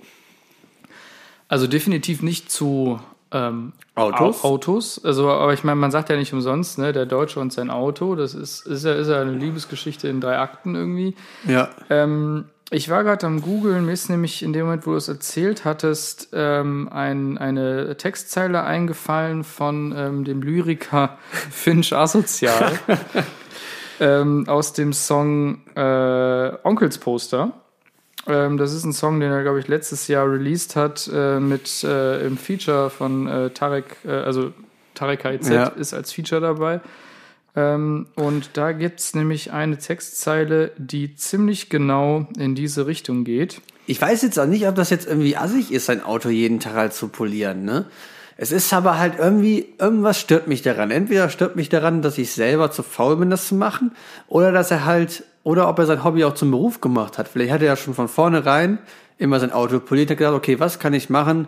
Also 1.48 1.68
definitiv 1.68 2.22
nicht 2.22 2.52
zu 2.52 3.00
ähm, 3.32 3.74
Autos? 3.96 4.44
Au- 4.44 4.48
Autos. 4.48 5.02
Also, 5.04 5.30
aber 5.30 5.54
ich 5.54 5.64
meine, 5.64 5.76
man 5.76 5.92
sagt 5.92 6.10
ja 6.10 6.16
nicht 6.16 6.34
umsonst, 6.34 6.78
ne, 6.78 6.94
der 6.94 7.06
Deutsche 7.06 7.40
und 7.40 7.52
sein 7.52 7.70
Auto. 7.70 8.16
Das 8.16 8.34
ist, 8.34 8.66
ist 8.66 8.86
ja, 8.86 8.94
ist 8.94 9.08
ja 9.10 9.22
eine 9.22 9.32
Liebesgeschichte 9.34 10.08
in 10.08 10.22
drei 10.22 10.38
Akten 10.40 10.76
irgendwie. 10.76 11.16
Ja. 11.48 11.70
Ähm, 11.90 12.46
ich 12.70 12.90
war 12.90 13.04
gerade 13.06 13.26
am 13.26 13.42
Googeln, 13.42 13.86
mir 13.86 13.94
ist 13.94 14.10
nämlich 14.10 14.44
in 14.44 14.52
dem 14.52 14.66
Moment, 14.66 14.86
wo 14.86 14.92
du 14.92 14.98
es 14.98 15.08
erzählt 15.08 15.64
hattest, 15.64 16.30
ähm, 16.34 16.90
ein, 16.92 17.38
eine 17.38 17.96
Textzeile 17.96 18.64
eingefallen 18.64 19.46
von 19.46 19.94
ähm, 19.96 20.26
dem 20.26 20.42
Lyriker 20.42 21.18
Finch 21.50 21.94
Asozial 21.94 22.74
ähm, 24.00 24.46
aus 24.48 24.74
dem 24.74 24.94
Song 24.94 25.62
äh, 25.76 26.52
Onkels 26.64 26.98
Poster. 26.98 27.54
Ähm, 28.28 28.58
das 28.58 28.74
ist 28.74 28.84
ein 28.84 28.94
Song, 28.94 29.20
den 29.20 29.32
er, 29.32 29.44
glaube 29.44 29.60
ich, 29.60 29.68
letztes 29.68 30.08
Jahr 30.08 30.30
released 30.30 30.76
hat 30.76 31.10
äh, 31.14 31.40
mit 31.40 31.84
äh, 31.84 32.26
im 32.26 32.38
Feature 32.38 32.90
von 32.90 33.28
äh, 33.28 33.50
Tarek, 33.52 33.86
äh, 34.06 34.12
also 34.12 34.54
Tarek 34.96 35.22
KIZ 35.22 35.50
Ja. 35.50 35.68
ist 35.68 35.94
als 35.94 36.12
Feature 36.12 36.42
dabei. 36.42 36.82
Ähm, 37.56 38.08
und 38.16 38.52
da 38.54 38.72
gibt's 38.72 39.16
nämlich 39.16 39.52
eine 39.52 39.78
Textzeile, 39.78 40.72
die 40.78 41.16
ziemlich 41.16 41.70
genau 41.70 42.28
in 42.38 42.54
diese 42.54 42.86
Richtung 42.86 43.24
geht. 43.24 43.62
Ich 43.88 44.02
weiß 44.02 44.22
jetzt 44.22 44.38
auch 44.38 44.46
nicht, 44.46 44.68
ob 44.68 44.76
das 44.76 44.90
jetzt 44.90 45.08
irgendwie 45.08 45.38
assig 45.38 45.72
ist, 45.72 45.86
sein 45.86 46.04
Auto 46.04 46.30
jeden 46.30 46.60
Tag 46.60 46.74
halt 46.74 46.94
zu 46.94 47.08
polieren, 47.08 47.64
ne? 47.64 47.86
Es 48.40 48.52
ist 48.52 48.72
aber 48.72 49.00
halt 49.00 49.14
irgendwie, 49.18 49.74
irgendwas 49.80 50.20
stört 50.20 50.48
mich 50.48 50.62
daran. 50.62 50.92
Entweder 50.92 51.30
stört 51.30 51.56
mich 51.56 51.70
daran, 51.70 52.04
dass 52.04 52.20
ich 52.20 52.32
selber 52.34 52.70
zu 52.70 52.84
faul 52.84 53.16
bin, 53.18 53.32
das 53.32 53.48
zu 53.48 53.56
machen, 53.56 53.92
oder 54.28 54.52
dass 54.52 54.70
er 54.70 54.86
halt, 54.86 55.24
oder 55.48 55.70
ob 55.70 55.80
er 55.80 55.86
sein 55.86 56.04
Hobby 56.04 56.26
auch 56.26 56.34
zum 56.34 56.52
Beruf 56.52 56.82
gemacht 56.82 57.18
hat. 57.18 57.30
Vielleicht 57.30 57.54
hat 57.54 57.62
er 57.62 57.68
ja 57.68 57.76
schon 57.78 57.94
von 57.94 58.10
vornherein 58.10 58.80
immer 59.18 59.40
sein 59.40 59.54
Auto 59.54 59.80
poliert 59.80 60.12
und 60.12 60.18
gedacht, 60.18 60.34
okay, 60.34 60.60
was 60.60 60.78
kann 60.78 60.94
ich 60.94 61.10
machen, 61.10 61.48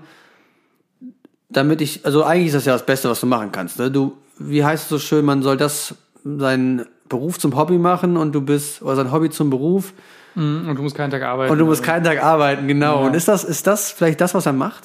damit 1.49 1.81
ich, 1.81 2.05
also 2.05 2.23
eigentlich 2.23 2.47
ist 2.47 2.55
das 2.55 2.65
ja 2.65 2.71
das 2.73 2.85
Beste, 2.85 3.09
was 3.09 3.19
du 3.19 3.27
machen 3.27 3.51
kannst. 3.51 3.77
Ne? 3.77 3.91
Du, 3.91 4.13
wie 4.37 4.63
heißt 4.63 4.83
es 4.83 4.89
so 4.89 4.99
schön, 4.99 5.25
man 5.25 5.41
soll 5.41 5.57
das, 5.57 5.95
seinen 6.23 6.85
Beruf 7.09 7.39
zum 7.39 7.57
Hobby 7.57 7.77
machen 7.77 8.15
und 8.15 8.33
du 8.33 8.39
bist, 8.41 8.81
oder 8.81 8.95
sein 8.95 9.11
Hobby 9.11 9.29
zum 9.31 9.49
Beruf 9.49 9.93
Und 10.35 10.75
du 10.75 10.81
musst 10.81 10.95
keinen 10.95 11.11
Tag 11.11 11.23
arbeiten. 11.23 11.51
und 11.51 11.57
du 11.59 11.65
musst 11.65 11.81
Also, 11.81 11.91
keinen 11.91 12.03
Tag 12.05 12.23
arbeiten, 12.23 12.67
genau. 12.69 13.01
Ja. 13.01 13.07
Und 13.07 13.15
ist 13.15 13.27
das, 13.27 13.43
ist 13.43 13.67
das 13.67 13.91
vielleicht 13.91 14.21
das, 14.21 14.33
was 14.33 14.45
er 14.45 14.53
macht? 14.53 14.83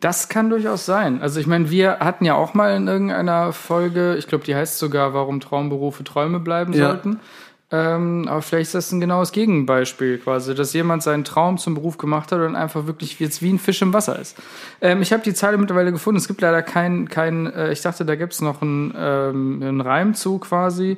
Das 0.00 0.28
kann 0.28 0.50
durchaus 0.50 0.84
sein. 0.86 1.22
Also 1.22 1.38
ich 1.40 1.46
meine, 1.46 1.70
wir 1.70 1.98
hatten 2.00 2.24
ja 2.24 2.34
auch 2.34 2.54
mal 2.54 2.74
in 2.76 2.86
irgendeiner 2.88 3.52
Folge, 3.52 4.16
ich 4.16 4.26
glaube, 4.26 4.44
die 4.44 4.54
heißt 4.54 4.78
sogar, 4.78 5.14
warum 5.14 5.40
Traumberufe 5.40 6.02
Träume 6.04 6.40
bleiben 6.40 6.72
Ja. 6.72 6.88
sollten. 6.88 7.20
Ähm, 7.70 8.26
aber 8.28 8.40
vielleicht 8.40 8.68
ist 8.68 8.74
das 8.74 8.92
ein 8.92 9.00
genaues 9.00 9.30
Gegenbeispiel 9.32 10.18
quasi, 10.18 10.54
dass 10.54 10.72
jemand 10.72 11.02
seinen 11.02 11.24
Traum 11.24 11.58
zum 11.58 11.74
Beruf 11.74 11.98
gemacht 11.98 12.32
hat 12.32 12.40
und 12.40 12.56
einfach 12.56 12.86
wirklich 12.86 13.20
jetzt 13.20 13.42
wie 13.42 13.52
ein 13.52 13.58
Fisch 13.58 13.82
im 13.82 13.92
Wasser 13.92 14.18
ist. 14.18 14.38
Ähm, 14.80 15.02
ich 15.02 15.12
habe 15.12 15.22
die 15.22 15.34
Zeile 15.34 15.58
mittlerweile 15.58 15.92
gefunden. 15.92 16.16
Es 16.16 16.28
gibt 16.28 16.40
leider 16.40 16.62
kein, 16.62 17.08
kein 17.08 17.46
äh, 17.52 17.70
ich 17.70 17.82
dachte, 17.82 18.06
da 18.06 18.14
gibt 18.14 18.32
es 18.32 18.40
noch 18.40 18.62
einen, 18.62 18.94
ähm, 18.96 19.62
einen 19.62 19.80
Reim 19.82 20.14
zu 20.14 20.38
quasi. 20.38 20.96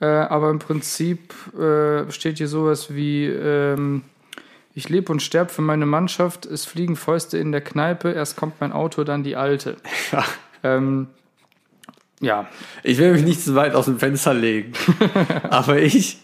Äh, 0.00 0.06
aber 0.06 0.50
im 0.50 0.58
Prinzip 0.58 1.32
äh, 1.56 2.10
steht 2.10 2.38
hier 2.38 2.48
sowas 2.48 2.92
wie, 2.94 3.26
ähm, 3.26 4.02
ich 4.74 4.88
lebe 4.88 5.12
und 5.12 5.22
sterb 5.22 5.50
für 5.50 5.62
meine 5.62 5.86
Mannschaft, 5.86 6.44
es 6.44 6.64
fliegen 6.64 6.96
Fäuste 6.96 7.38
in 7.38 7.52
der 7.52 7.60
Kneipe, 7.60 8.10
erst 8.10 8.36
kommt 8.36 8.60
mein 8.60 8.72
Auto, 8.72 9.04
dann 9.04 9.22
die 9.22 9.36
alte. 9.36 9.76
Ja. 10.10 10.24
Ähm, 10.64 11.08
ja, 12.22 12.48
Ich 12.82 12.96
will 12.98 13.12
mich 13.12 13.24
nicht 13.24 13.44
zu 13.44 13.54
weit 13.54 13.74
aus 13.74 13.84
dem 13.84 13.98
Fenster 13.98 14.32
legen. 14.32 14.72
aber 15.50 15.78
ich 15.80 16.18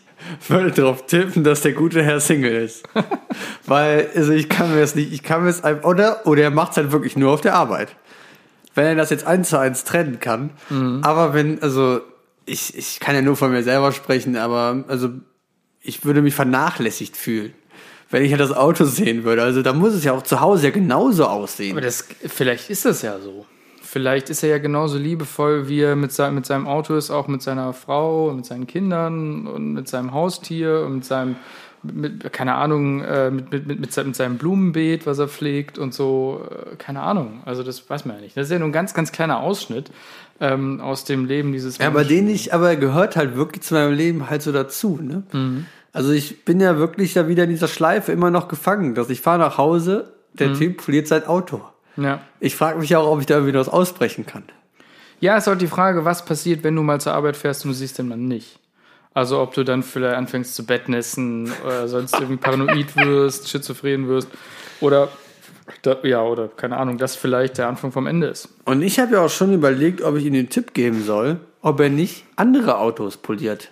würde 0.49 0.71
darauf 0.73 1.07
tippen, 1.07 1.45
dass 1.45 1.61
der 1.61 1.73
gute 1.73 2.03
Herr 2.03 2.21
Single 2.21 2.53
ist. 2.63 2.89
Weil, 3.67 4.09
also 4.15 4.33
ich 4.33 4.49
kann 4.49 4.75
mir 4.75 4.81
es 4.81 4.95
nicht, 4.95 5.13
ich 5.13 5.23
kann 5.23 5.45
mir 5.45 5.51
es 5.51 5.63
einfach, 5.63 5.87
oder, 5.89 6.27
oder 6.27 6.43
er 6.43 6.51
macht 6.51 6.73
es 6.73 6.77
halt 6.79 6.93
wirklich 6.93 7.17
nur 7.17 7.33
auf 7.33 7.41
der 7.41 7.55
Arbeit. 7.55 7.95
Wenn 8.75 8.87
er 8.87 8.95
das 8.95 9.11
jetzt 9.11 9.27
eins 9.27 9.49
zu 9.51 9.59
eins 9.59 9.85
trennen 9.85 10.21
kann. 10.21 10.51
Aber 11.03 11.35
wenn, 11.35 11.61
also, 11.63 12.01
ich, 12.47 12.77
ich 12.77 13.01
kann 13.01 13.15
ja 13.15 13.23
nur 13.23 13.37
von 13.37 13.51
mir 13.51 13.63
selber 13.65 13.91
sprechen, 13.93 14.37
aber, 14.37 14.85
also, 14.87 15.11
ich 15.83 16.05
würde 16.05 16.23
mich 16.23 16.35
vernachlässigt 16.35 17.17
fühlen. 17.17 17.53
Wenn 18.11 18.25
ich 18.25 18.31
halt 18.31 18.41
das 18.41 18.53
Auto 18.53 18.85
sehen 18.85 19.25
würde. 19.25 19.43
Also, 19.43 19.63
da 19.63 19.73
muss 19.73 19.95
es 19.95 20.05
ja 20.05 20.13
auch 20.13 20.23
zu 20.23 20.41
Hause 20.41 20.67
ja 20.67 20.71
genauso 20.71 21.27
aussehen. 21.27 21.73
aber 21.73 21.81
das, 21.81 22.05
vielleicht 22.27 22.71
ist 22.71 22.85
das 22.85 23.03
ja 23.03 23.19
so. 23.19 23.47
Vielleicht 23.91 24.29
ist 24.29 24.43
er 24.43 24.51
ja 24.51 24.59
genauso 24.59 24.99
liebevoll, 24.99 25.69
wie 25.69 25.81
er 25.81 25.97
mit, 25.97 26.13
sein, 26.13 26.35
mit 26.35 26.45
seinem 26.45 26.67
Auto 26.67 26.95
ist, 26.95 27.11
auch 27.11 27.27
mit 27.27 27.41
seiner 27.41 27.73
Frau, 27.73 28.29
und 28.29 28.37
mit 28.37 28.45
seinen 28.47 28.67
Kindern 28.67 29.47
und 29.47 29.73
mit 29.73 29.89
seinem 29.89 30.13
Haustier 30.13 30.83
und 30.85 30.97
mit 30.97 31.05
seinem, 31.07 31.37
mit, 31.83 32.31
keine 32.35 32.57
Ahnung, 32.57 33.03
äh, 33.03 33.31
mit, 33.31 33.51
mit, 33.51 33.67
mit, 33.67 33.81
mit 33.81 33.93
seinem- 34.17 34.37
Blumenbeet, 34.37 35.07
was 35.07 35.19
er 35.19 35.29
pflegt 35.29 35.79
und 35.79 35.95
so, 35.95 36.43
äh, 36.51 36.77
keine 36.77 37.01
Ahnung. 37.01 37.41
Also 37.47 37.63
das 37.63 37.89
weiß 37.89 38.05
man 38.05 38.17
ja 38.17 38.23
nicht. 38.23 38.37
Das 38.37 38.47
ist 38.49 38.53
ja 38.53 38.59
nur 38.59 38.69
ein 38.69 38.73
ganz, 38.73 38.93
ganz 38.93 39.11
kleiner 39.11 39.41
Ausschnitt 39.41 39.91
ähm, 40.41 40.81
aus 40.83 41.05
dem 41.05 41.25
Leben 41.25 41.53
dieses 41.53 41.79
Ja, 41.79 41.87
aber 41.87 42.01
Menschen. 42.01 42.17
den 42.17 42.25
nicht, 42.27 42.53
aber 42.53 42.69
er 42.69 42.77
gehört 42.77 43.17
halt 43.17 43.37
wirklich 43.37 43.63
zu 43.63 43.73
meinem 43.73 43.95
Leben 43.95 44.29
halt 44.29 44.43
so 44.43 44.53
dazu, 44.53 44.99
ne? 45.03 45.23
Mhm. 45.33 45.65
Also 45.95 46.13
ich 46.13 46.45
bin 46.45 46.61
ja 46.61 46.77
wirklich 46.77 47.15
da 47.15 47.27
wieder 47.27 47.45
in 47.45 47.51
dieser 47.51 47.69
Schleife 47.69 48.13
immer 48.13 48.31
noch 48.31 48.49
gefangen, 48.49 48.95
dass 48.95 49.09
ich 49.09 49.23
fahre 49.23 49.39
nach 49.39 49.57
Hause, 49.57 50.13
der 50.35 50.49
Mhm. 50.51 50.55
Typ 50.59 50.81
verliert 50.83 51.09
sein 51.09 51.27
Auto. 51.27 51.63
Ja. 51.99 52.21
Ich 52.39 52.55
frage 52.55 52.79
mich 52.79 52.95
auch, 52.95 53.11
ob 53.11 53.21
ich 53.21 53.27
da 53.27 53.35
irgendwie 53.35 53.55
was 53.55 53.69
ausbrechen 53.69 54.25
kann. 54.25 54.45
Ja, 55.21 55.37
ist 55.37 55.49
halt 55.49 55.61
die 55.61 55.67
Frage, 55.67 56.05
was 56.05 56.25
passiert, 56.25 56.63
wenn 56.63 56.77
du 56.77 56.83
mal 56.83 57.01
zur 57.01 57.13
Arbeit 57.13 57.37
fährst 57.37 57.65
und 57.65 57.73
du 57.73 57.75
siehst 57.75 57.99
den 57.99 58.09
Mann 58.09 58.29
nicht. 58.29 58.61
Also 59.15 59.41
ob 59.41 59.53
du 59.53 59.65
dann 59.65 59.83
vielleicht 59.83 60.17
anfängst 60.17 60.55
zu 60.55 60.65
Bettnässen 60.65 61.51
oder 61.65 61.89
sonst 61.89 62.15
irgendwie 62.15 62.37
paranoid 62.37 62.95
wirst, 62.97 63.49
schizophren 63.49 64.07
wirst 64.07 64.29
oder 64.81 65.09
ja, 66.03 66.23
oder 66.23 66.49
keine 66.49 66.77
Ahnung, 66.77 66.99
das 66.99 67.17
vielleicht 67.17 67.59
der 67.59 67.69
Anfang 67.69 67.93
vom 67.93 68.07
Ende 68.07 68.29
ist. 68.29 68.49
Und 68.65 68.81
ich 68.81 68.99
habe 69.01 69.15
ja 69.15 69.21
auch 69.21 69.31
schon 69.31 69.53
überlegt, 69.53 70.03
ob 70.03 70.17
ich 70.17 70.25
ihm 70.25 70.33
den 70.33 70.49
Tipp 70.49 70.73
geben 70.73 71.03
soll, 71.03 71.41
ob 71.61 71.81
er 71.81 71.91
nicht 71.91 72.25
andere 72.37 72.79
Autos 72.79 73.17
poliert. 73.17 73.71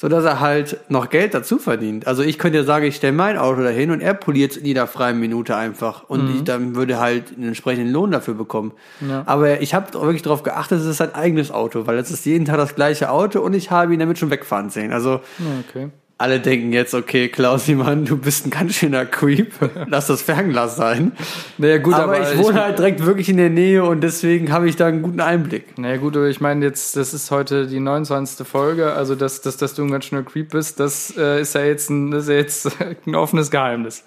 So 0.00 0.06
dass 0.08 0.24
er 0.24 0.38
halt 0.38 0.78
noch 0.88 1.10
Geld 1.10 1.34
dazu 1.34 1.58
verdient. 1.58 2.06
Also 2.06 2.22
ich 2.22 2.38
könnte 2.38 2.58
ja 2.58 2.62
sagen, 2.62 2.84
ich 2.84 2.94
stelle 2.94 3.12
mein 3.12 3.36
Auto 3.36 3.62
dahin 3.62 3.90
und 3.90 4.00
er 4.00 4.14
poliert 4.14 4.52
es 4.52 4.56
in 4.56 4.64
jeder 4.64 4.86
freien 4.86 5.18
Minute 5.18 5.56
einfach. 5.56 6.04
Und 6.08 6.36
ich 6.36 6.44
dann 6.44 6.76
würde 6.76 7.00
halt 7.00 7.32
einen 7.34 7.48
entsprechenden 7.48 7.92
Lohn 7.92 8.12
dafür 8.12 8.34
bekommen. 8.34 8.74
Ja. 9.00 9.24
Aber 9.26 9.60
ich 9.60 9.74
habe 9.74 9.92
wirklich 9.94 10.22
darauf 10.22 10.44
geachtet, 10.44 10.78
es 10.78 10.86
ist 10.86 10.98
sein 10.98 11.16
eigenes 11.16 11.50
Auto, 11.50 11.88
weil 11.88 11.98
es 11.98 12.12
ist 12.12 12.24
jeden 12.26 12.44
Tag 12.44 12.58
das 12.58 12.76
gleiche 12.76 13.10
Auto 13.10 13.40
und 13.40 13.54
ich 13.54 13.72
habe 13.72 13.92
ihn 13.92 13.98
damit 13.98 14.20
schon 14.20 14.30
wegfahren 14.30 14.70
sehen. 14.70 14.92
Also 14.92 15.20
okay. 15.68 15.88
Alle 16.20 16.40
denken 16.40 16.72
jetzt, 16.72 16.94
okay, 16.94 17.28
Klausi, 17.28 17.74
Mann, 17.74 18.04
du 18.04 18.16
bist 18.16 18.44
ein 18.44 18.50
ganz 18.50 18.74
schöner 18.74 19.06
Creep. 19.06 19.52
Lass 19.86 20.08
das 20.08 20.20
Fernglas 20.20 20.74
sein. 20.76 21.12
Naja, 21.58 21.78
gut, 21.78 21.94
aber, 21.94 22.16
aber 22.16 22.32
ich 22.32 22.36
wohne 22.36 22.60
halt 22.60 22.76
direkt 22.78 23.06
wirklich 23.06 23.28
in 23.28 23.36
der 23.36 23.50
Nähe 23.50 23.84
und 23.84 24.00
deswegen 24.00 24.50
habe 24.50 24.68
ich 24.68 24.74
da 24.74 24.86
einen 24.86 25.02
guten 25.02 25.20
Einblick. 25.20 25.78
Naja, 25.78 25.96
gut, 25.98 26.16
aber 26.16 26.26
ich 26.26 26.40
meine 26.40 26.64
jetzt, 26.66 26.96
das 26.96 27.14
ist 27.14 27.30
heute 27.30 27.68
die 27.68 27.78
29. 27.78 28.44
Folge, 28.46 28.92
also 28.92 29.14
dass, 29.14 29.42
dass, 29.42 29.58
dass 29.58 29.74
du 29.74 29.84
ein 29.84 29.92
ganz 29.92 30.06
schöner 30.06 30.24
Creep 30.24 30.50
bist, 30.50 30.80
das 30.80 31.16
äh, 31.16 31.40
ist 31.40 31.54
ja 31.54 31.62
jetzt 31.62 31.88
ein, 31.88 32.10
das 32.10 32.24
ist 32.24 32.28
ja 32.30 32.34
jetzt 32.34 32.68
ein 33.06 33.14
offenes 33.14 33.52
Geheimnis. 33.52 34.02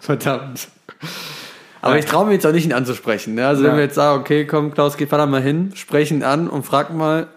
Verdammt. 0.00 0.66
Aber 1.80 1.96
ich 1.96 2.06
traue 2.06 2.26
mir 2.26 2.32
jetzt 2.32 2.46
auch 2.46 2.52
nicht, 2.52 2.64
ihn 2.64 2.72
anzusprechen. 2.72 3.34
Ne? 3.34 3.46
Also 3.46 3.62
wenn 3.62 3.70
Ja. 3.70 3.76
wir 3.76 3.84
jetzt 3.84 3.94
sagen, 3.94 4.20
okay, 4.20 4.46
komm, 4.46 4.74
Klaus, 4.74 4.96
geh 4.96 5.06
da 5.06 5.26
mal 5.26 5.42
hin, 5.42 5.72
sprech 5.74 6.10
ihn 6.10 6.24
an 6.24 6.48
und 6.48 6.64
frag 6.66 6.92
mal, 6.92 7.28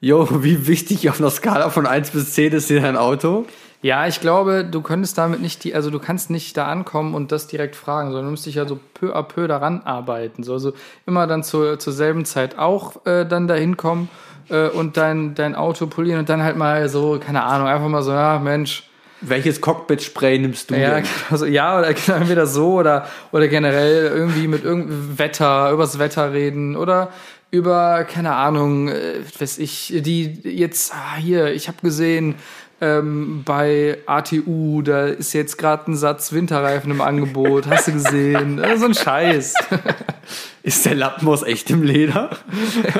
yo, 0.00 0.28
wie 0.44 0.68
wichtig 0.68 1.10
auf 1.10 1.18
einer 1.20 1.30
Skala 1.30 1.70
von 1.70 1.86
1 1.86 2.10
bis 2.10 2.32
10 2.34 2.52
ist 2.52 2.70
dir 2.70 2.80
dein 2.80 2.96
Auto? 2.96 3.46
Ja, 3.82 4.06
ich 4.06 4.20
glaube, 4.20 4.64
du 4.64 4.80
könntest 4.80 5.18
damit 5.18 5.42
nicht 5.42 5.64
die, 5.64 5.74
also 5.74 5.90
du 5.90 5.98
kannst 5.98 6.30
nicht 6.30 6.56
da 6.56 6.68
ankommen 6.68 7.14
und 7.14 7.32
das 7.32 7.48
direkt 7.48 7.74
fragen, 7.74 8.10
sondern 8.10 8.26
du 8.26 8.30
musst 8.30 8.46
dich 8.46 8.54
ja 8.54 8.66
so 8.66 8.78
peu 8.94 9.14
à 9.14 9.24
peu 9.24 9.48
daran 9.48 9.82
arbeiten. 9.82 10.44
So, 10.44 10.52
also 10.52 10.72
immer 11.04 11.26
dann 11.26 11.42
zur, 11.42 11.80
zur 11.80 11.92
selben 11.92 12.24
Zeit 12.24 12.58
auch 12.58 13.04
äh, 13.06 13.26
dann 13.26 13.48
dahin 13.48 13.76
kommen 13.76 14.08
äh, 14.50 14.68
und 14.68 14.96
dein, 14.96 15.34
dein 15.34 15.56
Auto 15.56 15.88
polieren 15.88 16.20
und 16.20 16.28
dann 16.28 16.44
halt 16.44 16.56
mal 16.56 16.88
so, 16.88 17.18
keine 17.18 17.42
Ahnung, 17.42 17.66
einfach 17.66 17.88
mal 17.88 18.02
so, 18.02 18.12
ja, 18.12 18.38
Mensch, 18.38 18.88
Welches 19.20 19.60
Cockpit-Spray 19.60 20.38
nimmst 20.38 20.70
du 20.70 20.74
ja, 20.74 20.94
denn? 20.94 21.04
genau 21.04 21.36
so, 21.38 21.46
ja, 21.46 21.78
oder 21.78 21.88
entweder 22.16 22.46
so 22.46 22.74
oder, 22.74 23.08
oder 23.32 23.48
generell 23.48 24.12
irgendwie 24.14 24.46
mit 24.46 24.64
irgendeinem 24.64 25.18
Wetter, 25.18 25.72
übers 25.72 25.98
Wetter 25.98 26.32
reden 26.32 26.76
oder 26.76 27.10
über, 27.52 28.04
keine 28.04 28.34
Ahnung, 28.34 28.88
äh, 28.88 29.20
weiß 29.38 29.58
ich, 29.58 29.92
die 29.96 30.40
jetzt, 30.42 30.92
ah, 30.94 31.16
hier, 31.16 31.52
ich 31.52 31.68
habe 31.68 31.78
gesehen, 31.82 32.34
ähm, 32.82 33.42
bei 33.44 33.98
ATU, 34.06 34.82
da 34.82 35.06
ist 35.06 35.32
jetzt 35.34 35.56
gerade 35.56 35.92
ein 35.92 35.94
Satz 35.94 36.32
Winterreifen 36.32 36.90
im 36.90 37.00
Angebot, 37.00 37.68
hast 37.68 37.86
du 37.86 37.92
gesehen? 37.92 38.60
So 38.76 38.86
ein 38.86 38.94
Scheiß. 38.94 39.54
Ist 40.64 40.86
der 40.86 40.94
Lappen 40.94 41.28
aus 41.28 41.42
echtem 41.42 41.82
Leder? 41.82 42.30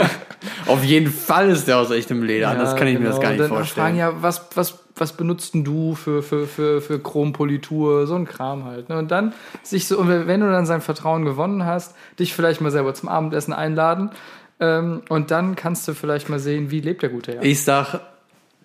Auf 0.66 0.84
jeden 0.84 1.10
Fall 1.12 1.50
ist 1.50 1.68
der 1.68 1.78
aus 1.78 1.90
echtem 1.92 2.22
Leder. 2.22 2.50
Anders 2.50 2.74
kann 2.74 2.88
ich 2.88 2.98
mir 2.98 3.06
das 3.06 3.20
gar 3.20 3.30
nicht 3.30 3.38
genau. 3.38 3.48
Dann 3.48 3.58
vorstellen. 3.58 3.84
Fragen, 3.84 3.96
ja, 3.96 4.22
was, 4.22 4.48
was, 4.56 4.80
was 4.96 5.12
benutzt 5.12 5.54
denn 5.54 5.62
du 5.62 5.94
für, 5.94 6.22
für, 6.22 6.48
für, 6.48 6.80
für 6.80 6.98
Chrompolitur? 6.98 8.08
So 8.08 8.16
ein 8.16 8.26
Kram 8.26 8.64
halt. 8.64 8.88
Ne? 8.88 8.98
Und 8.98 9.12
dann 9.12 9.32
sich 9.62 9.86
so, 9.86 9.98
und 9.98 10.08
wenn 10.08 10.40
du 10.40 10.50
dann 10.50 10.66
sein 10.66 10.80
Vertrauen 10.80 11.24
gewonnen 11.24 11.64
hast, 11.64 11.94
dich 12.18 12.34
vielleicht 12.34 12.60
mal 12.60 12.72
selber 12.72 12.92
zum 12.94 13.08
Abendessen 13.08 13.52
einladen. 13.52 14.10
Ähm, 14.58 15.02
und 15.08 15.30
dann 15.30 15.54
kannst 15.54 15.86
du 15.86 15.94
vielleicht 15.94 16.28
mal 16.28 16.40
sehen, 16.40 16.72
wie 16.72 16.80
lebt 16.80 17.02
der 17.02 17.10
gute 17.10 17.34
Herr. 17.34 17.42
Ich 17.44 17.62
sag, 17.62 18.00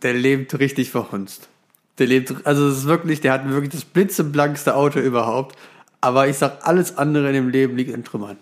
der 0.03 0.13
lebt 0.13 0.57
richtig 0.59 0.91
verhunzt. 0.91 1.49
Der 1.99 2.07
lebt, 2.07 2.33
also 2.45 2.67
es 2.67 2.79
ist 2.79 2.85
wirklich, 2.85 3.21
der 3.21 3.33
hat 3.33 3.49
wirklich 3.49 3.71
das 3.71 3.85
blitzeblankste 3.85 4.75
Auto 4.75 4.99
überhaupt. 4.99 5.57
Aber 5.99 6.27
ich 6.27 6.37
sag, 6.37 6.67
alles 6.67 6.97
andere 6.97 7.27
in 7.29 7.33
dem 7.33 7.49
Leben 7.49 7.75
liegt 7.75 7.91
in 7.91 8.03
Trümmern. 8.03 8.37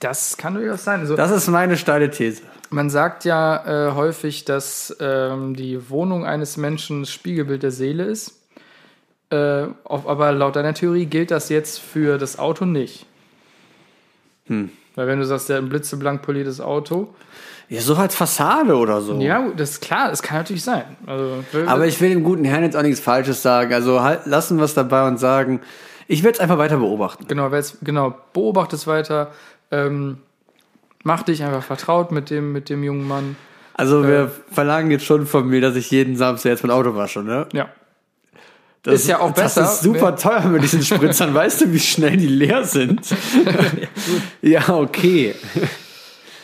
Das 0.00 0.36
kann 0.36 0.54
durchaus 0.54 0.82
sein. 0.84 1.00
Also, 1.00 1.14
Das 1.14 1.30
ist 1.30 1.46
meine 1.48 1.76
steile 1.76 2.10
These. 2.10 2.42
man 2.70 2.90
sagt 2.90 3.24
ja 3.24 3.88
äh, 3.90 3.94
häufig, 3.94 4.44
dass 4.44 4.96
ähm, 4.98 5.54
die 5.54 5.88
Wohnung 5.88 6.24
eines 6.26 6.56
Menschen 6.56 7.02
das 7.02 7.12
Spiegelbild 7.12 7.62
der 7.62 7.70
Seele 7.70 8.04
ist. 8.04 8.40
Äh, 9.30 9.66
auf, 9.84 10.06
aber 10.08 10.32
laut 10.32 10.56
deiner 10.56 10.74
Theorie 10.74 11.06
gilt 11.06 11.30
das 11.30 11.48
jetzt 11.48 11.78
für 11.78 12.18
das 12.18 12.38
Auto 12.38 12.64
nicht. 12.64 13.06
Hm. 14.46 14.70
Weil 14.96 15.06
wenn 15.06 15.18
du 15.20 15.26
sagst, 15.26 15.48
der 15.48 15.56
hat 15.56 15.62
ein 15.64 15.68
blitzeblank 15.68 16.22
poliertes 16.22 16.60
Auto, 16.60 17.14
Ja, 17.68 17.80
so 17.80 17.96
als 17.96 18.14
Fassade 18.14 18.76
oder 18.76 19.00
so. 19.00 19.18
Ja, 19.20 19.48
das 19.56 19.70
ist 19.72 19.80
klar, 19.80 20.08
das 20.10 20.22
kann 20.22 20.38
natürlich 20.38 20.62
sein. 20.62 20.84
Also, 21.06 21.42
Aber 21.66 21.86
ich 21.86 22.00
will 22.00 22.10
dem 22.10 22.22
guten 22.22 22.44
Herrn 22.44 22.62
jetzt 22.62 22.76
auch 22.76 22.82
nichts 22.82 23.00
Falsches 23.00 23.42
sagen. 23.42 23.74
Also 23.74 24.02
halt, 24.02 24.26
lassen 24.26 24.58
wir 24.58 24.64
es 24.64 24.74
dabei 24.74 25.06
und 25.08 25.18
sagen, 25.18 25.60
ich 26.06 26.22
werde 26.22 26.36
es 26.36 26.40
einfach 26.40 26.58
weiter 26.58 26.76
beobachten. 26.76 27.26
genau, 27.26 27.50
genau, 27.82 28.14
beobachte 28.32 28.76
es 28.76 28.86
weiter, 28.86 29.32
ähm, 29.72 30.18
mach 31.02 31.24
dich 31.24 31.42
einfach 31.42 31.64
vertraut 31.64 32.12
mit 32.12 32.30
dem, 32.30 32.52
mit 32.52 32.68
dem 32.68 32.84
jungen 32.84 33.08
Mann. 33.08 33.36
Also 33.74 34.06
wir 34.06 34.30
verlangen 34.50 34.90
jetzt 34.90 35.04
schon 35.04 35.26
von 35.26 35.48
mir, 35.48 35.60
dass 35.60 35.76
ich 35.76 35.90
jeden 35.90 36.16
Samstag 36.16 36.50
jetzt 36.50 36.62
mein 36.62 36.70
Auto 36.70 36.94
wasche, 36.94 37.22
ne? 37.22 37.46
Ja. 37.52 37.68
Das 38.84 38.94
Ist 39.00 39.08
ja 39.08 39.18
auch 39.18 39.32
besser, 39.32 39.62
Das 39.62 39.74
ist 39.74 39.82
super 39.82 40.14
teuer 40.14 40.44
mit 40.44 40.62
diesen 40.62 40.80
Spritzern. 40.82 41.34
weißt 41.34 41.62
du, 41.62 41.72
wie 41.72 41.80
schnell 41.80 42.16
die 42.16 42.28
leer 42.28 42.64
sind? 42.64 43.00
ja, 44.42 44.68
okay. 44.68 45.34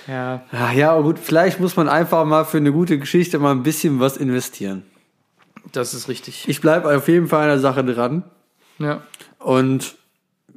Ja. 0.08 0.42
Ach 0.52 0.72
ja, 0.72 0.98
gut, 1.00 1.18
vielleicht 1.18 1.60
muss 1.60 1.76
man 1.76 1.88
einfach 1.88 2.24
mal 2.24 2.44
für 2.44 2.58
eine 2.58 2.72
gute 2.72 2.98
Geschichte 2.98 3.38
mal 3.38 3.52
ein 3.52 3.62
bisschen 3.62 4.00
was 4.00 4.16
investieren. 4.16 4.82
Das 5.72 5.94
ist 5.94 6.08
richtig. 6.08 6.48
Ich 6.48 6.60
bleibe 6.60 6.94
auf 6.94 7.08
jeden 7.08 7.28
Fall 7.28 7.42
an 7.42 7.48
der 7.48 7.58
Sache 7.60 7.84
dran. 7.84 8.24
Ja. 8.78 9.02
Und 9.38 9.96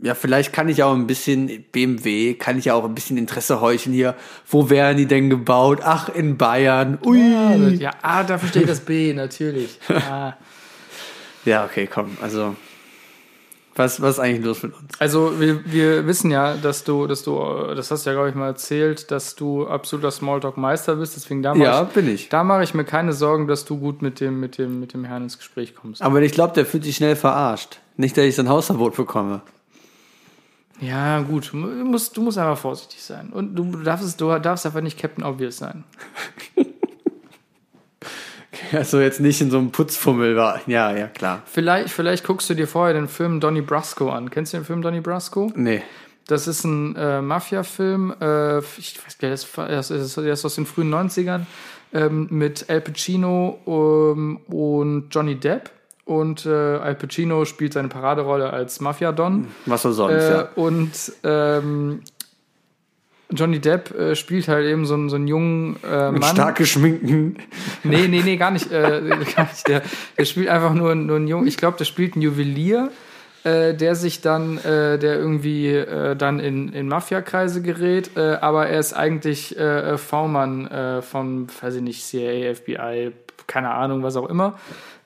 ja, 0.01 0.13
vielleicht 0.13 0.51
kann 0.51 0.67
ich 0.67 0.83
auch 0.83 0.93
ein 0.93 1.07
bisschen 1.07 1.63
BMW, 1.71 2.33
kann 2.33 2.57
ich 2.57 2.65
ja 2.65 2.73
auch 2.73 2.83
ein 2.83 2.95
bisschen 2.95 3.17
Interesse 3.17 3.61
heucheln 3.61 3.93
hier. 3.93 4.15
Wo 4.47 4.69
werden 4.69 4.97
die 4.97 5.05
denn 5.05 5.29
gebaut? 5.29 5.79
Ach, 5.83 6.09
in 6.09 6.37
Bayern. 6.37 6.97
Ui. 7.05 7.77
Ja, 7.77 7.91
ah, 8.01 8.23
dafür 8.23 8.49
steht 8.49 8.69
das 8.69 8.81
B, 8.81 9.13
natürlich. 9.13 9.79
Ah. 9.89 10.37
Ja, 11.45 11.63
okay, 11.63 11.87
komm. 11.87 12.17
Also, 12.21 12.55
was, 13.75 14.01
was 14.01 14.15
ist 14.15 14.19
eigentlich 14.19 14.45
los 14.45 14.63
mit 14.63 14.73
uns? 14.73 14.89
Also 14.99 15.39
wir, 15.39 15.65
wir 15.65 16.07
wissen 16.07 16.31
ja, 16.31 16.55
dass 16.55 16.83
du, 16.85 17.07
dass 17.07 17.23
du, 17.23 17.37
das 17.75 17.91
hast 17.91 18.05
du 18.05 18.09
ja, 18.09 18.13
glaube 18.15 18.29
ich, 18.29 18.35
mal 18.35 18.47
erzählt, 18.47 19.11
dass 19.11 19.35
du 19.35 19.67
absoluter 19.67 20.11
Smalltalk-Meister 20.11 20.95
bist. 20.95 21.15
Deswegen 21.17 21.43
da 21.43 21.53
mache 21.53 21.63
Ja, 21.67 21.83
ich, 21.83 21.89
bin 21.89 22.07
ich. 22.07 22.29
da 22.29 22.43
mache 22.43 22.63
ich 22.63 22.73
mir 22.73 22.85
keine 22.85 23.11
Sorgen, 23.13 23.47
dass 23.47 23.65
du 23.65 23.77
gut 23.77 24.01
mit 24.01 24.19
dem, 24.21 24.39
mit 24.39 24.57
dem, 24.57 24.79
mit 24.79 24.93
dem 24.93 25.03
Herrn 25.03 25.23
ins 25.23 25.37
Gespräch 25.37 25.75
kommst. 25.75 26.01
Aber 26.01 26.21
ich 26.21 26.31
glaube, 26.31 26.53
der 26.53 26.65
fühlt 26.65 26.85
sich 26.85 26.95
schnell 26.95 27.15
verarscht. 27.17 27.79
Nicht, 27.97 28.15
dass 28.17 28.23
ich 28.25 28.35
so 28.35 28.41
ein 28.43 28.49
Hausverbot 28.49 28.95
bekomme. 28.95 29.41
Ja, 30.79 31.19
gut. 31.21 31.51
Du 31.53 31.57
musst, 31.57 32.15
du 32.17 32.21
musst 32.21 32.37
einfach 32.37 32.57
vorsichtig 32.57 33.01
sein. 33.03 33.29
Und 33.31 33.55
du 33.55 33.63
darfst, 33.83 34.19
du 34.19 34.37
darfst 34.39 34.65
einfach 34.65 34.81
nicht 34.81 34.97
Captain 34.99 35.23
Obvious 35.23 35.57
sein. 35.57 35.83
Also 38.71 38.99
jetzt 38.99 39.19
nicht 39.19 39.41
in 39.41 39.51
so 39.51 39.57
einem 39.57 39.71
Putzfummel 39.71 40.35
war. 40.35 40.61
Ja, 40.67 40.95
ja, 40.95 41.07
klar. 41.07 41.41
Vielleicht, 41.45 41.89
vielleicht 41.89 42.23
guckst 42.25 42.49
du 42.49 42.53
dir 42.53 42.67
vorher 42.67 42.93
den 42.93 43.07
Film 43.07 43.39
Donnie 43.39 43.61
Brasco 43.61 44.09
an. 44.09 44.29
Kennst 44.29 44.53
du 44.53 44.57
den 44.57 44.65
Film 44.65 44.81
Donnie 44.81 45.01
Brasco? 45.01 45.51
Nee. 45.55 45.81
Das 46.27 46.47
ist 46.47 46.63
ein 46.63 46.95
äh, 46.95 47.21
Mafia-Film. 47.21 48.13
Äh, 48.19 48.59
ich 48.59 48.99
weiß 49.05 49.17
gar 49.19 49.29
nicht, 49.29 49.47
das 49.57 49.91
ist, 49.91 50.17
der 50.17 50.33
ist 50.33 50.43
aus 50.45 50.55
den 50.55 50.65
frühen 50.65 50.91
90ern 50.93 51.41
ähm, 51.93 52.27
mit 52.31 52.69
Al 52.69 52.81
Pacino 52.81 53.59
ähm, 53.67 54.37
und 54.47 55.09
Johnny 55.11 55.35
Depp. 55.35 55.69
Und 56.05 56.45
äh, 56.45 56.49
Al 56.49 56.95
Pacino 56.95 57.45
spielt 57.45 57.73
seine 57.73 57.87
Paraderolle 57.87 58.51
als 58.51 58.79
Mafia-Don. 58.79 59.47
Was 59.65 59.83
so 59.83 59.91
sonst, 59.91 60.13
Äh, 60.13 60.31
ja. 60.31 60.49
Und 60.55 60.91
ähm, 61.23 62.01
Johnny 63.35 63.59
Depp 63.59 63.91
äh, 63.97 64.15
spielt 64.15 64.47
halt 64.47 64.65
eben 64.67 64.85
so, 64.85 64.93
einen- 64.95 65.09
so 65.09 65.15
einen 65.15 65.27
jungen 65.27 65.77
äh, 65.83 66.11
Mit 66.11 66.21
Mann. 66.21 66.31
stark 66.35 66.57
geschminkten. 66.57 67.37
Nee, 67.83 68.07
nee, 68.07 68.21
nee, 68.23 68.37
gar 68.37 68.51
nicht. 68.51 68.71
Äh, 68.71 69.01
gar 69.35 69.43
nicht. 69.45 69.67
Der, 69.67 69.81
der 70.17 70.25
spielt 70.25 70.49
einfach 70.49 70.73
nur, 70.73 70.95
nur 70.95 71.17
einen 71.17 71.27
Jungen. 71.27 71.47
Ich 71.47 71.57
glaube, 71.57 71.77
der 71.77 71.85
spielt 71.85 72.13
einen 72.13 72.23
Juwelier, 72.23 72.89
äh, 73.43 73.73
der 73.75 73.93
sich 73.95 74.21
dann, 74.21 74.57
äh, 74.57 74.97
der 74.97 75.15
irgendwie 75.19 75.67
äh, 75.67 76.15
dann 76.15 76.39
in, 76.39 76.73
in 76.73 76.87
Mafia-Kreise 76.87 77.61
gerät, 77.61 78.11
äh, 78.17 78.37
aber 78.41 78.67
er 78.67 78.79
ist 78.79 78.93
eigentlich 78.93 79.55
äh, 79.59 79.97
V-Mann 79.99 80.67
äh, 80.67 81.01
von, 81.03 81.47
weiß 81.61 81.75
ich 81.75 81.81
nicht, 81.83 82.03
CIA, 82.03 82.55
FBI, 82.55 83.11
keine 83.45 83.69
Ahnung, 83.69 84.01
was 84.01 84.15
auch 84.15 84.27
immer. 84.29 84.57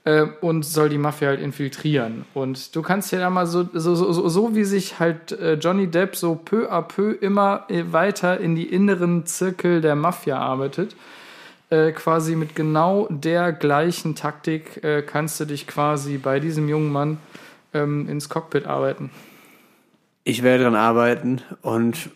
Äh, 0.06 0.28
und 0.42 0.64
soll 0.64 0.88
die 0.88 0.98
Mafia 0.98 1.28
halt 1.28 1.42
infiltrieren. 1.42 2.26
Und 2.34 2.76
du 2.76 2.82
kannst 2.82 3.12
ja 3.12 3.20
da 3.20 3.30
mal 3.30 3.46
so, 3.46 3.68
so, 3.74 3.96
so, 3.96 4.12
so, 4.14 4.30
so 4.30 4.56
wie 4.56 4.64
sich 4.64 5.00
halt 5.00 5.34
äh, 5.34 5.56
Johnny 5.56 5.88
Depp 5.88 6.16
so 6.16 6.36
peu 6.36 6.72
à 6.72 6.82
peu 6.82 7.12
immer 7.12 7.66
äh, 7.68 7.84
weiter 7.92 8.40
in 8.40 8.56
die 8.56 8.66
inneren 8.66 9.26
Zirkel 9.26 9.82
der 9.82 9.96
Mafia 9.96 10.38
arbeitet, 10.38 10.96
äh, 11.70 11.92
quasi 11.92 12.36
mit 12.36 12.56
genau 12.56 13.08
der 13.10 13.52
gleichen 13.52 14.16
Taktik 14.16 14.82
äh, 14.84 15.02
kannst 15.02 15.40
du 15.42 15.46
dich 15.46 15.68
quasi 15.68 16.18
bei 16.18 16.40
diesem 16.40 16.70
jungen 16.70 16.92
Mann 16.92 17.18
ähm, 17.74 18.08
ins 18.08 18.30
Cockpit 18.30 18.66
arbeiten. 18.66 19.12
Ich 20.24 20.44
werde 20.44 20.64
daran 20.64 20.78
arbeiten 20.78 21.42
und 21.62 22.10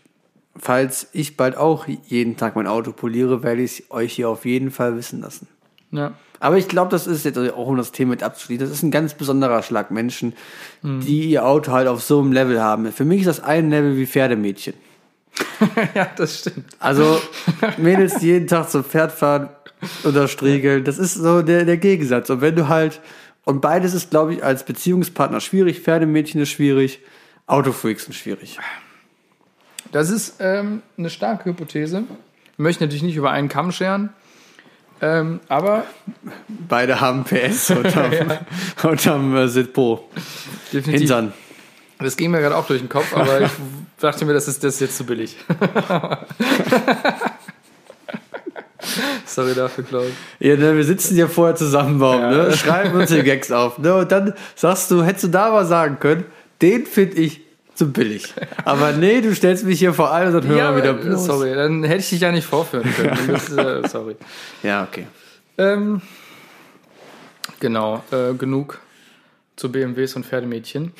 falls 0.56 1.10
ich 1.14 1.36
bald 1.36 1.58
auch 1.58 1.88
jeden 1.88 2.38
Tag 2.38 2.56
mein 2.56 2.68
Auto 2.68 2.94
poliere, 2.94 3.44
werde 3.44 3.62
ich 3.62 3.80
es 3.80 3.92
euch 3.92 4.14
hier 4.14 4.30
auf 4.30 4.46
jeden 4.46 4.72
Fall 4.72 4.96
wissen 4.96 5.22
lassen. 5.22 5.48
Ja. 5.92 6.14
Aber 6.44 6.58
ich 6.58 6.68
glaube, 6.68 6.92
das 6.92 7.08
ist 7.08 7.24
jetzt 7.24 7.38
auch 7.38 7.68
um 7.68 7.78
das 7.78 7.94
Thema 7.94 8.10
mit 8.10 8.22
abzuschließen. 8.22 8.68
Das 8.68 8.76
ist 8.76 8.84
ein 8.84 8.92
ganz 8.92 9.14
besonderer 9.14 9.64
Schlag 9.64 9.92
Menschen, 9.92 10.34
die 10.82 11.30
ihr 11.30 11.46
Auto 11.46 11.72
halt 11.72 11.88
auf 11.88 12.04
so 12.04 12.20
einem 12.20 12.34
Level 12.34 12.62
haben. 12.62 12.92
Für 12.92 13.06
mich 13.06 13.22
ist 13.22 13.28
das 13.28 13.40
ein 13.40 13.70
Level 13.70 13.96
wie 13.96 14.06
Pferdemädchen. 14.06 14.74
ja, 15.96 16.06
das 16.18 16.40
stimmt. 16.40 16.66
Also 16.80 17.22
Mädels, 17.78 18.16
die 18.20 18.26
jeden 18.26 18.48
Tag 18.48 18.70
zum 18.70 18.84
Pferd 18.84 19.14
fahren 19.14 19.52
oder 20.04 20.28
striegeln, 20.28 20.84
das 20.84 21.00
ist 21.00 21.14
so 21.14 21.44
der, 21.44 21.64
der 21.64 21.78
Gegensatz. 21.78 22.30
Und 22.30 22.42
wenn 22.42 22.58
du 22.58 22.68
halt, 22.68 23.00
und 23.46 23.62
beides 23.62 23.94
ist, 23.94 24.10
glaube 24.10 24.34
ich, 24.34 24.44
als 24.44 24.66
Beziehungspartner 24.66 25.40
schwierig. 25.40 25.80
Pferdemädchen 25.80 26.42
ist 26.42 26.50
schwierig, 26.50 27.00
Autofreaks 27.48 28.04
sind 28.04 28.16
schwierig. 28.16 28.60
Das 29.94 30.10
ist 30.10 30.36
ähm, 30.40 30.82
eine 30.98 31.10
starke 31.10 31.50
Hypothese. 31.50 32.04
Ich 32.52 32.60
möchte 32.60 32.84
natürlich 32.84 33.04
nicht 33.04 33.16
über 33.16 33.32
einen 33.32 33.48
Kamm 33.48 33.72
scheren. 33.72 34.10
Ähm, 35.04 35.40
aber 35.50 35.84
Beide 36.48 37.02
haben 37.02 37.26
PS 37.26 37.70
unterm, 37.78 38.12
unterm 38.84 39.36
äh, 39.36 39.48
Sitpo. 39.50 40.10
definitiv. 40.72 41.02
Hintern. 41.02 41.34
Das 42.00 42.16
ging 42.18 42.32
mir 42.32 42.40
gerade 42.40 42.56
auch 42.56 42.66
durch 42.68 42.80
den 42.80 42.88
Kopf, 42.90 43.14
aber 43.16 43.42
ich 43.42 43.52
dachte 44.00 44.24
mir, 44.26 44.34
das 44.34 44.48
ist, 44.48 44.64
das 44.64 44.76
ist 44.76 44.80
jetzt 44.82 44.98
zu 44.98 45.06
billig. 45.06 45.36
Sorry 49.26 49.54
dafür, 49.56 49.84
Klaus. 49.86 50.06
Ja, 50.40 50.56
ne, 50.58 50.76
wir 50.76 50.84
sitzen 50.84 51.16
ja 51.18 51.28
vorher 51.28 51.56
zusammen, 51.56 52.00
Baum, 52.00 52.20
Ja. 52.22 52.30
ne? 52.32 52.58
schreiben 52.58 53.00
uns 53.00 53.10
die 53.10 53.24
Gags 53.24 53.52
auf. 53.52 53.78
Ne? 53.80 53.96
Und 53.96 54.12
dann 54.12 54.34
sagst 54.56 54.92
du, 54.92 55.04
hättest 55.04 55.24
du 55.26 55.28
da 55.30 55.52
mal 55.52 55.66
sagen 55.66 56.00
können, 56.00 56.26
den 56.62 56.86
finde 56.86 57.18
ich 57.18 57.42
zu 57.76 57.92
billig. 57.92 58.34
Aber 58.66 58.92
nee, 58.92 59.22
du 59.22 59.34
stellst 59.34 59.66
mich 59.66 59.80
hier 59.80 59.94
vor 59.94 60.12
allem 60.12 60.34
und 60.34 60.44
dann 60.44 60.48
hören 60.48 60.76
wir 60.76 60.82
wieder 60.82 60.92
aber, 60.92 61.02
bloß. 61.02 61.26
sorry, 61.26 61.54
dann 61.54 61.84
hätte 61.84 62.00
ich 62.00 62.10
dich 62.10 62.22
ja 62.22 62.32
nicht 62.32 62.46
vorführen 62.46 62.92
können. 62.94 63.28
Das, 63.28 63.52
äh, 63.52 63.88
sorry. 63.88 64.16
Ja, 64.62 64.84
okay. 64.84 65.08
Ähm, 65.58 66.02
genau, 67.60 68.04
äh, 68.12 68.34
genug 68.34 68.80
zu 69.56 69.72
BMWs 69.72 70.16
und 70.16 70.26
Pferdemädchen. 70.26 70.94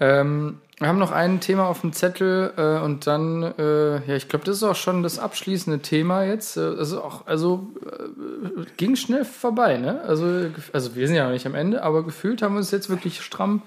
ähm, 0.00 0.58
wir 0.78 0.88
haben 0.88 0.98
noch 0.98 1.10
ein 1.10 1.40
Thema 1.40 1.68
auf 1.68 1.80
dem 1.80 1.94
Zettel 1.94 2.52
äh, 2.56 2.84
und 2.84 3.06
dann, 3.06 3.42
äh, 3.42 4.06
ja, 4.06 4.14
ich 4.14 4.28
glaube, 4.28 4.44
das 4.44 4.56
ist 4.56 4.62
auch 4.62 4.76
schon 4.76 5.02
das 5.02 5.18
abschließende 5.18 5.80
Thema 5.80 6.24
jetzt. 6.24 6.58
Äh, 6.58 6.60
also 6.60 7.02
auch, 7.02 7.26
also 7.26 7.72
äh, 7.86 8.64
ging 8.76 8.94
schnell 8.94 9.24
vorbei, 9.24 9.78
ne? 9.78 10.02
Also, 10.02 10.50
also 10.74 10.94
wir 10.94 11.06
sind 11.06 11.16
ja 11.16 11.24
noch 11.24 11.32
nicht 11.32 11.46
am 11.46 11.54
Ende, 11.54 11.82
aber 11.82 12.04
gefühlt 12.04 12.42
haben 12.42 12.54
wir 12.54 12.58
uns 12.58 12.72
jetzt 12.72 12.90
wirklich 12.90 13.22
stramm. 13.22 13.62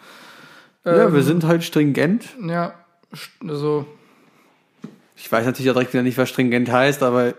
Ja, 0.86 1.06
ähm, 1.08 1.14
wir 1.14 1.24
sind 1.24 1.46
halt 1.46 1.64
stringent. 1.64 2.26
Ja, 2.48 2.74
st- 3.14 3.56
so 3.56 3.86
Ich 5.16 5.32
weiß 5.32 5.46
natürlich 5.46 5.70
auch 5.70 5.76
direkt 5.76 5.94
wieder 5.94 6.04
nicht, 6.04 6.18
was 6.18 6.30
stringent 6.30 6.72
heißt, 6.72 7.04
aber 7.04 7.34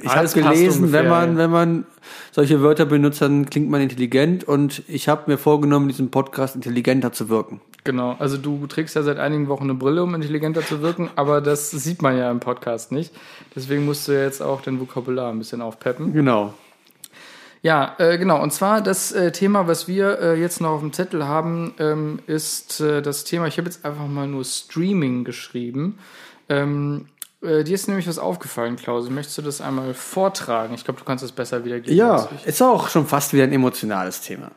ich 0.00 0.14
habe 0.14 0.28
gelesen, 0.28 0.84
ungefähr, 0.84 1.02
wenn 1.02 1.10
man, 1.10 1.32
ja. 1.32 1.38
wenn 1.38 1.50
man 1.50 1.86
solche 2.30 2.62
Wörter 2.62 2.86
benutzt, 2.86 3.20
dann 3.20 3.46
klingt 3.50 3.68
man 3.68 3.80
intelligent 3.80 4.44
und 4.44 4.82
ich 4.86 5.08
habe 5.08 5.30
mir 5.30 5.38
vorgenommen, 5.38 5.86
in 5.86 5.90
diesem 5.90 6.10
Podcast 6.10 6.54
intelligenter 6.54 7.12
zu 7.12 7.28
wirken. 7.28 7.60
Genau, 7.84 8.16
also 8.18 8.36
du 8.36 8.66
trägst 8.66 8.94
ja 8.96 9.02
seit 9.02 9.18
einigen 9.18 9.48
Wochen 9.48 9.64
eine 9.64 9.74
Brille, 9.74 10.02
um 10.02 10.14
intelligenter 10.14 10.62
zu 10.64 10.82
wirken, 10.82 11.10
aber 11.16 11.40
das 11.40 11.70
sieht 11.70 12.02
man 12.02 12.16
ja 12.16 12.30
im 12.30 12.38
Podcast 12.38 12.92
nicht. 12.92 13.12
Deswegen 13.56 13.84
musst 13.86 14.06
du 14.06 14.12
ja 14.12 14.22
jetzt 14.22 14.42
auch 14.42 14.60
dein 14.60 14.78
Vokabular 14.78 15.32
ein 15.32 15.38
bisschen 15.38 15.62
aufpeppen. 15.62 16.12
Genau. 16.12 16.54
Ja, 17.62 17.96
äh, 17.98 18.18
genau. 18.18 18.42
Und 18.42 18.52
zwar 18.52 18.80
das 18.80 19.12
äh, 19.12 19.32
Thema, 19.32 19.66
was 19.66 19.88
wir 19.88 20.20
äh, 20.20 20.40
jetzt 20.40 20.60
noch 20.60 20.70
auf 20.70 20.80
dem 20.80 20.92
Zettel 20.92 21.26
haben, 21.26 21.74
ähm, 21.78 22.20
ist 22.26 22.80
äh, 22.80 23.02
das 23.02 23.24
Thema, 23.24 23.46
ich 23.46 23.58
habe 23.58 23.68
jetzt 23.68 23.84
einfach 23.84 24.06
mal 24.06 24.26
nur 24.26 24.44
Streaming 24.44 25.24
geschrieben. 25.24 25.98
Ähm, 26.48 27.06
äh, 27.42 27.64
dir 27.64 27.74
ist 27.74 27.88
nämlich 27.88 28.08
was 28.08 28.18
aufgefallen, 28.18 28.76
Klaus. 28.76 29.10
Möchtest 29.10 29.38
du 29.38 29.42
das 29.42 29.60
einmal 29.60 29.94
vortragen? 29.94 30.74
Ich 30.74 30.84
glaube, 30.84 30.98
du 30.98 31.04
kannst 31.04 31.24
es 31.24 31.32
besser 31.32 31.64
wiedergeben. 31.64 31.96
Ja, 31.96 32.28
ist 32.44 32.62
auch 32.62 32.88
schon 32.88 33.06
fast 33.06 33.32
wieder 33.32 33.44
ein 33.44 33.52
emotionales 33.52 34.20
Thema. 34.20 34.50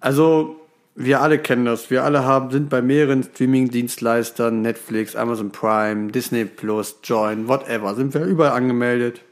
Also, 0.00 0.56
wir 0.94 1.22
alle 1.22 1.38
kennen 1.38 1.64
das. 1.64 1.90
Wir 1.90 2.04
alle 2.04 2.24
haben, 2.24 2.50
sind 2.50 2.68
bei 2.68 2.82
mehreren 2.82 3.22
Streaming-Dienstleistern, 3.22 4.60
Netflix, 4.60 5.16
Amazon 5.16 5.50
Prime, 5.50 6.10
Disney 6.12 6.44
Plus, 6.44 6.96
Join, 7.04 7.48
whatever, 7.48 7.94
sind 7.94 8.12
wir 8.12 8.24
überall 8.24 8.52
angemeldet. 8.52 9.22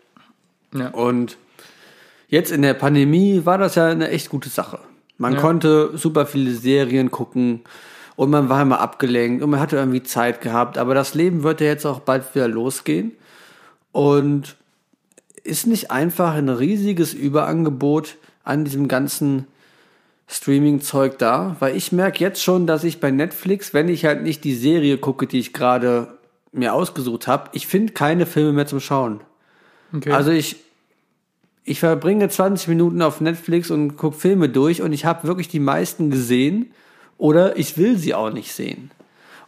Ja. 0.73 0.89
Und 0.89 1.37
jetzt 2.29 2.53
in 2.53 2.63
der 2.63 2.75
Pandemie 2.75 3.43
war 3.45 3.59
das 3.59 3.75
ja 3.75 3.89
eine 3.89 4.09
echt 4.11 4.31
gute 4.31 4.49
Sache. 4.49 4.79
Man 5.17 5.35
Ja. 5.35 5.41
konnte 5.41 5.97
super 5.97 6.27
viele 6.27 6.53
Serien 6.53 7.11
gucken 7.11 7.63
und 8.17 8.31
man 8.31 8.49
war 8.49 8.63
immer 8.63 8.81
abgelenkt 8.81 9.43
und 9.43 9.51
man 9.51 9.61
hatte 9.61 9.77
irgendwie 9.77 10.03
Zeit 10.03 10.41
gehabt. 10.41 10.79
Aber 10.79 10.95
das 10.95 11.15
Leben 11.15 11.43
wird 11.43 11.61
ja 11.61 11.67
jetzt 11.67 11.85
auch 11.87 12.01
bald 12.01 12.35
wieder 12.35 12.49
losgehen. 12.49 13.13
Und 13.93 14.57
ist 15.45 15.67
nicht 15.67 15.91
einfach 15.91 16.35
ein 16.35 16.49
riesiges 16.49 17.15
Überangebot 17.15 18.17
an 18.45 18.65
diesem 18.65 18.87
ganzen 18.87 19.47
Streaming-Zeug 20.29 21.19
da? 21.19 21.57
Weil 21.59 21.77
ich 21.77 21.91
merke 21.93 22.21
jetzt 22.23 22.43
schon, 22.43 22.67
dass 22.67 22.85
ich 22.85 23.01
bei 23.01 23.11
Netflix, 23.11 23.73
wenn 23.75 23.89
ich 23.89 24.05
halt 24.05 24.23
nicht 24.23 24.45
die 24.45 24.55
Serie 24.55 24.99
gucke, 24.99 25.27
die 25.27 25.39
ich 25.39 25.53
gerade 25.53 26.09
mir 26.53 26.75
ausgesucht 26.75 27.27
habe, 27.27 27.51
ich 27.53 27.67
finde 27.67 27.93
keine 27.93 28.27
Filme 28.27 28.53
mehr 28.53 28.67
zum 28.67 28.81
Schauen. 28.81 29.21
Okay. 29.95 30.13
Also 30.13 30.31
ich, 30.31 30.57
ich 31.69 31.81
verbringe 31.81 32.29
20 32.29 32.69
Minuten 32.69 33.03
auf 33.03 33.21
Netflix 33.21 33.71
und 33.71 33.97
gucke 33.97 34.17
Filme 34.17 34.49
durch 34.49 34.83
und 34.83 34.93
ich 34.93 35.05
habe 35.05 35.27
wirklich 35.27 35.49
die 35.49 35.61
meisten 35.61 36.11
gesehen 36.11 36.73
oder 37.19 37.59
ich 37.59 37.77
will 37.77 37.99
sie 37.99 38.15
auch 38.15 38.33
nicht 38.33 38.53
sehen. 38.53 38.91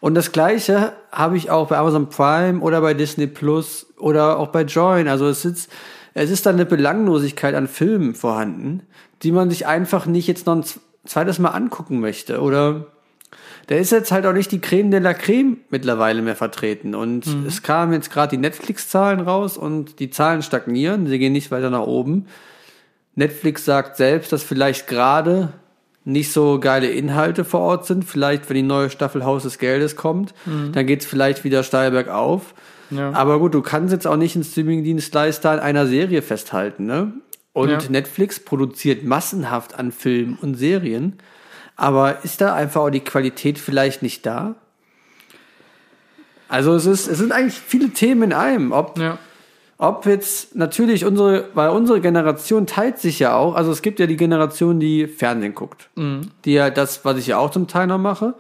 Und 0.01 0.15
das 0.15 0.33
gleiche 0.33 0.93
habe 1.13 1.37
ich 1.37 1.51
auch 1.51 1.69
bei 1.69 1.79
Amazon 1.79 2.09
Prime 2.09 2.61
oder 2.61 2.81
bei 2.81 2.95
Disney 2.95 3.27
Plus 3.27 3.87
oder 3.99 4.39
auch 4.39 4.49
bei 4.49 4.63
Join. 4.63 5.09
Also 5.09 5.29
es 5.29 5.45
ist, 5.45 5.71
es 6.15 6.31
ist 6.31 6.47
da 6.47 6.51
eine 6.51 6.67
Belanglosigkeit 6.67 7.55
an 7.55 7.69
Filmen 7.69 8.15
vorhanden, 8.15 8.83
die 9.23 9.33
man 9.33 9.51
sich 9.51 9.67
einfach 9.67 10.07
nicht 10.07 10.27
jetzt 10.27 10.47
noch 10.47 10.57
ein 10.57 10.65
zweites 11.05 11.39
Mal 11.39 11.51
angucken 11.51 12.01
möchte. 12.01 12.41
Oder 12.41 12.87
da 13.71 13.77
ist 13.77 13.93
jetzt 13.93 14.11
halt 14.11 14.27
auch 14.27 14.33
nicht 14.33 14.51
die 14.51 14.61
Creme 14.61 14.91
de 14.91 14.99
la 14.99 15.15
Creme 15.15 15.59
mittlerweile 15.71 16.23
mehr 16.23 16.35
vertreten. 16.35 16.97
Und 16.97 17.25
es 17.47 17.63
kamen 17.63 17.93
jetzt 17.93 18.11
gerade 18.13 18.31
die 18.31 18.43
Netflix-Zahlen 18.43 19.21
raus 19.21 19.57
und 19.57 20.01
die 20.01 20.11
Zahlen 20.11 20.43
stagnieren, 20.43 21.07
sie 21.07 21.21
gehen 21.21 21.33
nicht 21.33 21.53
weiter 21.53 21.71
nach 21.71 21.87
oben. 21.87 22.27
Netflix 23.15 23.65
sagt 23.65 23.97
selbst, 23.97 24.33
dass 24.33 24.43
vielleicht 24.43 24.89
gerade 24.89 25.53
nicht 26.05 26.33
so 26.33 26.59
geile 26.59 26.89
Inhalte 26.89 27.45
vor 27.45 27.61
Ort 27.61 27.87
sind. 27.87 28.05
Vielleicht, 28.05 28.49
wenn 28.49 28.57
die 28.57 28.63
neue 28.63 28.91
Staffel 28.91 29.25
Haus 29.25 29.45
des 29.45 29.59
Geldes 29.59 29.95
kommt, 29.95 30.35
dann 30.73 30.87
geht's 30.87 31.07
vielleicht 31.07 31.45
wieder 31.45 31.63
steil 31.63 31.93
bergauf. 31.93 32.55
Ja. 32.91 33.13
Aber 33.13 33.39
gut, 33.39 33.55
du 33.55 33.63
kannst 33.63 33.93
jetzt 33.93 34.09
auch 34.09 34.17
nicht 34.17 34.35
einen 34.35 34.43
Streaming-Dienstleister 34.43 35.49
an 35.49 35.61
einer 35.61 35.87
Serie 35.87 36.23
festhalten, 36.23 36.87
ne? 36.87 37.13
Und 37.53 37.71
Ja. 37.71 37.79
Netflix 37.89 38.41
produziert 38.41 39.05
massenhaft 39.05 39.79
an 39.79 39.93
Filmen 39.93 40.37
und 40.43 40.57
Serien. 40.57 41.19
Aber 41.81 42.23
ist 42.25 42.43
da 42.43 42.55
einfach 42.55 42.83
auch 42.83 42.91
die 42.91 43.01
Qualität 43.01 43.59
vielleicht 43.59 44.03
nicht 44.03 44.27
da? 44.27 44.55
Also 46.47 46.75
es 46.75 46.85
ist, 46.85 47.09
es 47.09 47.17
sind 47.17 47.33
eigentlich 47.33 47.55
viele 47.55 47.89
Themen 47.89 48.25
in 48.25 48.33
einem. 48.35 48.73
Ob, 48.73 48.99
ja. 48.99 49.17
ob 49.79 50.05
jetzt 50.05 50.55
natürlich 50.55 51.07
unsere, 51.07 51.49
weil 51.55 51.71
unsere 51.71 52.03
Generation 52.03 52.67
teilt 52.67 52.99
sich 52.99 53.19
ja 53.19 53.35
auch, 53.35 53.55
also 53.55 53.73
es 53.73 53.81
gibt 53.81 53.99
ja 53.99 54.07
die 54.07 54.19
Generation, 54.19 54.79
die 54.79 55.07
Fernsehen 55.07 55.55
guckt. 55.55 55.89
Die 56.45 56.53
ja 56.53 56.69
das, 56.69 57.03
was 57.07 57.17
ich 57.17 57.29
ja 57.29 57.39
auch 57.39 57.51
zum 57.51 57.67
Teil 57.67 57.87
noch 57.87 57.97
mache. 57.97 58.35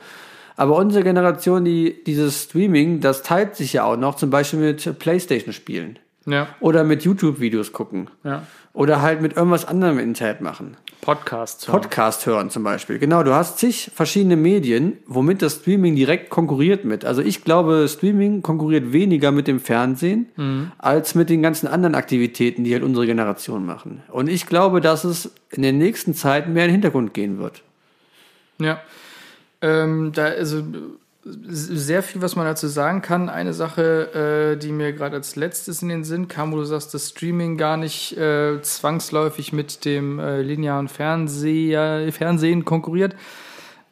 Aber 0.56 0.76
unsere 0.76 1.02
Generation, 1.02 1.64
die 1.64 2.04
dieses 2.04 2.42
Streaming, 2.42 3.00
das 3.00 3.22
teilt 3.22 3.56
sich 3.56 3.72
ja 3.72 3.84
auch 3.84 3.96
noch, 3.96 4.16
zum 4.16 4.28
Beispiel 4.28 4.58
mit 4.58 4.98
Playstation 4.98 5.54
spielen. 5.54 5.98
Ja. 6.26 6.48
Oder 6.60 6.84
mit 6.84 7.04
YouTube-Videos 7.04 7.72
gucken. 7.72 8.10
Ja. 8.22 8.42
Oder 8.72 9.02
halt 9.02 9.20
mit 9.20 9.36
irgendwas 9.36 9.64
anderem 9.64 9.98
im 9.98 10.04
Internet 10.08 10.40
machen. 10.40 10.76
Podcasts. 11.00 11.66
hören. 11.66 11.80
Podcast 11.80 12.26
hören 12.26 12.50
zum 12.50 12.62
Beispiel. 12.62 12.98
Genau, 12.98 13.22
du 13.22 13.34
hast 13.34 13.58
zig 13.58 13.90
verschiedene 13.94 14.36
Medien, 14.36 14.98
womit 15.06 15.42
das 15.42 15.56
Streaming 15.56 15.96
direkt 15.96 16.30
konkurriert 16.30 16.84
mit. 16.84 17.04
Also 17.04 17.22
ich 17.22 17.42
glaube, 17.42 17.88
Streaming 17.88 18.42
konkurriert 18.42 18.92
weniger 18.92 19.32
mit 19.32 19.48
dem 19.48 19.60
Fernsehen 19.60 20.72
als 20.78 21.14
mit 21.14 21.30
den 21.30 21.42
ganzen 21.42 21.66
anderen 21.66 21.94
Aktivitäten, 21.94 22.64
die 22.64 22.72
halt 22.72 22.82
unsere 22.82 23.06
Generation 23.06 23.64
machen. 23.64 24.02
Und 24.08 24.28
ich 24.28 24.46
glaube, 24.46 24.80
dass 24.80 25.04
es 25.04 25.32
in 25.50 25.62
den 25.62 25.78
nächsten 25.78 26.14
Zeiten 26.14 26.52
mehr 26.52 26.64
in 26.64 26.68
den 26.68 26.74
Hintergrund 26.74 27.14
gehen 27.14 27.38
wird. 27.38 27.62
Ja. 28.58 28.80
Ähm, 29.62 30.12
da, 30.14 30.26
also 30.26 30.62
sehr 31.22 32.02
viel, 32.02 32.22
was 32.22 32.34
man 32.34 32.46
dazu 32.46 32.66
sagen 32.66 33.02
kann. 33.02 33.28
Eine 33.28 33.52
Sache, 33.52 34.54
äh, 34.54 34.56
die 34.56 34.72
mir 34.72 34.92
gerade 34.92 35.16
als 35.16 35.36
letztes 35.36 35.82
in 35.82 35.88
den 35.88 36.04
Sinn 36.04 36.28
kam, 36.28 36.52
wo 36.52 36.56
du 36.56 36.64
sagst, 36.64 36.94
dass 36.94 37.10
Streaming 37.10 37.58
gar 37.58 37.76
nicht 37.76 38.16
äh, 38.16 38.60
zwangsläufig 38.62 39.52
mit 39.52 39.84
dem 39.84 40.18
äh, 40.18 40.40
linearen 40.40 40.88
Fernseher, 40.88 42.10
Fernsehen 42.12 42.64
konkurriert. 42.64 43.14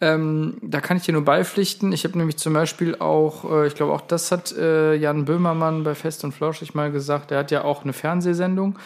Ähm, 0.01 0.59
da 0.63 0.81
kann 0.81 0.97
ich 0.97 1.03
dir 1.03 1.13
nur 1.13 1.25
beipflichten. 1.25 1.93
Ich 1.93 2.05
habe 2.05 2.17
nämlich 2.17 2.37
zum 2.37 2.53
Beispiel 2.53 2.97
auch, 2.97 3.51
äh, 3.51 3.67
ich 3.67 3.75
glaube 3.75 3.93
auch 3.93 4.01
das 4.01 4.31
hat 4.31 4.57
äh, 4.57 4.95
Jan 4.95 5.25
Böhmermann 5.25 5.83
bei 5.83 5.97
Fest 5.97 6.23
und 6.23 6.33
Flauschig 6.33 6.75
mal 6.75 6.93
gesagt, 6.93 7.33
er 7.33 7.39
hat 7.39 7.51
ja 7.51 7.65
auch 7.65 7.83
eine 7.83 7.93
Fernsehsendung, 7.93 8.79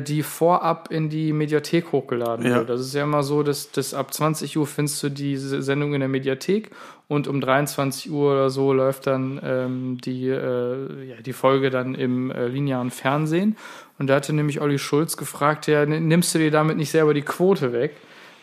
die 0.00 0.22
vorab 0.22 0.88
in 0.90 1.10
die 1.10 1.32
Mediathek 1.32 1.92
hochgeladen 1.92 2.46
Ja. 2.46 2.56
wird. 2.56 2.70
Das 2.70 2.80
ist 2.80 2.94
ja 2.94 3.02
immer 3.04 3.22
so, 3.22 3.42
dass, 3.42 3.70
dass 3.70 3.92
ab 3.92 4.12
20 4.14 4.56
Uhr 4.56 4.66
findest 4.66 5.02
du 5.02 5.10
diese 5.10 5.60
Sendung 5.62 5.92
in 5.94 6.00
der 6.00 6.08
Mediathek 6.08 6.70
und 7.08 7.28
um 7.28 7.40
23 7.40 8.10
Uhr 8.10 8.32
oder 8.32 8.50
so 8.50 8.72
läuft 8.72 9.06
dann 9.06 9.40
ähm, 9.44 9.98
die, 10.02 10.28
äh, 10.28 11.04
ja, 11.10 11.16
die 11.24 11.32
Folge 11.32 11.70
dann 11.70 11.94
im 11.94 12.30
äh, 12.30 12.46
linearen 12.48 12.90
Fernsehen. 12.90 13.56
Und 13.98 14.08
da 14.08 14.16
hatte 14.16 14.32
nämlich 14.32 14.60
Olli 14.60 14.78
Schulz 14.78 15.16
gefragt, 15.16 15.66
ja, 15.66 15.84
nimmst 15.86 16.34
du 16.34 16.38
dir 16.38 16.50
damit 16.50 16.76
nicht 16.76 16.90
selber 16.90 17.14
die 17.14 17.22
Quote 17.22 17.72
weg? 17.72 17.92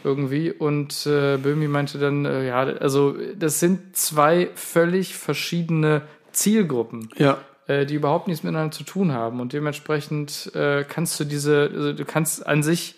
Irgendwie. 0.04 0.52
Und 0.52 1.06
äh, 1.08 1.38
Böhmi 1.38 1.68
meinte 1.68 1.98
dann, 1.98 2.26
äh, 2.26 2.48
ja, 2.48 2.60
also 2.60 3.16
das 3.38 3.60
sind 3.60 3.96
zwei 3.96 4.50
völlig 4.56 5.16
verschiedene 5.16 6.02
Zielgruppen 6.32 7.10
Ja. 7.18 7.38
Äh, 7.68 7.86
die 7.86 7.96
überhaupt 7.96 8.28
nichts 8.28 8.44
miteinander 8.44 8.72
zu 8.72 8.84
tun 8.84 9.12
haben. 9.12 9.40
Und 9.40 9.54
dementsprechend 9.54 10.52
äh, 10.56 10.84
kannst 10.88 11.20
du 11.20 11.24
diese, 11.24 11.70
also 11.74 11.94
du 11.94 12.06
kannst 12.06 12.46
an 12.46 12.64
sich 12.64 12.96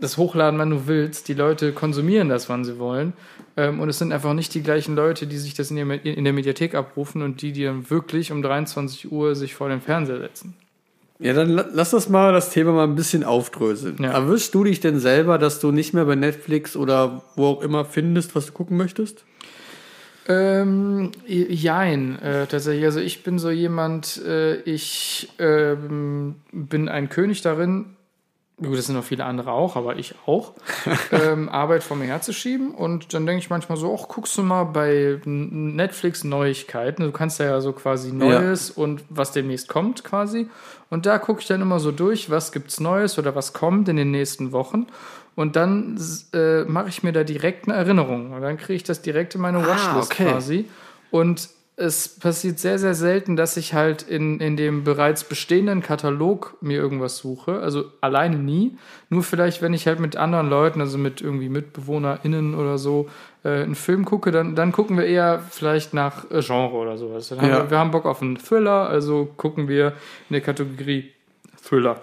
das 0.00 0.16
hochladen, 0.16 0.58
wann 0.60 0.70
du 0.70 0.86
willst. 0.86 1.26
Die 1.28 1.34
Leute 1.34 1.72
konsumieren 1.72 2.28
das, 2.28 2.48
wann 2.48 2.64
sie 2.64 2.78
wollen. 2.78 3.12
Ähm, 3.56 3.80
und 3.80 3.88
es 3.88 3.98
sind 3.98 4.12
einfach 4.12 4.32
nicht 4.32 4.54
die 4.54 4.62
gleichen 4.62 4.94
Leute, 4.94 5.26
die 5.26 5.38
sich 5.38 5.54
das 5.54 5.70
in 5.72 5.76
der, 5.76 6.04
in 6.04 6.22
der 6.24 6.32
Mediathek 6.32 6.74
abrufen 6.76 7.22
und 7.22 7.42
die, 7.42 7.50
die 7.52 7.64
dann 7.64 7.90
wirklich 7.90 8.30
um 8.30 8.40
23 8.42 9.10
Uhr 9.10 9.34
sich 9.34 9.54
vor 9.54 9.68
den 9.68 9.80
Fernseher 9.80 10.20
setzen. 10.20 10.54
Ja, 11.20 11.32
dann 11.32 11.48
la- 11.50 11.66
lass 11.72 11.90
das 11.90 12.08
mal 12.08 12.32
das 12.32 12.50
Thema 12.50 12.70
mal 12.70 12.84
ein 12.84 12.94
bisschen 12.94 13.24
aufdröseln. 13.24 13.96
Ja. 14.00 14.12
Erwischst 14.12 14.54
du 14.54 14.62
dich 14.62 14.78
denn 14.78 15.00
selber, 15.00 15.36
dass 15.36 15.58
du 15.58 15.72
nicht 15.72 15.92
mehr 15.92 16.04
bei 16.04 16.14
Netflix 16.14 16.76
oder 16.76 17.22
wo 17.34 17.46
auch 17.46 17.62
immer 17.62 17.84
findest, 17.84 18.36
was 18.36 18.46
du 18.46 18.52
gucken 18.52 18.76
möchtest? 18.76 19.24
Ähm, 20.28 21.12
jein, 21.26 22.20
äh, 22.20 22.46
tatsächlich. 22.46 22.84
Also 22.84 23.00
ich 23.00 23.22
bin 23.22 23.38
so 23.38 23.48
jemand, 23.48 24.22
äh, 24.24 24.56
ich 24.60 25.30
ähm, 25.38 26.36
bin 26.52 26.90
ein 26.90 27.08
König 27.08 27.40
darin, 27.40 27.96
gut, 28.60 28.76
das 28.76 28.86
sind 28.86 28.96
noch 28.96 29.04
viele 29.04 29.24
andere 29.24 29.52
auch, 29.52 29.76
aber 29.76 29.96
ich 29.96 30.14
auch, 30.26 30.52
ähm, 31.12 31.48
Arbeit 31.48 31.82
vor 31.82 31.96
mir 31.96 32.06
herzuschieben. 32.06 32.72
Und 32.72 33.14
dann 33.14 33.24
denke 33.24 33.40
ich 33.40 33.48
manchmal 33.48 33.78
so, 33.78 33.96
ach, 33.98 34.08
guckst 34.08 34.36
du 34.36 34.42
mal 34.42 34.64
bei 34.64 35.18
Netflix 35.24 36.24
Neuigkeiten. 36.24 37.04
Du 37.04 37.12
kannst 37.12 37.40
ja 37.40 37.60
so 37.62 37.72
quasi 37.72 38.12
Neues 38.12 38.70
und 38.70 39.04
was 39.08 39.32
demnächst 39.32 39.68
kommt 39.68 40.04
quasi. 40.04 40.48
Und 40.90 41.06
da 41.06 41.18
gucke 41.18 41.40
ich 41.40 41.46
dann 41.46 41.62
immer 41.62 41.80
so 41.80 41.92
durch, 41.92 42.30
was 42.30 42.52
gibt's 42.52 42.80
Neues 42.80 43.18
oder 43.18 43.34
was 43.34 43.52
kommt 43.52 43.88
in 43.88 43.96
den 43.96 44.10
nächsten 44.10 44.52
Wochen. 44.52 44.86
Und 45.38 45.54
dann 45.54 45.96
äh, 46.34 46.64
mache 46.64 46.88
ich 46.88 47.04
mir 47.04 47.12
da 47.12 47.22
direkt 47.22 47.68
eine 47.68 47.78
Erinnerung. 47.78 48.32
Und 48.32 48.42
dann 48.42 48.56
kriege 48.56 48.74
ich 48.74 48.82
das 48.82 49.02
direkt 49.02 49.36
in 49.36 49.40
meine 49.40 49.64
Watchlist 49.64 50.10
okay. 50.10 50.24
quasi. 50.24 50.64
Und 51.12 51.48
es 51.76 52.08
passiert 52.08 52.58
sehr, 52.58 52.80
sehr 52.80 52.94
selten, 52.94 53.36
dass 53.36 53.56
ich 53.56 53.72
halt 53.72 54.02
in, 54.02 54.40
in 54.40 54.56
dem 54.56 54.82
bereits 54.82 55.22
bestehenden 55.22 55.80
Katalog 55.80 56.56
mir 56.60 56.78
irgendwas 56.78 57.18
suche. 57.18 57.60
Also 57.60 57.84
alleine 58.00 58.34
nie. 58.36 58.76
Nur 59.10 59.22
vielleicht, 59.22 59.62
wenn 59.62 59.74
ich 59.74 59.86
halt 59.86 60.00
mit 60.00 60.16
anderen 60.16 60.50
Leuten, 60.50 60.80
also 60.80 60.98
mit 60.98 61.20
irgendwie 61.20 61.48
MitbewohnerInnen 61.48 62.56
oder 62.56 62.76
so, 62.76 63.08
äh, 63.44 63.62
einen 63.62 63.76
Film 63.76 64.06
gucke, 64.06 64.32
dann, 64.32 64.56
dann 64.56 64.72
gucken 64.72 64.96
wir 64.98 65.06
eher 65.06 65.44
vielleicht 65.50 65.94
nach 65.94 66.28
äh, 66.32 66.42
Genre 66.42 66.74
oder 66.74 66.98
sowas. 66.98 67.28
Dann 67.28 67.42
haben 67.42 67.48
Ja. 67.48 67.62
wir, 67.62 67.70
wir 67.70 67.78
haben 67.78 67.92
Bock 67.92 68.06
auf 68.06 68.22
einen 68.22 68.38
Thriller, 68.38 68.88
also 68.88 69.32
gucken 69.36 69.68
wir 69.68 69.92
in 70.30 70.32
der 70.32 70.40
Kategorie 70.40 71.12
Thriller. 71.62 72.00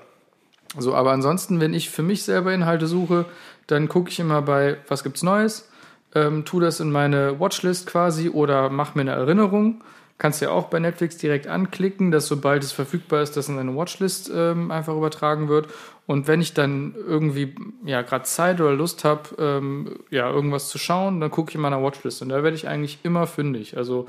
So, 0.77 0.93
aber 0.93 1.11
ansonsten, 1.11 1.59
wenn 1.59 1.73
ich 1.73 1.89
für 1.89 2.03
mich 2.03 2.23
selber 2.23 2.53
Inhalte 2.53 2.87
suche, 2.87 3.25
dann 3.67 3.87
gucke 3.87 4.09
ich 4.09 4.19
immer 4.19 4.41
bei, 4.41 4.77
was 4.87 5.03
gibt's 5.03 5.23
Neues, 5.23 5.69
ähm, 6.13 6.45
tu 6.45 6.59
das 6.59 6.79
in 6.79 6.91
meine 6.91 7.39
Watchlist 7.39 7.87
quasi 7.87 8.29
oder 8.29 8.69
mach 8.69 8.95
mir 8.95 9.01
eine 9.01 9.11
Erinnerung. 9.11 9.83
Kannst 10.17 10.41
ja 10.41 10.49
auch 10.49 10.67
bei 10.67 10.79
Netflix 10.79 11.17
direkt 11.17 11.47
anklicken, 11.47 12.09
dass 12.09 12.27
sobald 12.27 12.63
es 12.63 12.71
verfügbar 12.71 13.21
ist, 13.21 13.35
das 13.35 13.49
in 13.49 13.57
deine 13.57 13.75
Watchlist 13.75 14.31
ähm, 14.33 14.71
einfach 14.71 14.95
übertragen 14.95 15.49
wird. 15.49 15.67
Und 16.07 16.27
wenn 16.27 16.39
ich 16.39 16.53
dann 16.53 16.95
irgendwie 16.95 17.55
ja 17.83 18.01
gerade 18.01 18.23
Zeit 18.23 18.61
oder 18.61 18.73
Lust 18.73 19.03
habe, 19.03 19.23
ähm, 19.39 19.99
ja 20.11 20.29
irgendwas 20.29 20.69
zu 20.69 20.77
schauen, 20.77 21.19
dann 21.19 21.31
gucke 21.31 21.49
ich 21.49 21.55
in 21.55 21.61
meiner 21.61 21.83
Watchlist 21.83 22.21
und 22.21 22.29
da 22.29 22.43
werde 22.43 22.55
ich 22.55 22.67
eigentlich 22.67 22.99
immer 23.03 23.27
fündig. 23.27 23.75
Also 23.75 24.07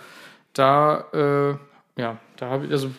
da 0.53 1.07
äh, 1.12 1.57
ja, 2.01 2.19
da 2.37 2.51
habe 2.51 2.67
ich 2.67 2.73
also 2.73 2.91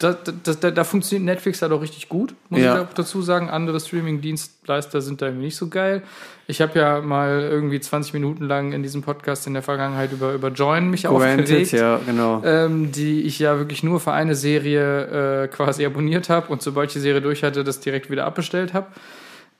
da, 0.00 0.14
da, 0.14 0.52
da, 0.54 0.70
da 0.70 0.84
funktioniert 0.84 1.24
Netflix 1.26 1.62
halt 1.62 1.70
auch 1.72 1.82
richtig 1.82 2.08
gut, 2.08 2.34
muss 2.48 2.60
Ja. 2.60 2.74
ich 2.74 2.80
auch 2.88 2.92
dazu 2.94 3.22
sagen. 3.22 3.48
Andere 3.50 3.78
Streaming-Dienstleister 3.78 5.00
sind 5.02 5.22
da 5.22 5.26
irgendwie 5.26 5.44
nicht 5.46 5.56
so 5.56 5.68
geil. 5.68 6.02
Ich 6.46 6.60
habe 6.60 6.78
ja 6.78 7.00
mal 7.00 7.40
irgendwie 7.42 7.78
20 7.80 8.14
Minuten 8.14 8.44
lang 8.44 8.72
in 8.72 8.82
diesem 8.82 9.02
Podcast 9.02 9.46
in 9.46 9.52
der 9.54 9.62
Vergangenheit 9.62 10.10
über, 10.12 10.32
über 10.34 10.48
Join 10.48 10.90
mich 10.90 11.04
Granted, 11.04 11.42
aufgeregt, 11.44 11.72
ja, 11.72 12.00
genau. 12.04 12.42
ähm, 12.44 12.90
die 12.92 13.22
ich 13.22 13.38
ja 13.38 13.58
wirklich 13.58 13.82
nur 13.82 14.00
für 14.00 14.12
eine 14.12 14.34
Serie 14.34 15.44
äh, 15.44 15.48
quasi 15.48 15.84
abonniert 15.86 16.28
habe 16.28 16.48
und 16.52 16.62
sobald 16.62 16.88
ich 16.90 16.94
die 16.94 17.00
Serie 17.00 17.20
durch 17.20 17.42
hatte, 17.44 17.62
das 17.62 17.80
direkt 17.80 18.10
wieder 18.10 18.24
abbestellt 18.26 18.74
habe. 18.74 18.86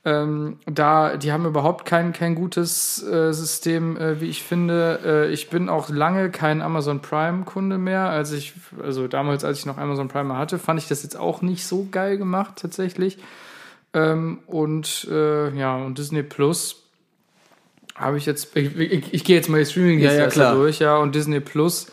Ähm, 0.03 0.57
da, 0.64 1.18
die 1.18 1.30
haben 1.30 1.44
überhaupt 1.44 1.84
kein, 1.84 2.14
kein 2.14 2.34
gutes 2.34 3.03
äh, 3.03 3.32
System, 3.32 3.98
äh, 3.98 4.20
wie 4.20 4.30
ich 4.30 4.42
finde. 4.42 5.01
Äh, 5.05 5.32
ich 5.32 5.51
bin 5.51 5.68
auch 5.68 5.90
lange 5.90 6.30
kein 6.30 6.62
Amazon 6.62 7.03
Prime-Kunde 7.03 7.76
mehr. 7.76 8.09
Als 8.09 8.32
ich, 8.32 8.55
also 8.82 9.09
damals, 9.09 9.44
als 9.44 9.59
ich 9.59 9.66
noch 9.66 9.76
Amazon 9.76 10.09
Prime 10.09 10.38
hatte, 10.38 10.59
fand 10.59 10.80
ich 10.80 10.88
das 10.88 11.03
jetzt 11.03 11.18
auch 11.18 11.42
nicht 11.42 11.66
so 11.66 11.86
geil 11.90 12.16
gemacht, 12.16 12.55
tatsächlich. 12.57 13.18
Ähm, 13.92 14.38
und 14.46 15.07
äh, 15.11 15.55
ja, 15.55 15.76
und 15.76 15.98
Disney 15.98 16.22
Plus 16.22 16.82
habe 17.94 18.16
ich 18.16 18.24
jetzt, 18.24 18.57
ich, 18.57 18.74
ich, 18.78 19.12
ich 19.12 19.24
gehe 19.24 19.36
jetzt 19.36 19.51
mal 19.51 19.59
die 19.59 19.66
streaming 19.66 19.98
Ja, 19.98 20.12
ja, 20.12 20.28
klar. 20.28 20.55
durch, 20.55 20.78
ja, 20.78 20.96
und 20.96 21.14
Disney 21.14 21.40
Plus 21.40 21.88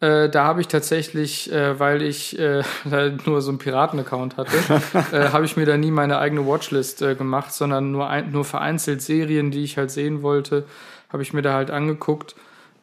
Äh, 0.00 0.28
da 0.28 0.44
habe 0.44 0.60
ich 0.60 0.68
tatsächlich, 0.68 1.50
äh, 1.52 1.78
weil 1.80 2.02
ich 2.02 2.38
äh, 2.38 2.62
nur 3.26 3.42
so 3.42 3.50
einen 3.50 3.58
Piraten-Account 3.58 4.36
hatte, 4.36 4.56
äh, 5.12 5.30
habe 5.30 5.44
ich 5.44 5.56
mir 5.56 5.66
da 5.66 5.76
nie 5.76 5.90
meine 5.90 6.18
eigene 6.18 6.46
Watchlist 6.46 7.02
äh, 7.02 7.14
gemacht, 7.16 7.52
sondern 7.52 7.90
nur, 7.90 8.08
ein, 8.08 8.30
nur 8.30 8.44
vereinzelt 8.44 9.02
Serien, 9.02 9.50
die 9.50 9.64
ich 9.64 9.76
halt 9.76 9.90
sehen 9.90 10.22
wollte, 10.22 10.64
habe 11.12 11.22
ich 11.22 11.32
mir 11.32 11.42
da 11.42 11.54
halt 11.54 11.70
angeguckt. 11.70 12.36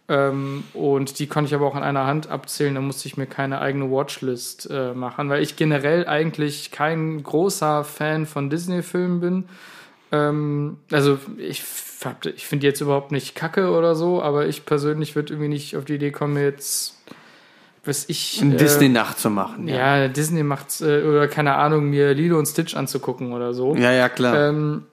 Ähm, 0.08 0.66
und 0.74 1.18
die 1.18 1.28
konnte 1.28 1.48
ich 1.48 1.56
aber 1.56 1.66
auch 1.66 1.76
an 1.76 1.84
einer 1.84 2.06
Hand 2.06 2.30
abzählen, 2.30 2.76
da 2.76 2.82
musste 2.82 3.08
ich 3.08 3.18
mir 3.18 3.26
keine 3.26 3.60
eigene 3.60 3.90
Watchlist 3.90 4.70
äh, 4.70 4.94
machen, 4.94 5.30
weil 5.30 5.42
ich 5.42 5.56
generell 5.56 6.08
eigentlich 6.08 6.70
kein 6.70 7.24
großer 7.24 7.84
Fan 7.84 8.28
von 8.28 8.50
Disney-Filmen 8.50 9.20
bin. 9.20 9.46
Ähm, 10.12 10.78
also 10.92 11.18
ich, 11.38 11.64
ich 12.36 12.46
finde 12.46 12.62
die 12.62 12.68
jetzt 12.68 12.82
überhaupt 12.82 13.12
nicht 13.12 13.36
kacke 13.36 13.72
oder 13.72 13.96
so, 13.96 14.22
aber 14.22 14.46
ich 14.46 14.66
persönlich 14.66 15.16
würde 15.16 15.34
irgendwie 15.34 15.50
nicht 15.50 15.76
auf 15.76 15.86
die 15.86 15.96
Idee 15.96 16.12
kommen, 16.12 16.38
jetzt, 16.38 16.95
was 17.86 18.10
ich. 18.10 18.40
Eine 18.42 18.56
äh, 18.56 18.58
Disney-Nacht 18.58 19.20
zu 19.20 19.30
machen. 19.30 19.68
Ja, 19.68 20.08
Disney 20.08 20.44
macht 20.44 20.82
äh, 20.82 21.04
oder 21.04 21.28
keine 21.28 21.56
Ahnung, 21.56 21.90
mir 21.90 22.14
Lilo 22.14 22.38
und 22.40 22.46
Stitch 22.48 22.76
anzugucken 22.76 23.34
oder 23.34 23.54
so. 23.54 23.76
ja, 23.76 23.92
ja 23.92 24.10
klar. 24.10 24.50
Ähm, 24.50 24.84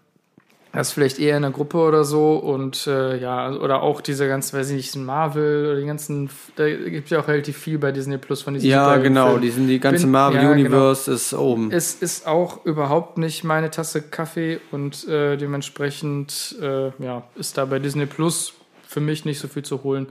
das 0.73 0.91
vielleicht 0.91 1.19
eher 1.19 1.37
in 1.37 1.45
einer 1.45 1.53
Gruppe 1.53 1.77
oder 1.77 2.03
so 2.03 2.37
und 2.37 2.87
äh, 2.87 3.19
ja, 3.21 3.53
oder 3.53 3.83
auch 3.83 4.01
diese 4.01 4.27
ganzen, 4.27 4.59
weiß 4.59 4.71
ich 4.71 4.77
nicht, 4.77 4.97
Marvel 4.97 5.67
oder 5.67 5.81
die 5.81 5.87
ganzen, 5.87 6.31
da 6.57 6.67
gibt 6.67 7.05
es 7.05 7.11
ja 7.11 7.21
auch 7.21 7.29
relativ 7.29 7.59
viel 7.59 7.77
bei 7.79 7.93
Disney 7.93 8.17
Plus 8.17 8.41
von 8.41 8.55
diesen 8.55 8.71
ja, 8.71 8.97
genau. 8.97 9.37
Die, 9.37 9.51
sind, 9.51 9.67
die 9.69 9.79
ganze 9.79 10.05
Bin- 10.05 10.13
Marvel 10.13 10.37
ja, 10.37 10.43
genau. 10.49 10.53
Universe 10.55 11.13
ist 11.13 11.35
oben. 11.35 11.71
Es 11.71 11.95
ist 11.97 12.27
auch 12.27 12.65
überhaupt 12.65 13.19
nicht 13.19 13.45
meine 13.45 13.71
Tasse 13.71 14.01
Kaffee 14.01 14.61
und 14.71 15.07
äh, 15.09 15.37
dementsprechend 15.37 16.57
äh, 16.63 16.91
ja, 17.05 17.23
ist 17.37 17.59
da 17.59 17.67
bei 17.67 17.79
Disney 17.79 18.07
Plus 18.07 18.55
für 18.89 19.01
mich 19.01 19.27
nicht 19.27 19.41
so 19.41 19.49
viel 19.49 19.65
zu 19.65 19.83
holen. 19.83 20.07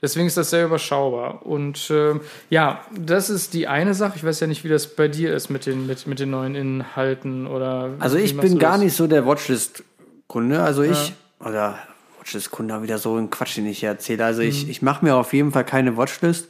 Deswegen 0.00 0.26
ist 0.28 0.36
das 0.36 0.50
sehr 0.50 0.64
überschaubar. 0.66 1.44
Und 1.44 1.88
ähm, 1.90 2.20
ja, 2.50 2.82
das 2.96 3.30
ist 3.30 3.52
die 3.54 3.66
eine 3.66 3.94
Sache. 3.94 4.12
Ich 4.16 4.22
weiß 4.24 4.38
ja 4.40 4.46
nicht, 4.46 4.62
wie 4.62 4.68
das 4.68 4.86
bei 4.94 5.08
dir 5.08 5.34
ist 5.34 5.48
mit 5.50 5.66
den, 5.66 5.86
mit, 5.88 6.06
mit 6.06 6.20
den 6.20 6.30
neuen 6.30 6.54
Inhalten 6.54 7.46
oder. 7.48 7.90
Also 7.98 8.16
ich 8.16 8.36
bin 8.36 8.58
gar 8.60 8.78
nicht 8.78 8.94
so 8.94 9.06
der 9.08 9.26
Watchlist-Kunde. 9.26 10.62
Also 10.62 10.82
ich, 10.82 11.14
oder 11.40 11.78
Watchlist-Kunde 12.18 12.82
wieder 12.82 12.98
so 12.98 13.16
ein 13.16 13.30
Quatsch, 13.30 13.56
den 13.56 13.66
ich 13.66 13.80
hier 13.80 13.88
erzähle. 13.90 14.24
Also 14.24 14.42
Mhm. 14.42 14.48
ich, 14.48 14.68
ich 14.68 14.82
mache 14.82 15.04
mir 15.04 15.16
auf 15.16 15.32
jeden 15.32 15.52
Fall 15.52 15.64
keine 15.64 15.96
Watchlist. 15.96 16.48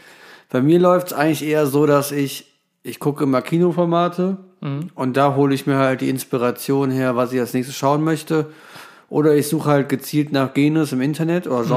Bei 0.51 0.61
mir 0.61 0.78
läuft 0.78 1.09
es 1.09 1.12
eigentlich 1.14 1.44
eher 1.44 1.66
so, 1.66 1.86
dass 1.86 2.12
ich, 2.12 2.53
ich 2.82 2.99
gucke 3.01 3.24
immer 3.24 3.42
Kinoformate 3.42 4.38
Mhm. 4.61 4.90
und 4.94 5.16
da 5.16 5.36
hole 5.36 5.55
ich 5.55 5.66
mir 5.66 5.76
halt 5.76 6.01
die 6.01 6.09
Inspiration 6.11 6.90
her, 6.90 7.14
was 7.16 7.32
ich 7.32 7.38
als 7.40 7.55
nächstes 7.55 7.76
schauen 7.76 8.03
möchte. 8.03 8.46
Oder 9.09 9.34
ich 9.36 9.49
suche 9.49 9.70
halt 9.70 9.88
gezielt 9.88 10.32
nach 10.32 10.53
Genres 10.53 10.92
im 10.92 11.01
Internet 11.01 11.46
oder 11.46 11.62
Mhm. 11.62 11.68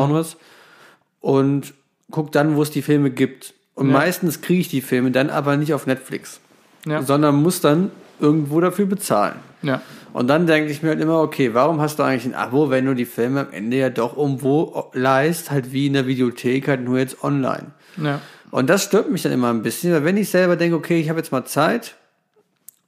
Und 1.22 1.74
gucke 2.12 2.32
dann, 2.32 2.56
wo 2.58 2.62
es 2.64 2.72
die 2.72 2.82
Filme 2.82 3.10
gibt. 3.12 3.54
Und 3.76 3.88
Ja. 3.88 3.94
meistens 3.94 4.42
kriege 4.42 4.60
ich 4.62 4.68
die 4.68 4.82
Filme 4.82 5.12
dann 5.12 5.30
aber 5.30 5.56
nicht 5.56 5.74
auf 5.74 5.88
Netflix, 5.88 6.40
Ja. 6.86 7.02
sondern 7.04 7.36
muss 7.42 7.62
dann 7.62 7.90
irgendwo 8.20 8.60
dafür 8.60 8.86
bezahlen. 8.86 9.36
Ja. 9.62 9.82
Und 10.14 10.28
dann 10.28 10.46
denke 10.46 10.70
ich 10.72 10.84
mir 10.84 10.90
halt 10.90 11.00
immer, 11.00 11.22
okay, 11.22 11.54
warum 11.54 11.80
hast 11.80 11.98
du 12.00 12.04
eigentlich 12.04 12.26
ein 12.26 12.34
Abo, 12.36 12.70
wenn 12.70 12.86
du 12.86 12.94
die 12.96 13.06
Filme 13.06 13.42
am 13.42 13.52
Ende 13.54 13.78
ja 13.78 13.90
doch 13.90 14.18
irgendwo 14.18 14.90
leist, 14.94 15.52
halt 15.52 15.72
wie 15.72 15.88
in 15.88 15.94
der 15.94 16.06
Videothek, 16.06 16.68
halt 16.68 16.82
nur 16.84 17.00
jetzt 17.00 17.24
online. 17.24 17.68
Ja. 17.98 18.20
Und 18.50 18.70
das 18.70 18.84
stört 18.84 19.10
mich 19.10 19.22
dann 19.22 19.32
immer 19.32 19.50
ein 19.50 19.62
bisschen, 19.62 19.94
weil 19.94 20.04
wenn 20.04 20.18
ich 20.18 20.30
selber 20.30 20.58
denke, 20.58 20.76
okay, 20.76 21.00
ich 21.00 21.08
habe 21.10 21.20
jetzt 21.20 21.32
mal 21.32 21.46
Zeit, 21.46 21.96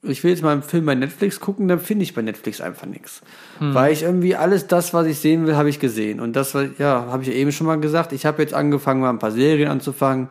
ich 0.03 0.23
will 0.23 0.31
jetzt 0.31 0.43
mal 0.43 0.51
einen 0.51 0.63
Film 0.63 0.85
bei 0.85 0.95
Netflix 0.95 1.39
gucken, 1.39 1.67
dann 1.67 1.79
finde 1.79 2.03
ich 2.03 2.13
bei 2.13 2.21
Netflix 2.21 2.59
einfach 2.61 2.85
nichts. 2.85 3.21
Weil 3.59 3.93
ich 3.93 4.03
irgendwie 4.03 4.35
alles 4.35 4.67
das, 4.67 4.93
was 4.93 5.07
ich 5.07 5.19
sehen 5.19 5.47
will, 5.47 5.55
habe 5.55 5.69
ich 5.69 5.79
gesehen. 5.79 6.19
Und 6.19 6.35
das, 6.35 6.53
ja, 6.77 7.07
habe 7.09 7.23
ich 7.23 7.31
eben 7.31 7.51
schon 7.51 7.67
mal 7.67 7.79
gesagt, 7.79 8.11
ich 8.11 8.25
habe 8.25 8.41
jetzt 8.41 8.53
angefangen, 8.53 8.99
mal 9.01 9.09
ein 9.09 9.19
paar 9.19 9.31
Serien 9.31 9.69
anzufangen. 9.69 10.29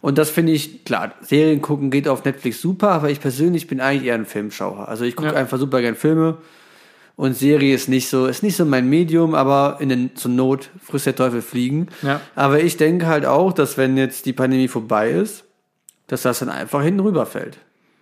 Und 0.00 0.18
das 0.18 0.30
finde 0.30 0.52
ich, 0.52 0.84
klar, 0.84 1.12
Serien 1.20 1.60
gucken 1.62 1.90
geht 1.90 2.08
auf 2.08 2.24
Netflix 2.24 2.60
super, 2.60 2.90
aber 2.90 3.10
ich 3.10 3.20
persönlich 3.20 3.66
bin 3.66 3.80
eigentlich 3.80 4.08
eher 4.08 4.14
ein 4.14 4.26
Filmschauer. 4.26 4.88
Also 4.88 5.04
ich 5.04 5.16
gucke 5.16 5.30
Ja. 5.30 5.34
einfach 5.34 5.58
super 5.58 5.80
gern 5.80 5.94
Filme. 5.96 6.38
Und 7.16 7.34
Serie 7.36 7.74
ist 7.74 7.88
nicht 7.88 8.08
so, 8.08 8.26
ist 8.26 8.44
nicht 8.44 8.56
so 8.56 8.64
mein 8.64 8.88
Medium, 8.88 9.34
aber 9.34 9.78
in 9.80 9.88
den, 9.88 10.14
zur 10.14 10.30
Not 10.30 10.70
frisst 10.80 11.06
der 11.06 11.16
Teufel 11.16 11.42
fliegen. 11.42 11.88
Ja. 12.02 12.20
Aber 12.36 12.60
ich 12.60 12.76
denke 12.76 13.08
halt 13.08 13.26
auch, 13.26 13.52
dass 13.52 13.76
wenn 13.76 13.96
jetzt 13.96 14.24
die 14.26 14.32
Pandemie 14.32 14.68
vorbei 14.68 15.10
ist, 15.10 15.44
dass 16.06 16.22
das 16.22 16.38
dann 16.38 16.48
einfach 16.48 16.82
hinten 16.82 17.00
rüberfällt. 17.00 17.58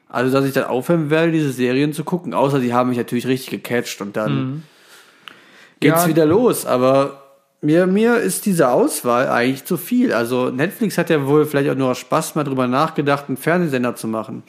Also, 0.08 0.32
dass 0.32 0.44
ich 0.44 0.52
dann 0.52 0.64
aufhören 0.64 1.10
werde, 1.10 1.32
diese 1.32 1.52
Serien 1.52 1.92
zu 1.92 2.04
gucken. 2.04 2.32
Außer 2.32 2.60
die 2.60 2.72
haben 2.72 2.88
mich 2.90 2.98
natürlich 2.98 3.26
richtig 3.26 3.50
gecatcht 3.50 4.00
und 4.00 4.16
dann 4.16 4.62
geht's 5.80 6.02
Ja. 6.04 6.08
wieder 6.08 6.26
los. 6.26 6.64
Aber 6.64 7.22
mir, 7.60 7.86
mir 7.86 8.16
ist 8.18 8.46
diese 8.46 8.68
Auswahl 8.68 9.28
eigentlich 9.28 9.64
zu 9.64 9.76
viel. 9.76 10.12
Also, 10.12 10.50
Netflix 10.50 10.96
hat 10.96 11.10
ja 11.10 11.26
wohl 11.26 11.44
vielleicht 11.44 11.70
auch 11.70 11.74
nur 11.74 11.90
aus 11.90 11.98
Spaß 11.98 12.34
mal 12.36 12.44
drüber 12.44 12.66
nachgedacht, 12.68 13.24
einen 13.28 13.36
Fernsehsender 13.36 13.96
zu 13.96 14.06
machen. 14.06 14.42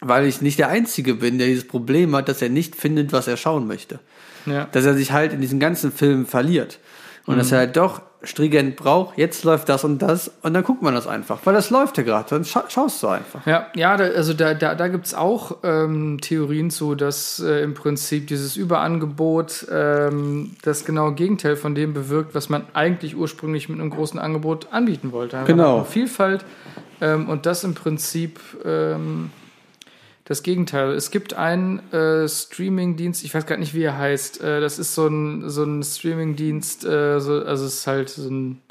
Weil 0.00 0.26
ich 0.26 0.40
nicht 0.42 0.58
der 0.58 0.68
Einzige 0.68 1.14
bin, 1.14 1.38
der 1.38 1.46
dieses 1.46 1.68
Problem 1.68 2.14
hat, 2.16 2.28
dass 2.28 2.42
er 2.42 2.48
nicht 2.48 2.74
findet, 2.74 3.12
was 3.12 3.28
er 3.28 3.36
schauen 3.36 3.68
möchte 3.68 4.00
Ja. 4.46 4.66
dass 4.72 4.84
er 4.84 4.94
sich 4.94 5.12
halt 5.12 5.32
in 5.32 5.40
diesen 5.40 5.60
ganzen 5.60 5.92
Filmen 5.92 6.26
verliert. 6.26 6.80
Und 7.26 7.36
dass 7.38 7.52
er 7.52 7.58
halt 7.58 7.76
doch 7.76 8.02
stringent 8.24 8.76
braucht, 8.76 9.18
jetzt 9.18 9.44
läuft 9.44 9.68
das 9.68 9.84
und 9.84 10.00
das 10.00 10.30
und 10.42 10.54
dann 10.54 10.62
guckt 10.64 10.82
man 10.82 10.94
das 10.94 11.06
einfach, 11.06 11.40
weil 11.44 11.54
das 11.54 11.70
läuft 11.70 11.98
ja 11.98 12.04
gerade, 12.04 12.28
dann 12.30 12.44
scha 12.44 12.64
schaust 12.68 13.02
du 13.02 13.08
einfach. 13.08 13.46
Ja, 13.46 13.66
ja, 13.74 13.96
da, 13.96 14.04
also 14.04 14.32
da, 14.34 14.54
da, 14.54 14.74
da 14.74 14.88
gibt 14.88 15.06
es 15.06 15.14
auch 15.14 15.58
ähm, 15.62 16.20
Theorien 16.20 16.70
zu, 16.70 16.94
dass 16.94 17.40
äh, 17.40 17.62
im 17.62 17.74
Prinzip 17.74 18.26
dieses 18.28 18.56
Überangebot 18.56 19.66
ähm, 19.72 20.56
das 20.62 20.84
genaue 20.84 21.14
Gegenteil 21.14 21.56
von 21.56 21.74
dem 21.74 21.94
bewirkt, 21.94 22.34
was 22.34 22.48
man 22.48 22.64
eigentlich 22.72 23.16
ursprünglich 23.16 23.68
mit 23.68 23.80
einem 23.80 23.90
großen 23.90 24.18
Angebot 24.18 24.68
anbieten 24.72 25.12
wollte. 25.12 25.42
Genau. 25.46 25.84
Vielfalt 25.84 26.44
ähm, 27.00 27.28
und 27.28 27.46
das 27.46 27.64
im 27.64 27.74
Prinzip 27.74 28.40
ähm, 28.64 29.30
das 30.24 30.42
Gegenteil. 30.42 30.92
Es 30.92 31.10
gibt 31.10 31.34
einen 31.34 31.80
äh, 31.92 32.28
Streaming-Dienst, 32.28 33.24
ich 33.24 33.34
weiß 33.34 33.46
gar 33.46 33.56
nicht, 33.56 33.74
wie 33.74 33.82
er 33.82 33.98
heißt. 33.98 34.42
Äh, 34.42 34.60
das 34.60 34.78
ist 34.78 34.94
so 34.94 35.06
ein, 35.06 35.48
so 35.50 35.64
ein 35.64 35.82
Streaming-Dienst, 35.82 36.84
äh, 36.84 37.20
so, 37.20 37.42
also 37.44 37.64
es 37.64 37.74
ist 37.74 37.86
halt 37.86 38.08
so 38.08 38.28
ein 38.28 38.62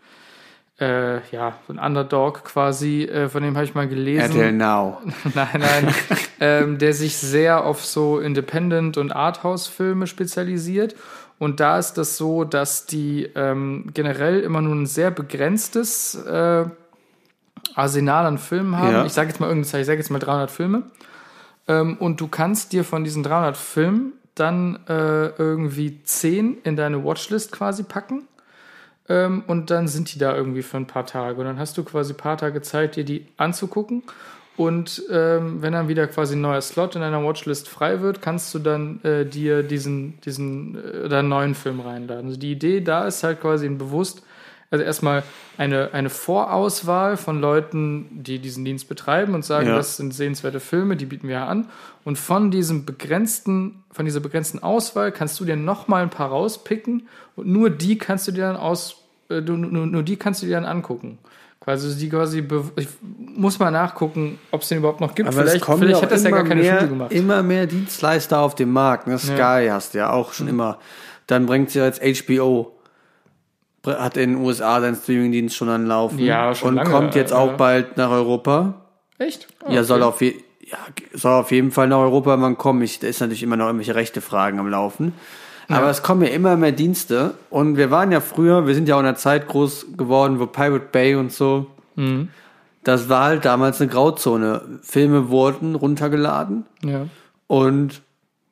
äh, 0.82 1.22
ja, 1.30 1.54
so 1.68 1.74
ein 1.74 1.80
Underdog 1.80 2.44
quasi, 2.44 3.04
äh, 3.04 3.30
von 3.30 3.44
dem 3.44 3.56
habe 3.56 3.66
ich 3.66 3.76
mal 3.76 3.88
gelesen. 3.88 4.32
RTL 4.32 4.52
Now. 4.52 5.00
Nein, 5.36 5.48
nein. 5.60 5.96
ähm, 6.40 6.78
der 6.80 6.94
sich 6.94 7.18
sehr 7.18 7.64
auf 7.64 7.86
so 7.86 8.20
Independent- 8.20 8.98
und 8.98 9.12
Arthouse-Filme 9.12 10.08
spezialisiert. 10.08 10.96
Und 11.38 11.60
da 11.60 11.78
ist 11.78 11.94
das 11.94 12.18
so, 12.18 12.44
dass 12.44 12.88
die 12.88 13.30
ähm, 13.36 13.92
generell 13.94 14.42
immer 14.42 14.62
nur 14.62 14.76
ein 14.76 14.88
sehr 14.88 15.12
begrenztes 15.12 16.16
äh, 16.16 16.66
Arsenal 17.76 18.26
an 18.26 18.38
Filmen 18.40 18.78
haben. 18.78 18.92
Ja. 18.92 19.06
Ich 19.06 19.14
sage 19.14 19.30
jetzt 19.30 19.40
mal 19.40 19.48
irgendeine 19.48 19.70
Zahl, 19.70 19.82
ich 19.82 19.88
sage 19.88 20.00
jetzt 20.00 20.10
mal 20.10 20.20
300 20.20 20.50
Filme. 20.50 20.84
Ähm, 21.68 21.98
und 21.98 22.22
du 22.22 22.28
kannst 22.28 22.74
dir 22.74 22.84
von 22.84 23.04
diesen 23.04 23.24
300 23.24 23.58
Filmen 23.58 24.14
dann 24.36 24.80
äh, 24.88 25.28
irgendwie 25.28 26.02
10 26.04 26.60
in 26.64 26.76
deine 26.76 27.04
Watchlist 27.04 27.52
quasi 27.52 27.84
packen. 27.84 28.28
Ähm, 29.10 29.44
und 29.48 29.70
dann 29.70 29.88
sind 29.88 30.14
die 30.14 30.20
da 30.20 30.36
irgendwie 30.36 30.64
für 30.64 30.78
ein 30.78 30.88
paar 30.88 31.06
Tage. 31.06 31.40
Und 31.40 31.46
dann 31.46 31.60
hast 31.60 31.78
du 31.78 31.84
quasi 31.84 32.14
ein 32.14 32.18
paar 32.18 32.38
Tage 32.38 32.62
Zeit, 32.62 32.96
dir 32.96 33.04
die 33.04 33.28
anzugucken. 33.38 34.04
Und 34.58 35.04
ähm, 35.10 35.62
wenn 35.62 35.74
dann 35.74 35.88
wieder 35.88 36.08
quasi 36.08 36.36
ein 36.36 36.42
neuer 36.42 36.62
Slot 36.62 36.96
in 36.96 37.02
deiner 37.02 37.24
Watchlist 37.24 37.68
frei 37.68 38.02
wird, 38.02 38.22
kannst 38.22 38.54
du 38.54 38.60
dann 38.60 39.02
äh, 39.04 39.26
dir 39.26 39.64
diesen, 39.64 40.20
diesen 40.22 40.78
äh, 41.10 41.24
neuen 41.24 41.56
Film 41.56 41.80
reinladen. 41.80 42.28
Also 42.28 42.40
die 42.40 42.52
Idee 42.52 42.82
da 42.82 43.08
ist 43.08 43.24
halt 43.24 43.42
quasi 43.42 43.68
bewusst, 43.70 44.24
also 44.72 44.84
erstmal 44.86 45.24
eine, 45.58 45.94
eine 45.94 46.10
Vorauswahl 46.10 47.18
von 47.18 47.42
Leuten, 47.42 48.08
die 48.24 48.40
diesen 48.40 48.64
Dienst 48.64 48.88
betreiben 48.88 49.36
und 49.36 49.44
sagen, 49.44 49.68
Ja. 49.68 49.76
das 49.76 49.98
sind 49.98 50.14
sehenswerte 50.14 50.62
Filme, 50.62 50.96
die 50.96 51.06
bieten 51.06 51.28
wir 51.28 51.42
an. 51.42 51.68
Und 52.06 52.18
von 52.18 52.52
diesem 52.52 52.86
begrenzten, 52.86 53.84
von 53.92 54.06
dieser 54.06 54.22
begrenzten 54.22 54.64
Auswahl 54.64 55.12
kannst 55.12 55.40
du 55.40 55.46
dir 55.46 55.58
nochmal 55.58 56.04
ein 56.04 56.10
paar 56.10 56.30
rauspicken 56.30 57.08
und 57.36 57.48
nur 57.48 57.70
die 57.70 57.98
kannst 57.98 58.28
du 58.28 58.32
dir 58.32 58.44
dann 58.44 58.56
aus, 58.56 59.04
äh, 59.30 59.42
nur, 59.42 59.58
nur 59.58 60.04
die 60.04 60.16
kannst 60.16 60.42
du 60.42 60.48
dir 60.48 60.54
dann 60.56 60.66
angucken. 60.66 61.18
Quasi 61.60 61.96
die 61.96 62.10
quasi, 62.10 62.44
ich 62.76 62.88
muss 63.36 63.60
mal 63.60 63.70
nachgucken, 63.70 64.40
ob 64.50 64.64
es 64.64 64.70
den 64.70 64.80
überhaupt 64.80 65.00
noch 65.00 65.14
gibt. 65.14 65.28
Aber 65.30 65.38
vielleicht 65.38 65.64
vielleicht 65.64 65.90
ja 65.92 66.02
hat 66.02 66.12
das 66.12 66.24
ja 66.24 66.30
immer 66.30 66.38
gar 66.40 66.48
keine 66.48 66.62
mehr, 66.62 66.78
Schule 66.78 66.90
gemacht. 66.90 67.12
Immer 67.12 67.44
mehr 67.44 67.68
Dienstleister 67.68 68.40
auf 68.40 68.56
dem 68.56 68.72
Markt. 68.72 69.06
Ne? 69.06 69.20
Sky 69.20 69.68
hast 69.70 69.94
du 69.94 70.00
ja 70.00 70.12
auch 70.12 70.34
schon 70.34 70.48
immer. 70.48 70.80
Dann 71.28 71.46
bringt 71.46 71.70
sie 71.70 71.80
jetzt 71.80 72.02
HBO. 72.02 72.72
Hat 73.86 74.16
in 74.18 74.34
den 74.36 74.44
USA 74.44 74.80
seinen 74.80 74.96
Streamingdienst 74.96 75.56
schon 75.56 75.70
anlaufen. 75.70 76.20
Ja, 76.20 76.54
schon 76.54 76.70
Und 76.70 76.76
lange, 76.76 76.90
kommt 76.90 77.16
jetzt 77.16 77.34
auch 77.34 77.52
ja. 77.52 77.56
bald 77.56 77.98
nach 77.98 78.12
Europa. 78.12 78.76
Echt? 79.18 79.48
Oh, 79.66 79.72
Ja, 79.72 79.84
soll 79.84 80.04
okay. 80.04 80.08
auf, 80.08 80.22
je, 80.22 80.36
ja, 80.62 80.78
soll 81.14 81.34
auf 81.34 81.52
jeden 81.52 81.72
Fall 81.72 81.88
nach 81.88 81.98
Europa 81.98 82.38
mal 82.38 82.54
kommen. 82.56 82.82
Ich, 82.84 83.00
da 83.00 83.08
ist 83.08 83.22
natürlich 83.22 83.44
immer 83.44 83.58
noch 83.58 83.66
irgendwelche 83.66 83.96
rechte 83.96 84.22
Fragen 84.22 84.60
am 84.60 84.68
Laufen. 84.70 85.14
Aber 85.68 85.90
es 85.90 86.04
kommen 86.04 86.22
ja 86.24 86.30
immer 86.30 86.58
mehr 86.58 86.72
Dienste. 86.72 87.34
Und 87.50 87.78
wir 87.78 87.92
waren 87.92 88.12
ja 88.12 88.20
früher, 88.20 88.68
wir 88.68 88.76
sind 88.76 88.88
ja 88.88 88.96
auch 88.96 89.00
in 89.00 89.06
einer 89.06 89.16
Zeit 89.16 89.48
groß 89.48 89.88
geworden, 89.98 90.40
wo 90.40 90.46
Pirate 90.46 90.88
Bay 90.92 91.16
und 91.16 91.32
so. 91.32 91.68
Mhm. 91.96 92.30
Das 92.84 93.10
war 93.10 93.26
halt 93.26 93.46
damals 93.46 93.80
eine 93.80 93.90
Grauzone. 93.90 94.80
Filme 94.82 95.30
wurden 95.30 95.76
runtergeladen. 95.76 96.66
Ja. 96.84 97.08
Und, 97.48 98.02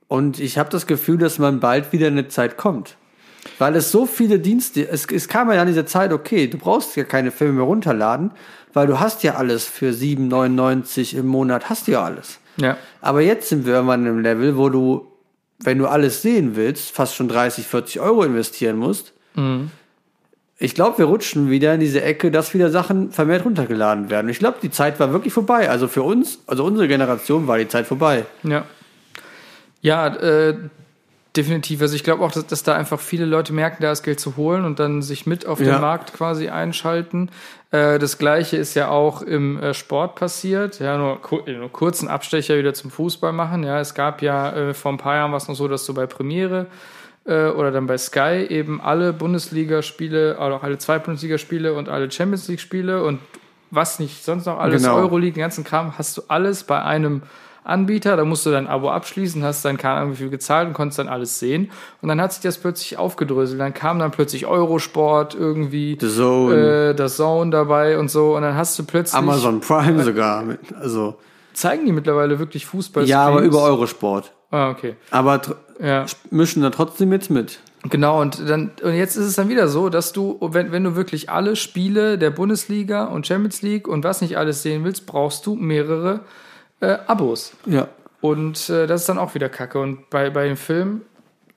und 0.07 0.39
ich 0.39 0.57
habe 0.57 0.69
das 0.69 0.87
Gefühl, 0.87 1.17
dass 1.17 1.39
man 1.39 1.59
bald 1.59 1.91
wieder 1.91 2.07
eine 2.07 2.27
Zeit 2.27 2.57
kommt. 2.57 2.95
Weil 3.59 3.75
es 3.75 3.91
so 3.91 4.05
viele 4.05 4.39
Dienste, 4.39 4.87
es, 4.89 5.05
es 5.05 5.27
kam 5.27 5.51
ja 5.51 5.61
an 5.61 5.67
dieser 5.67 5.85
Zeit, 5.85 6.11
okay, 6.11 6.47
du 6.47 6.57
brauchst 6.57 6.95
ja 6.95 7.03
keine 7.03 7.29
Filme 7.29 7.53
mehr 7.53 7.65
runterladen, 7.65 8.31
weil 8.73 8.87
du 8.87 8.99
hast 8.99 9.21
ja 9.23 9.35
alles 9.35 9.65
für 9.65 9.91
7,99 9.91 11.17
im 11.17 11.27
Monat, 11.27 11.69
hast 11.69 11.87
du 11.87 11.91
ja 11.91 12.03
alles. 12.03 12.39
Ja. 12.57 12.77
Aber 13.01 13.21
jetzt 13.21 13.49
sind 13.49 13.65
wir 13.65 13.73
irgendwann 13.73 14.05
im 14.05 14.19
Level, 14.19 14.57
wo 14.57 14.69
du, 14.69 15.07
wenn 15.59 15.77
du 15.77 15.87
alles 15.87 16.21
sehen 16.21 16.55
willst, 16.55 16.91
fast 16.91 17.15
schon 17.15 17.27
30, 17.27 17.67
40 17.67 17.99
Euro 17.99 18.23
investieren 18.23 18.77
musst. 18.77 19.13
Ich 20.57 20.75
glaube, 20.75 20.97
wir 20.97 21.05
rutschen 21.05 21.49
wieder 21.49 21.73
in 21.73 21.79
diese 21.79 22.01
Ecke, 22.01 22.31
dass 22.31 22.53
wieder 22.53 22.69
Sachen 22.69 23.11
vermehrt 23.11 23.45
runtergeladen 23.45 24.09
werden. 24.09 24.29
Ich 24.29 24.39
glaube, 24.39 24.57
die 24.61 24.69
Zeit 24.69 24.99
war 24.99 25.13
wirklich 25.13 25.33
vorbei. 25.33 25.69
Also 25.69 25.87
für 25.87 26.03
uns, 26.03 26.39
also 26.47 26.65
unsere 26.65 26.87
Generation 26.87 27.47
war 27.47 27.57
die 27.57 27.67
Zeit 27.67 27.87
vorbei. 27.87 28.25
Ja. 28.43 28.65
Ja, 29.81 30.07
äh, 30.07 30.57
definitiv. 31.35 31.81
Also 31.81 31.95
ich 31.95 32.03
glaube 32.03 32.23
auch, 32.23 32.31
dass, 32.31 32.45
dass 32.47 32.63
da 32.63 32.75
einfach 32.75 32.99
viele 32.99 33.25
Leute 33.25 33.53
merken, 33.53 33.77
da 33.81 33.91
ist 33.91 34.03
Geld 34.03 34.19
zu 34.19 34.35
holen 34.37 34.65
und 34.65 34.79
dann 34.79 35.01
sich 35.01 35.25
mit 35.25 35.45
auf 35.45 35.59
Ja. 35.59 35.73
den 35.73 35.81
Markt 35.81 36.13
quasi 36.13 36.49
einschalten. 36.49 37.29
Äh, 37.71 37.99
das 37.99 38.17
gleiche 38.17 38.57
ist 38.57 38.73
ja 38.73 38.89
auch 38.89 39.21
im 39.21 39.59
äh, 39.61 39.73
Sport 39.73 40.15
passiert. 40.15 40.79
Ja, 40.79 40.97
nur, 40.97 41.21
ku 41.21 41.39
nur 41.45 41.71
kurzen 41.71 42.07
Abstecher 42.07 42.57
wieder 42.57 42.73
zum 42.73 42.89
Fußball 42.91 43.31
machen. 43.31 43.63
Ja, 43.63 43.79
es 43.79 43.93
gab 43.93 44.21
ja 44.21 44.51
äh, 44.51 44.73
vor 44.73 44.91
ein 44.91 44.97
paar 44.97 45.15
Jahren 45.15 45.31
war 45.31 45.37
es 45.37 45.47
noch 45.47 45.55
so, 45.55 45.67
dass 45.67 45.85
du 45.85 45.93
bei 45.93 46.07
Premiere 46.07 46.65
äh, 47.25 47.47
oder 47.49 47.71
dann 47.71 47.85
bei 47.85 47.97
Sky 47.97 48.47
eben 48.49 48.81
alle 48.81 49.13
Bundesligaspiele, 49.13 50.37
oder 50.37 50.55
auch 50.55 50.63
alle 50.63 50.77
zwei 50.77 50.99
Bundesligaspiele 50.99 51.73
und 51.73 51.89
alle 51.89 52.09
Champions 52.11 52.47
League 52.47 52.59
Spiele 52.59 53.03
und 53.03 53.19
was 53.71 53.99
nicht 53.99 54.23
sonst 54.25 54.45
noch 54.45 54.57
alles 54.57 54.81
Genau. 54.81 54.95
Euroleague, 54.97 55.33
den 55.33 55.41
ganzen 55.41 55.63
Kram, 55.63 55.95
hast 55.97 56.17
du 56.17 56.23
alles 56.27 56.63
bei 56.63 56.81
einem 56.81 57.21
Anbieter, 57.63 58.15
da 58.17 58.25
musst 58.25 58.45
du 58.45 58.51
dein 58.51 58.67
Abo 58.67 58.89
abschließen, 58.89 59.43
hast 59.43 59.63
dann 59.65 59.77
keine 59.77 59.95
Ahnung 59.95 60.13
wie 60.13 60.17
viel 60.17 60.29
gezahlt 60.29 60.67
und 60.67 60.73
konntest 60.73 60.99
dann 60.99 61.07
alles 61.07 61.39
sehen. 61.39 61.71
Und 62.01 62.09
dann 62.09 62.19
hat 62.21 62.33
sich 62.33 62.41
das 62.41 62.57
plötzlich 62.57 62.97
aufgedröselt. 62.97 63.59
Dann 63.59 63.73
kam 63.73 63.99
dann 63.99 64.11
plötzlich 64.11 64.45
Eurosport 64.45 65.35
irgendwie, 65.35 65.97
The 65.99 66.07
Zone, 66.09 66.89
äh, 66.89 66.95
das 66.95 67.17
Zone 67.17 67.51
dabei 67.51 67.97
und 67.99 68.09
so. 68.09 68.35
Und 68.35 68.41
dann 68.43 68.55
hast 68.55 68.77
du 68.79 68.83
plötzlich, 68.83 69.17
Amazon 69.17 69.59
Prime 69.59 70.03
sogar. 70.03 70.43
Also, 70.79 71.15
zeigen 71.53 71.85
die 71.85 71.91
mittlerweile 71.91 72.39
wirklich 72.39 72.65
Fußball. 72.65 73.05
ja, 73.05 73.25
aber 73.25 73.41
über 73.41 73.61
Eurosport. 73.63 74.31
Ah, 74.51 74.69
okay. 74.69 74.95
Aber 75.11 75.41
Ja. 75.79 76.05
mischen 76.31 76.61
da 76.63 76.69
trotzdem 76.71 77.11
jetzt 77.11 77.29
mit. 77.29 77.59
Genau, 77.89 78.19
und 78.19 78.49
dann, 78.49 78.71
und 78.83 78.93
jetzt 78.93 79.15
ist 79.15 79.25
es 79.25 79.35
dann 79.35 79.47
wieder 79.47 79.69
so, 79.69 79.87
dass 79.87 80.11
du, 80.11 80.37
wenn, 80.41 80.73
wenn 80.73 80.83
du 80.83 80.95
wirklich 80.97 81.29
alle 81.29 81.55
Spiele 81.55 82.17
der 82.17 82.29
Bundesliga 82.29 83.05
und 83.05 83.25
Champions 83.25 83.61
League 83.61 83.87
und 83.87 84.03
was 84.03 84.19
nicht 84.19 84.37
alles 84.37 84.63
sehen 84.63 84.83
willst, 84.83 85.05
brauchst 85.05 85.45
du 85.45 85.55
mehrere 85.55 86.21
äh, 86.81 86.97
Abos. 87.07 87.53
Ja. 87.65 87.87
Und 88.21 88.69
äh, 88.69 88.87
das 88.87 89.01
ist 89.01 89.09
dann 89.09 89.17
auch 89.17 89.35
wieder 89.35 89.49
Kacke. 89.49 89.79
Und 89.79 90.09
bei, 90.09 90.29
bei 90.29 90.47
dem 90.47 90.57
Film 90.57 91.01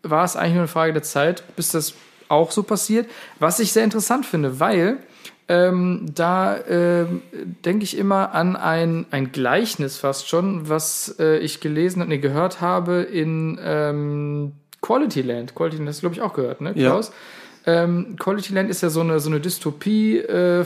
war 0.03 0.25
es 0.25 0.37
eigentlich 0.37 0.53
nur 0.53 0.63
eine 0.63 0.69
Frage 0.69 0.93
der 0.93 1.03
Zeit, 1.03 1.43
bis 1.57 1.71
das 1.71 1.95
auch 2.29 2.51
so 2.51 2.63
passiert. 2.63 3.09
Was 3.39 3.59
ich 3.61 3.73
sehr 3.73 3.85
interessant 3.85 4.27
finde, 4.27 4.61
weil 4.61 4.99
ähm, 5.49 6.07
da 6.15 6.57
ähm, 6.69 7.23
denke 7.65 7.85
ich 7.85 7.99
immer 7.99 8.33
an 8.33 8.57
ein, 8.57 9.07
ein 9.11 9.33
Gleichnis 9.33 9.99
fast 9.99 10.29
schon, 10.29 10.69
was 10.69 11.17
äh, 11.19 11.39
ich 11.39 11.61
gelesen 11.61 12.01
und 12.01 12.09
nee, 12.09 12.19
gehört 12.19 12.61
habe 12.61 13.03
in 13.03 13.61
ähm, 13.63 14.53
Quality 14.81 15.23
Land. 15.23 15.55
Quality 15.55 15.77
Land 15.79 15.89
hast 15.89 15.99
du, 15.99 16.03
glaube 16.03 16.15
ich, 16.15 16.23
auch 16.23 16.33
gehört, 16.33 16.61
ne, 16.61 16.73
Ja. 16.75 16.91
Klaus? 16.91 17.13
Ähm, 17.65 18.17
Quality 18.19 18.55
Land 18.55 18.71
ist 18.71 18.83
ja 18.83 18.91
so 18.91 19.01
eine, 19.01 19.21
so 19.21 19.31
eine 19.31 19.41
Dystopie, 19.41 20.19
äh, 20.19 20.65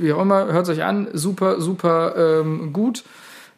wie 0.00 0.12
auch 0.12 0.20
immer, 0.20 0.46
hört 0.52 0.68
euch 0.68 0.82
an, 0.82 1.08
super, 1.12 1.60
super 1.60 2.40
ähm, 2.40 2.72
gut, 2.72 3.04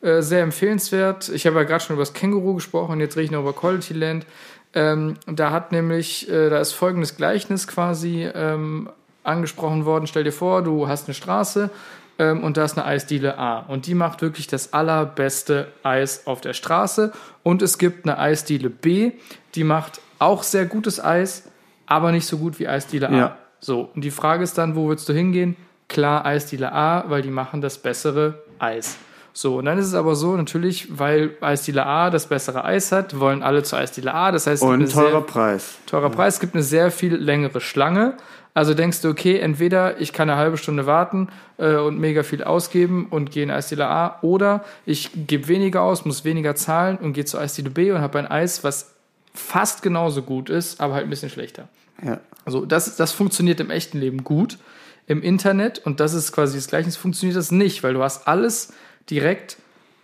äh, 0.03 0.23
sehr 0.23 0.43
empfehlenswert. 0.43 1.29
Ich 1.29 1.47
habe 1.47 1.57
ja 1.57 1.65
gerade 1.65 1.85
schon 1.85 1.95
über 1.95 2.03
das 2.03 2.15
Känguru 2.15 2.55
gesprochen, 2.55 3.01
jetzt 3.01 3.17
rede 3.17 3.27
ich 3.27 3.31
noch 3.31 3.41
über 3.41 3.53
Quality 3.53 3.95
Land. 3.95 4.27
Ähm, 4.73 5.17
da 5.27 5.51
hat 5.51 5.73
nämlich, 5.73 6.31
äh, 6.31 6.49
da 6.49 6.59
ist 6.59 6.73
folgendes 6.73 7.17
Gleichnis 7.17 7.67
quasi 7.67 8.29
ähm, 8.35 8.89
angesprochen 9.25 9.85
worden. 9.85 10.07
Stell 10.07 10.25
dir 10.25 10.33
vor, 10.33 10.63
du 10.63 10.89
hast 10.89 11.09
eine 11.09 11.15
Straße 11.15 11.71
ähm, 12.19 12.43
und 12.43 12.57
da 12.57 12.65
ist 12.65 12.79
eine 12.79 12.87
Eisdiele 12.87 13.37
A 13.37 13.59
und 13.61 13.87
die 13.87 13.95
macht 13.95 14.23
wirklich 14.23 14.47
das 14.47 14.73
allerbeste 14.73 15.69
Eis 15.83 16.27
auf 16.27 16.41
der 16.41 16.55
Straße 16.55 17.13
und 17.43 17.63
es 17.63 17.79
gibt 17.79 18.07
eine 18.07 18.19
Eisdiele 18.19 18.71
B, 18.71 19.13
die 19.55 19.65
macht 19.65 20.01
auch 20.19 20.45
sehr 20.45 20.67
gutes 20.67 21.03
Eis, 21.03 21.51
aber 21.87 22.13
nicht 22.13 22.27
so 22.27 22.39
gut 22.39 22.59
wie 22.59 22.69
Eisdiele 22.69 23.09
A. 23.09 23.17
Ja. 23.17 23.37
So, 23.59 23.91
und 23.95 24.03
die 24.03 24.11
Frage 24.11 24.45
ist 24.45 24.57
dann, 24.57 24.77
wo 24.77 24.89
willst 24.89 25.09
du 25.09 25.13
hingehen? 25.13 25.57
Klar, 25.89 26.25
Eisdiele 26.25 26.73
A, 26.73 27.05
weil 27.09 27.23
die 27.23 27.31
machen 27.31 27.61
das 27.61 27.77
bessere 27.79 28.43
Eis. 28.59 28.97
So, 29.33 29.59
und 29.59 29.65
dann 29.67 29.79
ist 29.79 29.87
es 29.87 29.95
aber 29.95 30.17
so, 30.17 30.37
natürlich, 30.37 30.99
weil 30.99 31.37
Eisdiele 31.41 31.87
A 31.87 32.11
das 32.11 32.27
bessere 32.27 32.65
Eis 32.65 32.91
hat, 32.93 33.19
wollen 33.21 33.43
alle 33.43 33.63
zur 33.63 33.79
Eisdiele 33.79 34.13
A. 34.13 34.33
Das 34.33 34.47
heißt, 34.47 34.63
Und 34.63 34.91
teurer 34.93 35.11
sehr- 35.11 35.21
Preis. 35.21 35.79
teurer 35.87 36.11
Preis. 36.11 36.35
Es 36.35 36.41
gibt 36.41 36.55
eine 36.55 36.63
sehr 36.65 36.91
viel 36.91 37.15
längere 37.15 37.61
Schlange. 37.61 38.15
Also 38.53 38.75
denkst 38.75 39.01
du, 39.03 39.09
okay, 39.09 39.39
entweder 39.39 40.01
ich 40.01 40.13
kann 40.13 40.29
eine 40.29 40.37
halbe 40.39 40.57
Stunde 40.57 40.85
warten 40.85 41.29
äh, 41.59 41.77
und 41.77 41.99
mega 42.01 42.25
viel 42.25 42.43
ausgeben 42.43 43.07
und 43.09 43.31
gehe 43.31 43.45
in 43.45 43.51
Eisdiele 43.53 43.87
A 43.87 44.19
oder 44.23 44.65
ich 44.85 45.11
gebe 45.29 45.47
weniger 45.47 45.83
aus, 45.83 46.05
muss 46.05 46.25
weniger 46.25 46.57
zahlen 46.57 46.97
und 46.99 47.13
gehe 47.13 47.25
zur 47.25 47.41
Eisdiele 47.41 47.71
B 47.71 47.93
und 47.93 48.01
habe 48.01 48.19
ein 48.19 48.27
Eis, 48.27 48.65
was 48.65 48.95
fast 49.33 49.83
genauso 49.83 50.23
gut 50.23 50.51
ist, 50.51 50.81
aber 50.81 50.95
halt 50.95 51.05
ein 51.05 51.11
bisschen 51.11 51.31
schlechter. 51.31 51.69
Ja. 52.05 52.19
Also 52.45 52.67
das, 52.67 52.97
das 52.97 53.13
funktioniert 53.13 53.61
im 53.61 53.71
echten 53.71 54.01
Leben 54.01 54.25
gut. 54.25 54.59
Im 55.07 55.23
Internet, 55.23 55.79
und 55.87 56.01
das 56.01 56.13
ist 56.13 56.33
quasi 56.33 56.57
das 56.59 56.67
Gleiche, 56.67 56.91
funktioniert 56.91 57.37
das 57.37 57.53
nicht, 57.53 57.85
weil 57.85 57.95
du 57.95 58.03
hast 58.03 58.27
alles 58.27 58.73
direkt 59.11 59.57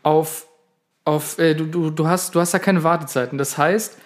auf, 0.02 0.46
auf 1.04 1.38
äh, 1.38 1.54
du, 1.54 1.66
du, 1.66 1.90
du, 1.90 2.06
hast, 2.06 2.34
du 2.34 2.40
hast 2.40 2.52
da 2.54 2.58
keine 2.58 2.82
Wartezeiten. 2.84 3.38
Das 3.38 3.56
heißt, 3.58 3.98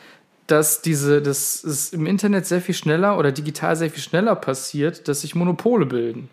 dass 0.47 0.83
diese, 0.83 1.23
das 1.23 1.63
ist 1.63 1.95
im 1.95 2.07
Internet 2.07 2.47
sehr 2.47 2.61
viel 2.61 2.75
schneller 2.75 3.19
oder 3.19 3.33
digital 3.33 3.77
sehr 3.77 3.91
viel 3.91 4.03
schneller 4.03 4.35
passiert, 4.35 5.07
dass 5.09 5.21
sich 5.23 5.35
Monopole 5.35 5.87
bilden. 5.87 6.29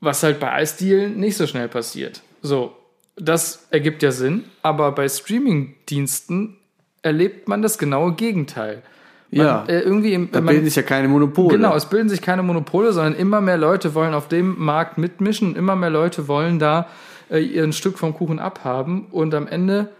Was 0.00 0.22
halt 0.22 0.40
bei 0.40 0.50
Eisdealen 0.52 1.18
nicht 1.20 1.36
so 1.36 1.46
schnell 1.46 1.68
passiert. 1.68 2.22
So, 2.40 2.74
das 3.16 3.66
ergibt 3.70 4.02
ja 4.02 4.12
Sinn, 4.12 4.44
aber 4.62 4.92
bei 4.92 5.06
Streaming-Diensten 5.08 6.56
erlebt 7.02 7.48
man 7.48 7.60
das 7.62 7.76
genaue 7.78 8.14
Gegenteil. 8.14 8.82
Man, 9.30 9.46
Ja. 9.46 9.64
Äh, 9.68 9.80
irgendwie 9.80 10.14
im, 10.14 10.30
Da 10.32 10.40
man- 10.40 10.54
bilden 10.54 10.64
sich 10.64 10.76
ja 10.76 10.82
keine 10.82 11.06
Monopole. 11.08 11.56
Genau, 11.56 11.76
es 11.76 11.86
bilden 11.86 12.08
sich 12.08 12.22
keine 12.22 12.42
Monopole, 12.42 12.92
sondern 12.92 13.14
immer 13.14 13.40
mehr 13.40 13.58
Leute 13.58 13.94
wollen 13.94 14.14
auf 14.14 14.28
dem 14.28 14.58
Markt 14.58 14.96
mitmischen, 14.98 15.54
immer 15.54 15.76
mehr 15.76 15.90
Leute 15.90 16.26
wollen 16.28 16.58
da 16.58 16.88
äh, 17.30 17.38
ihr 17.38 17.70
Stück 17.72 17.98
vom 17.98 18.14
Kuchen 18.14 18.38
abhaben 18.38 19.06
und 19.10 19.34
am 19.34 19.46
Ende 19.46 19.90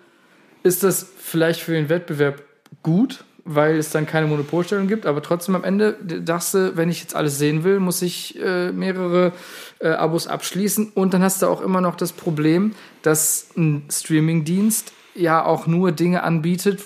ist 0.62 0.82
das 0.82 1.06
vielleicht 1.16 1.60
für 1.60 1.72
den 1.72 1.88
Wettbewerb 1.88 2.42
gut, 2.82 3.24
weil 3.44 3.76
es 3.76 3.90
dann 3.90 4.06
keine 4.06 4.26
Monopolstellung 4.26 4.86
gibt, 4.86 5.06
aber 5.06 5.22
trotzdem 5.22 5.54
am 5.54 5.64
Ende 5.64 5.96
dachtest 6.24 6.54
du, 6.54 6.76
wenn 6.76 6.90
ich 6.90 7.00
jetzt 7.00 7.16
alles 7.16 7.38
sehen 7.38 7.64
will, 7.64 7.80
muss 7.80 8.02
ich 8.02 8.38
äh, 8.40 8.70
mehrere 8.72 9.32
äh, 9.78 9.88
Abos 9.88 10.26
abschließen 10.26 10.92
und 10.94 11.14
dann 11.14 11.22
hast 11.22 11.42
du 11.42 11.46
auch 11.46 11.60
immer 11.62 11.80
noch 11.80 11.96
das 11.96 12.12
Problem, 12.12 12.72
dass 13.02 13.48
ein 13.56 13.84
Streamingdienst 13.90 14.92
ja 15.14 15.44
auch 15.44 15.66
nur 15.66 15.92
Dinge 15.92 16.22
anbietet, 16.22 16.82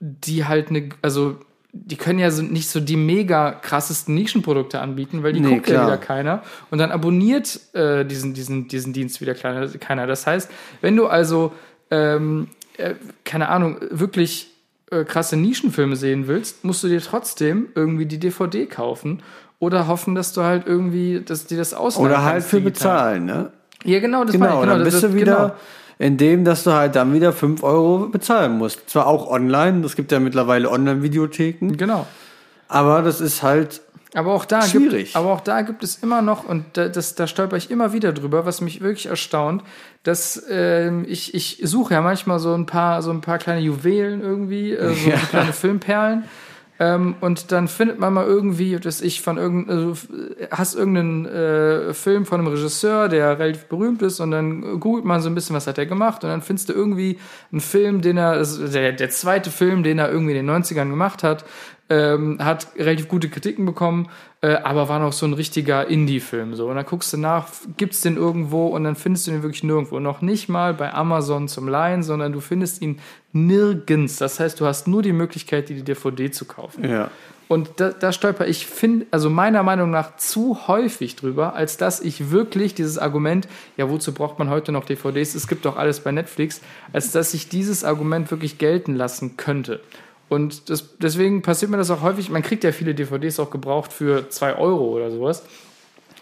die 0.00 0.46
halt 0.46 0.70
eine, 0.70 0.88
also 1.02 1.36
die 1.76 1.96
können 1.96 2.20
ja 2.20 2.30
so, 2.30 2.42
nicht 2.42 2.68
so 2.68 2.78
die 2.78 2.96
mega 2.96 3.50
krassesten 3.50 4.14
Nischenprodukte 4.14 4.80
anbieten, 4.80 5.22
weil 5.24 5.32
die 5.32 5.40
Nee, 5.40 5.54
guckt 5.56 5.66
ja 5.68 5.74
klar. 5.74 5.86
wieder 5.88 5.98
keiner 5.98 6.42
und 6.70 6.78
dann 6.78 6.92
abonniert 6.92 7.58
äh, 7.74 8.04
diesen, 8.04 8.32
diesen, 8.32 8.68
diesen 8.68 8.92
Dienst 8.92 9.20
wieder 9.20 9.34
kleiner, 9.34 9.66
keiner. 9.68 10.06
Das 10.06 10.26
heißt, 10.26 10.48
wenn 10.82 10.94
du 10.96 11.06
also, 11.08 11.52
ähm, 11.90 12.48
äh, 12.76 12.94
keine 13.24 13.48
Ahnung, 13.48 13.78
wirklich 13.90 14.50
äh, 14.92 15.02
krasse 15.04 15.36
Nischenfilme 15.36 15.96
sehen 15.96 16.28
willst, 16.28 16.64
musst 16.64 16.84
du 16.84 16.88
dir 16.88 17.00
trotzdem 17.00 17.68
irgendwie 17.74 18.06
die 18.06 18.20
DVD 18.20 18.66
kaufen 18.66 19.20
oder 19.58 19.88
hoffen, 19.88 20.14
dass 20.14 20.32
du 20.32 20.42
halt 20.42 20.66
irgendwie, 20.66 21.20
dass 21.24 21.46
dir 21.46 21.58
das 21.58 21.74
ausleihen 21.74 22.06
Oder 22.10 22.22
halt 22.22 22.44
für 22.44 22.60
digital. 22.60 23.18
bezahlen, 23.20 23.24
ne? 23.26 23.50
Ja, 23.84 23.98
genau, 24.00 24.22
das 24.24 24.32
Genau, 24.32 24.46
meine 24.46 24.60
ich, 24.60 24.66
dann 24.68 24.78
das- 24.78 24.84
bist 24.92 25.02
das- 25.04 25.10
du 25.10 25.16
wieder 25.16 25.34
genau. 25.36 25.54
In 25.98 26.16
dem, 26.16 26.44
dass 26.44 26.64
du 26.64 26.72
halt 26.72 26.96
dann 26.96 27.12
wieder 27.14 27.32
5 27.32 27.62
Euro 27.62 28.08
bezahlen 28.08 28.58
musst. 28.58 28.88
Zwar 28.90 29.06
auch 29.06 29.28
online, 29.30 29.84
es 29.86 29.96
gibt 29.96 30.10
ja 30.12 30.20
mittlerweile 30.20 30.70
Online-Videotheken, 30.70 31.76
Genau. 31.76 32.06
aber 32.68 33.02
das 33.02 33.20
ist 33.20 33.42
halt, 33.42 33.80
Aber 34.14 34.32
auch 34.32 34.44
da 34.44 34.62
Schwierig. 34.62 35.04
Gibt, 35.06 35.16
aber 35.16 35.32
auch 35.32 35.40
da 35.40 35.62
gibt 35.62 35.82
es 35.84 35.96
immer 36.02 36.22
noch 36.22 36.44
und 36.48 36.64
da, 36.74 36.88
das, 36.88 37.14
da 37.16 37.26
stolper 37.26 37.56
ich 37.56 37.70
immer 37.70 37.92
wieder 37.92 38.12
drüber, 38.12 38.46
was 38.46 38.60
mich 38.60 38.80
wirklich 38.80 39.06
erstaunt, 39.06 39.62
dass 40.04 40.42
ähm, 40.48 41.04
ich 41.08 41.34
ich 41.34 41.60
suche 41.64 41.94
ja 41.94 42.00
manchmal 42.00 42.38
so 42.38 42.54
ein 42.54 42.66
paar 42.66 43.02
so 43.02 43.10
ein 43.10 43.20
paar 43.22 43.38
kleine 43.38 43.60
Juwelen 43.60 44.20
irgendwie, 44.22 44.72
äh, 44.72 44.94
so, 44.94 45.10
Ja. 45.10 45.16
so 45.18 45.26
kleine 45.26 45.52
Filmperlen. 45.52 46.24
Ähm, 46.80 47.14
und 47.20 47.52
dann 47.52 47.68
findet 47.68 48.00
man 48.00 48.12
mal 48.12 48.26
irgendwie, 48.26 48.76
dass 48.76 49.00
ich 49.00 49.22
von 49.22 49.38
irgendeinem, 49.38 49.90
also, 49.90 49.96
hast 50.50 50.74
irgendeinen 50.74 51.24
äh, 51.26 51.94
Film 51.94 52.26
von 52.26 52.40
einem 52.40 52.48
Regisseur, 52.48 53.08
der 53.08 53.38
relativ 53.38 53.66
berühmt 53.66 54.02
ist, 54.02 54.18
und 54.18 54.32
dann 54.32 54.80
googelt 54.80 55.04
man 55.04 55.20
so 55.20 55.28
ein 55.28 55.36
bisschen, 55.36 55.54
was 55.54 55.68
hat 55.68 55.78
er 55.78 55.86
gemacht, 55.86 56.24
und 56.24 56.30
dann 56.30 56.42
findest 56.42 56.68
du 56.68 56.72
irgendwie 56.72 57.18
einen 57.52 57.60
Film, 57.60 58.00
den 58.00 58.16
er, 58.16 58.30
also 58.30 58.66
der, 58.66 58.92
der 58.92 59.10
zweite 59.10 59.52
Film, 59.52 59.84
den 59.84 60.00
er 60.00 60.10
irgendwie 60.10 60.36
in 60.36 60.46
den 60.46 60.64
90ern 60.64 60.90
gemacht 60.90 61.22
hat, 61.22 61.44
ähm, 61.90 62.38
hat 62.42 62.68
relativ 62.76 63.08
gute 63.08 63.28
Kritiken 63.28 63.66
bekommen, 63.66 64.08
äh, 64.40 64.54
aber 64.54 64.88
war 64.88 64.98
noch 64.98 65.12
so 65.12 65.26
ein 65.26 65.34
richtiger 65.34 65.86
Indie-Film. 65.86 66.54
So. 66.54 66.68
Und 66.68 66.76
dann 66.76 66.86
guckst 66.86 67.12
du 67.12 67.18
nach, 67.18 67.48
gibt's 67.76 68.00
den 68.00 68.16
irgendwo 68.16 68.68
und 68.68 68.84
dann 68.84 68.96
findest 68.96 69.26
du 69.26 69.32
den 69.32 69.42
wirklich 69.42 69.64
nirgendwo. 69.64 70.00
Noch 70.00 70.22
nicht 70.22 70.48
mal 70.48 70.72
bei 70.72 70.92
Amazon 70.92 71.46
zum 71.48 71.68
Leihen, 71.68 72.02
sondern 72.02 72.32
du 72.32 72.40
findest 72.40 72.80
ihn 72.80 73.00
nirgends. 73.32 74.16
Das 74.16 74.40
heißt, 74.40 74.60
du 74.60 74.66
hast 74.66 74.88
nur 74.88 75.02
die 75.02 75.12
Möglichkeit, 75.12 75.68
die 75.68 75.82
DVD 75.82 76.30
zu 76.30 76.46
kaufen. 76.46 76.88
Ja. 76.88 77.10
Und 77.46 77.68
da, 77.76 77.90
da 77.90 78.10
stolper 78.10 78.46
ich, 78.46 78.66
finde, 78.66 79.06
also 79.10 79.28
meiner 79.28 79.62
Meinung 79.62 79.90
nach 79.90 80.16
zu 80.16 80.66
häufig 80.66 81.16
drüber, 81.16 81.54
als 81.54 81.76
dass 81.76 82.00
ich 82.00 82.30
wirklich 82.30 82.74
dieses 82.74 82.96
Argument, 82.96 83.46
ja, 83.76 83.90
wozu 83.90 84.14
braucht 84.14 84.38
man 84.38 84.48
heute 84.48 84.72
noch 84.72 84.86
DVDs? 84.86 85.34
Es 85.34 85.46
gibt 85.46 85.66
doch 85.66 85.76
alles 85.76 86.00
bei 86.00 86.10
Netflix, 86.10 86.62
als 86.94 87.12
dass 87.12 87.34
ich 87.34 87.50
dieses 87.50 87.84
Argument 87.84 88.30
wirklich 88.30 88.56
gelten 88.56 88.94
lassen 88.94 89.36
könnte. 89.36 89.80
Und 90.34 90.68
das, 90.68 90.96
deswegen 90.98 91.42
passiert 91.42 91.70
mir 91.70 91.76
das 91.76 91.90
auch 91.90 92.02
häufig. 92.02 92.28
Man 92.28 92.42
kriegt 92.42 92.64
ja 92.64 92.72
viele 92.72 92.94
DVDs 92.94 93.38
auch 93.40 93.50
gebraucht 93.50 93.92
für 93.92 94.28
2 94.28 94.56
Euro 94.56 94.84
oder 94.88 95.10
sowas. 95.10 95.44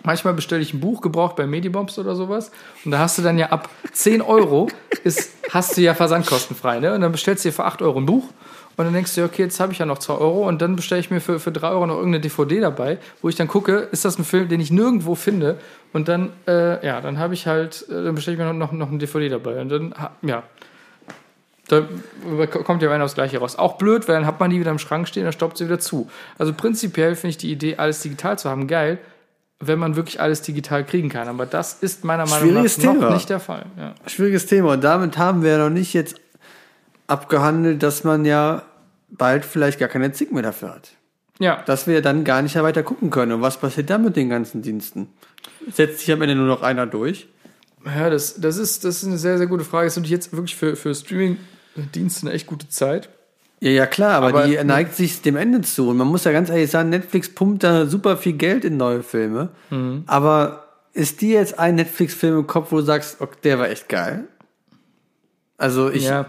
Manchmal 0.04 0.34
bestelle 0.34 0.62
ich 0.62 0.74
ein 0.74 0.80
Buch 0.80 1.00
gebraucht 1.00 1.36
bei 1.36 1.46
Medibombs 1.46 1.98
oder 1.98 2.16
sowas. 2.16 2.50
Und 2.84 2.90
da 2.90 2.98
hast 2.98 3.18
du 3.18 3.22
dann 3.22 3.38
ja 3.38 3.50
ab 3.50 3.68
10 3.92 4.20
Euro 4.20 4.68
ist, 5.04 5.30
hast 5.50 5.76
du 5.76 5.80
ja 5.80 5.94
versandkostenfrei. 5.94 6.80
Ne? 6.80 6.94
Und 6.94 7.00
dann 7.00 7.12
bestellst 7.12 7.44
du 7.44 7.48
dir 7.48 7.52
für 7.52 7.64
8 7.64 7.82
Euro 7.82 7.98
ein 7.98 8.06
Buch. 8.06 8.24
Und 8.76 8.86
dann 8.86 8.94
denkst 8.94 9.14
du, 9.14 9.24
okay, 9.24 9.42
jetzt 9.42 9.60
habe 9.60 9.72
ich 9.72 9.78
ja 9.78 9.86
noch 9.86 9.98
2 9.98 10.14
Euro. 10.14 10.48
Und 10.48 10.60
dann 10.60 10.76
bestelle 10.76 11.00
ich 11.00 11.10
mir 11.10 11.20
für, 11.20 11.38
für 11.38 11.52
3 11.52 11.68
Euro 11.68 11.86
noch 11.86 11.96
irgendeine 11.96 12.20
DVD 12.20 12.60
dabei, 12.60 12.98
wo 13.20 13.28
ich 13.28 13.36
dann 13.36 13.48
gucke, 13.48 13.88
ist 13.92 14.04
das 14.04 14.18
ein 14.18 14.24
Film, 14.24 14.48
den 14.48 14.60
ich 14.60 14.70
nirgendwo 14.70 15.14
finde. 15.14 15.58
Und 15.92 16.08
dann, 16.08 16.30
äh, 16.48 16.84
ja, 16.84 17.00
dann 17.00 17.18
habe 17.18 17.34
ich 17.34 17.46
halt, 17.46 17.86
äh, 17.88 18.04
dann 18.04 18.14
bestelle 18.14 18.36
ich 18.36 18.42
mir 18.42 18.52
noch, 18.52 18.72
noch 18.72 18.88
eine 18.88 18.98
DVD 18.98 19.28
dabei. 19.28 19.60
Und 19.60 19.68
dann, 19.68 19.94
ja, 20.22 20.42
da 21.72 22.46
kommt 22.46 22.82
ja 22.82 22.90
einer 22.90 23.04
aufs 23.04 23.14
Gleiche 23.14 23.38
raus. 23.38 23.56
Auch 23.56 23.78
blöd, 23.78 24.06
weil 24.06 24.16
dann 24.16 24.26
hat 24.26 24.40
man 24.40 24.50
die 24.50 24.60
wieder 24.60 24.70
im 24.70 24.78
Schrank 24.78 25.08
stehen, 25.08 25.24
dann 25.24 25.32
stoppt 25.32 25.56
sie 25.56 25.64
wieder 25.64 25.78
zu. 25.78 26.10
Also 26.38 26.52
prinzipiell 26.52 27.14
finde 27.14 27.30
ich 27.30 27.38
die 27.38 27.50
Idee, 27.50 27.76
alles 27.76 28.00
digital 28.02 28.38
zu 28.38 28.50
haben, 28.50 28.66
geil, 28.66 28.98
wenn 29.58 29.78
man 29.78 29.96
wirklich 29.96 30.20
alles 30.20 30.42
digital 30.42 30.84
kriegen 30.84 31.08
kann. 31.08 31.28
Aber 31.28 31.46
das 31.46 31.74
ist 31.74 32.04
meiner 32.04 32.26
Meinung 32.26 32.54
nach 32.54 32.62
noch 32.64 32.76
Thema. 32.76 33.10
nicht 33.14 33.30
der 33.30 33.40
Fall. 33.40 33.64
Ja. 33.78 33.94
Schwieriges 34.06 34.46
Thema. 34.46 34.72
Und 34.72 34.84
damit 34.84 35.16
haben 35.16 35.42
wir 35.42 35.52
ja 35.52 35.58
noch 35.58 35.70
nicht 35.70 35.94
jetzt 35.94 36.16
abgehandelt, 37.06 37.82
dass 37.82 38.04
man 38.04 38.24
ja 38.24 38.62
bald 39.08 39.44
vielleicht 39.44 39.78
gar 39.78 39.88
keine 39.88 40.12
Zick 40.12 40.32
mehr 40.32 40.42
dafür 40.42 40.70
hat. 40.74 40.90
ja, 41.38 41.62
Dass 41.66 41.86
wir 41.86 42.02
dann 42.02 42.24
gar 42.24 42.42
nicht 42.42 42.54
mehr 42.54 42.64
weiter 42.64 42.82
gucken 42.82 43.10
können. 43.10 43.32
Und 43.32 43.42
was 43.42 43.58
passiert 43.58 43.88
dann 43.90 44.04
mit 44.04 44.16
den 44.16 44.28
ganzen 44.28 44.62
Diensten? 44.62 45.08
Setzt 45.70 46.00
sich 46.00 46.12
am 46.12 46.22
Ende 46.22 46.34
nur 46.34 46.46
noch 46.46 46.62
einer 46.62 46.86
durch? 46.86 47.28
ja 47.84 48.10
das, 48.10 48.40
das, 48.40 48.58
ist, 48.58 48.84
das 48.84 49.02
ist 49.02 49.08
eine 49.08 49.18
sehr, 49.18 49.38
sehr 49.38 49.46
gute 49.46 49.64
Frage. 49.64 49.86
Das 49.86 49.94
ist 49.94 49.96
natürlich 49.96 50.10
jetzt 50.12 50.32
wirklich 50.32 50.56
für, 50.56 50.76
für 50.76 50.94
Streaming-Dienste 51.72 52.26
eine 52.26 52.34
echt 52.34 52.46
gute 52.46 52.68
Zeit. 52.68 53.08
Ja, 53.60 53.70
ja, 53.70 53.86
klar, 53.86 54.14
aber, 54.22 54.26
Aber- 54.28 54.46
die 54.46 54.62
neigt 54.64 54.94
sich 54.94 55.22
dem 55.22 55.36
Ende 55.36 55.60
zu. 55.60 55.88
Und 55.90 55.96
man 55.96 56.08
muss 56.08 56.24
ja 56.24 56.32
ganz 56.32 56.50
ehrlich 56.50 56.70
sagen, 56.70 56.88
Netflix 56.90 57.28
pumpt 57.32 57.62
da 57.62 57.86
super 57.86 58.16
viel 58.16 58.32
Geld 58.32 58.64
in 58.64 58.76
neue 58.76 59.02
Filme. 59.02 59.50
Mhm. 59.70 60.02
Aber 60.06 60.66
ist 60.94 61.20
dir 61.20 61.38
jetzt 61.38 61.58
ein 61.58 61.76
Netflix-Film 61.76 62.40
im 62.40 62.46
Kopf, 62.46 62.72
wo 62.72 62.76
du 62.76 62.82
sagst, 62.82 63.20
okay, 63.20 63.36
der 63.44 63.58
war 63.58 63.68
echt 63.68 63.88
geil? 63.88 64.24
Also 65.56 65.90
ich. 65.90 66.04
Ja, 66.04 66.26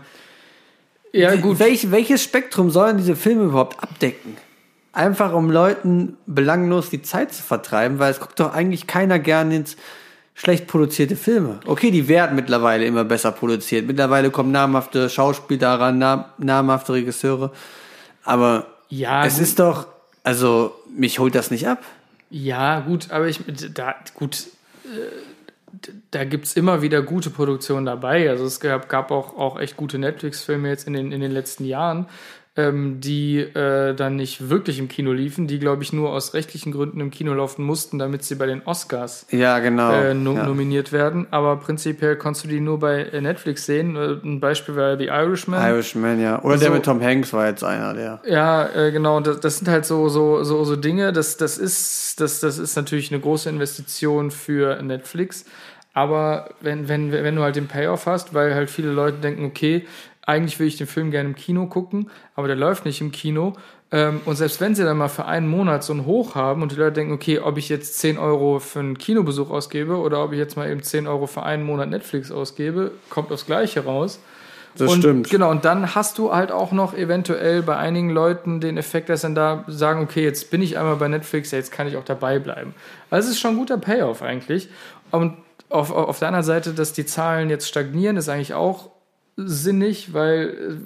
ja 1.11 1.35
gut. 1.35 1.59
Welch, 1.59 1.89
welches 1.91 2.23
Spektrum 2.23 2.69
sollen 2.69 2.97
diese 2.97 3.15
Filme 3.15 3.45
überhaupt 3.45 3.81
abdecken? 3.81 4.37
Einfach 4.91 5.33
um 5.33 5.49
Leuten 5.49 6.17
belanglos 6.27 6.91
die 6.91 7.01
Zeit 7.01 7.33
zu 7.33 7.41
vertreiben, 7.41 7.97
weil 7.97 8.11
es 8.11 8.19
guckt 8.19 8.39
doch 8.39 8.53
eigentlich 8.53 8.85
keiner 8.85 9.17
gerne 9.17 9.55
ins 9.55 9.75
schlecht 10.35 10.67
produzierte 10.67 11.15
Filme. 11.15 11.59
Okay, 11.65 11.91
die 11.91 12.07
werden 12.07 12.35
mittlerweile 12.35 12.85
immer 12.85 13.03
besser 13.03 13.31
produziert. 13.31 13.85
Mittlerweile 13.85 14.31
kommen 14.31 14.51
namhafte 14.51 15.09
Schauspieler 15.09 15.79
ran, 15.79 15.97
nam, 15.99 16.25
namhafte 16.37 16.93
Regisseure. 16.93 17.51
Aber 18.23 18.67
Ja, 18.89 19.25
es 19.25 19.35
gut. 19.35 19.43
ist 19.43 19.59
doch, 19.59 19.87
also 20.23 20.73
mich 20.95 21.19
holt 21.19 21.35
das 21.35 21.51
nicht 21.51 21.67
ab. 21.67 21.83
Ja, 22.29 22.79
gut, 22.79 23.11
aber 23.11 23.27
ich, 23.27 23.41
da, 23.73 23.93
gut, 24.15 24.47
äh, 24.85 25.87
da 26.11 26.23
gibt 26.23 26.45
es 26.45 26.55
immer 26.55 26.81
wieder 26.81 27.01
gute 27.03 27.29
Produktionen 27.29 27.85
dabei. 27.85 28.29
Also 28.29 28.45
es 28.45 28.59
gab, 28.59 28.89
gab 28.89 29.11
auch, 29.11 29.37
auch 29.37 29.59
echt 29.59 29.77
gute 29.77 29.99
Netflix-Filme 29.99 30.69
jetzt 30.69 30.87
in 30.87 30.93
den, 30.93 31.11
in 31.11 31.21
den 31.21 31.31
letzten 31.31 31.65
Jahren, 31.65 32.07
ähm, 32.55 32.99
die 33.01 33.39
äh, 33.39 33.95
dann 33.95 34.15
nicht 34.15 34.49
wirklich 34.49 34.77
im 34.77 34.87
Kino 34.87 35.11
liefen, 35.11 35.47
die, 35.47 35.57
glaube 35.57 35.81
ich, 35.81 35.91
nur 35.91 36.11
aus 36.11 36.35
rechtlichen 36.35 36.71
Gründen 36.71 36.99
im 36.99 37.09
Kino 37.09 37.33
laufen 37.33 37.63
mussten, 37.65 37.97
damit 37.97 38.23
sie 38.23 38.35
bei 38.35 38.45
den 38.45 38.61
Oscars 38.65 39.25
Ja, 39.31 39.57
genau. 39.57 39.91
äh, 39.91 40.13
no 40.13 40.35
ja. 40.35 40.45
nominiert 40.45 40.91
werden. 40.91 41.25
Aber 41.31 41.55
prinzipiell 41.57 42.15
konntest 42.15 42.45
du 42.45 42.49
die 42.49 42.59
nur 42.59 42.77
bei 42.79 43.05
äh, 43.05 43.21
Netflix 43.21 43.65
sehen. 43.65 43.95
Äh, 43.95 44.17
ein 44.23 44.39
Beispiel 44.39 44.75
war 44.75 44.97
The 44.97 45.05
Irishman. 45.07 45.67
Irishman, 45.67 46.21
ja. 46.21 46.43
Oder 46.43 46.57
der 46.57 46.67
So- 46.67 46.73
mit 46.75 46.85
Tom 46.85 47.01
Hanks 47.01 47.33
war 47.33 47.47
jetzt 47.47 47.63
einer, 47.63 47.95
der. 47.95 48.21
Ja, 48.27 48.69
äh, 48.69 48.91
genau. 48.91 49.19
Das, 49.19 49.39
das 49.39 49.57
sind 49.57 49.67
halt 49.67 49.85
so, 49.85 50.07
so, 50.09 50.43
so, 50.43 50.63
so 50.63 50.75
Dinge. 50.75 51.11
Das, 51.11 51.37
das, 51.37 51.57
ist, 51.57 52.21
das, 52.21 52.39
das 52.39 52.59
ist 52.59 52.75
natürlich 52.75 53.11
eine 53.11 53.19
große 53.19 53.49
Investition 53.49 54.29
für 54.29 54.79
Netflix. 54.83 55.45
Aber 55.95 56.49
wenn, 56.61 56.87
wenn, 56.87 57.11
wenn 57.11 57.35
du 57.35 57.41
halt 57.43 57.55
den 57.55 57.67
Payoff 57.67 58.05
hast, 58.07 58.33
weil 58.33 58.55
halt 58.55 58.69
viele 58.69 58.91
Leute 58.91 59.17
denken, 59.17 59.45
okay, 59.45 59.85
eigentlich 60.25 60.59
will 60.59 60.67
ich 60.67 60.77
den 60.77 60.87
Film 60.87 61.11
gerne 61.11 61.29
im 61.29 61.35
Kino 61.35 61.67
gucken, 61.67 62.09
aber 62.35 62.47
der 62.47 62.55
läuft 62.55 62.85
nicht 62.85 63.01
im 63.01 63.11
Kino. 63.11 63.53
Ähm, 63.91 64.21
und 64.25 64.35
selbst 64.35 64.61
wenn 64.61 64.73
sie 64.73 64.83
dann 64.83 64.97
mal 64.97 65.09
für 65.09 65.25
einen 65.25 65.47
Monat 65.47 65.83
so 65.83 65.93
einen 65.93 66.05
Hoch 66.05 66.35
haben 66.35 66.61
und 66.61 66.71
die 66.71 66.75
Leute 66.75 66.93
denken, 66.93 67.13
okay, 67.13 67.39
ob 67.39 67.57
ich 67.57 67.69
jetzt 67.69 67.99
10 67.99 68.17
Euro 68.17 68.59
für 68.59 68.79
einen 68.79 68.97
Kinobesuch 68.97 69.49
ausgebe 69.49 69.97
oder 69.97 70.23
ob 70.23 70.31
ich 70.31 70.39
jetzt 70.39 70.55
mal 70.55 70.69
eben 70.69 70.81
10 70.81 71.07
Euro 71.07 71.27
für 71.27 71.43
einen 71.43 71.63
Monat 71.63 71.89
Netflix 71.89 72.31
ausgebe, 72.31 72.91
kommt 73.09 73.31
aufs 73.31 73.45
Gleiche 73.45 73.83
raus. 73.83 74.19
Das 74.77 74.91
und, 74.91 74.99
stimmt. 74.99 75.29
Genau, 75.29 75.51
und 75.51 75.65
dann 75.65 75.93
hast 75.93 76.17
du 76.17 76.33
halt 76.33 76.51
auch 76.51 76.71
noch 76.71 76.95
eventuell 76.95 77.61
bei 77.61 77.77
einigen 77.77 78.09
Leuten 78.09 78.59
den 78.59 78.77
Effekt, 78.77 79.09
dass 79.09 79.21
dann 79.21 79.35
da 79.35 79.65
sagen, 79.67 80.01
okay, 80.01 80.23
jetzt 80.23 80.49
bin 80.49 80.61
ich 80.61 80.77
einmal 80.77 80.95
bei 80.95 81.07
Netflix, 81.07 81.51
ja, 81.51 81.59
jetzt 81.59 81.71
kann 81.71 81.85
ich 81.85 81.97
auch 81.97 82.03
dabei 82.03 82.39
bleiben. 82.39 82.73
Also 83.11 83.27
es 83.27 83.35
ist 83.35 83.39
schon 83.39 83.51
ein 83.51 83.57
guter 83.57 83.77
Payoff 83.77 84.23
eigentlich. 84.23 84.69
Und 85.11 85.37
auf, 85.69 85.91
auf 85.91 86.09
auf 86.09 86.19
der 86.19 86.29
anderen 86.29 86.45
Seite, 86.45 86.73
dass 86.73 86.93
die 86.93 87.05
Zahlen 87.05 87.51
jetzt 87.51 87.67
stagnieren, 87.67 88.17
ist 88.17 88.29
eigentlich 88.29 88.55
auch 88.55 88.89
sinnig, 89.35 90.13
weil 90.13 90.79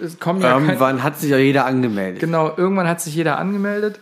äh, 0.00 0.04
es 0.04 0.18
kommen 0.18 0.40
ja 0.40 0.58
Irgendwann 0.58 1.02
hat 1.02 1.18
sich 1.18 1.30
ja 1.30 1.38
jeder 1.38 1.66
angemeldet. 1.66 2.20
Genau, 2.20 2.52
irgendwann 2.56 2.88
hat 2.88 3.00
sich 3.00 3.14
jeder 3.14 3.38
angemeldet. 3.38 4.00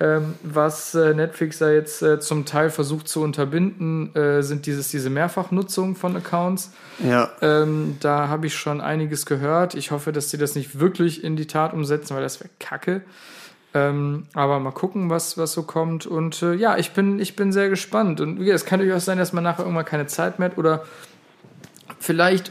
Ähm, 0.00 0.34
was 0.42 0.96
äh, 0.96 1.14
Netflix 1.14 1.58
da 1.58 1.70
jetzt 1.70 2.02
äh, 2.02 2.18
zum 2.18 2.46
Teil 2.46 2.70
versucht 2.70 3.06
zu 3.06 3.22
unterbinden, 3.22 4.14
äh, 4.16 4.42
sind 4.42 4.66
dieses, 4.66 4.88
diese 4.88 5.08
Mehrfachnutzung 5.08 5.94
von 5.94 6.16
Accounts. 6.16 6.72
Ja. 6.98 7.30
Ähm, 7.40 7.96
da 8.00 8.26
habe 8.26 8.48
ich 8.48 8.56
schon 8.56 8.80
einiges 8.80 9.24
gehört. 9.24 9.76
Ich 9.76 9.92
hoffe, 9.92 10.10
dass 10.10 10.30
sie 10.30 10.38
das 10.38 10.56
nicht 10.56 10.80
wirklich 10.80 11.22
in 11.22 11.36
die 11.36 11.46
Tat 11.46 11.72
umsetzen, 11.72 12.16
weil 12.16 12.22
das 12.22 12.40
wäre 12.40 12.50
kacke. 12.58 13.02
Ähm, 13.72 14.26
aber 14.34 14.58
mal 14.58 14.72
gucken, 14.72 15.10
was, 15.10 15.38
was 15.38 15.52
so 15.52 15.62
kommt. 15.62 16.06
Und 16.06 16.42
äh, 16.42 16.54
ja, 16.54 16.76
ich 16.76 16.90
bin, 16.90 17.20
ich 17.20 17.36
bin 17.36 17.52
sehr 17.52 17.68
gespannt. 17.68 18.20
Und 18.20 18.38
gesagt, 18.38 18.56
es 18.56 18.64
kann 18.64 18.80
durchaus 18.80 19.04
sein, 19.04 19.18
dass 19.18 19.32
man 19.32 19.44
nachher 19.44 19.62
irgendwann 19.62 19.84
keine 19.84 20.06
Zeit 20.06 20.40
mehr 20.40 20.50
hat 20.50 20.58
oder 20.58 20.84
vielleicht 22.00 22.50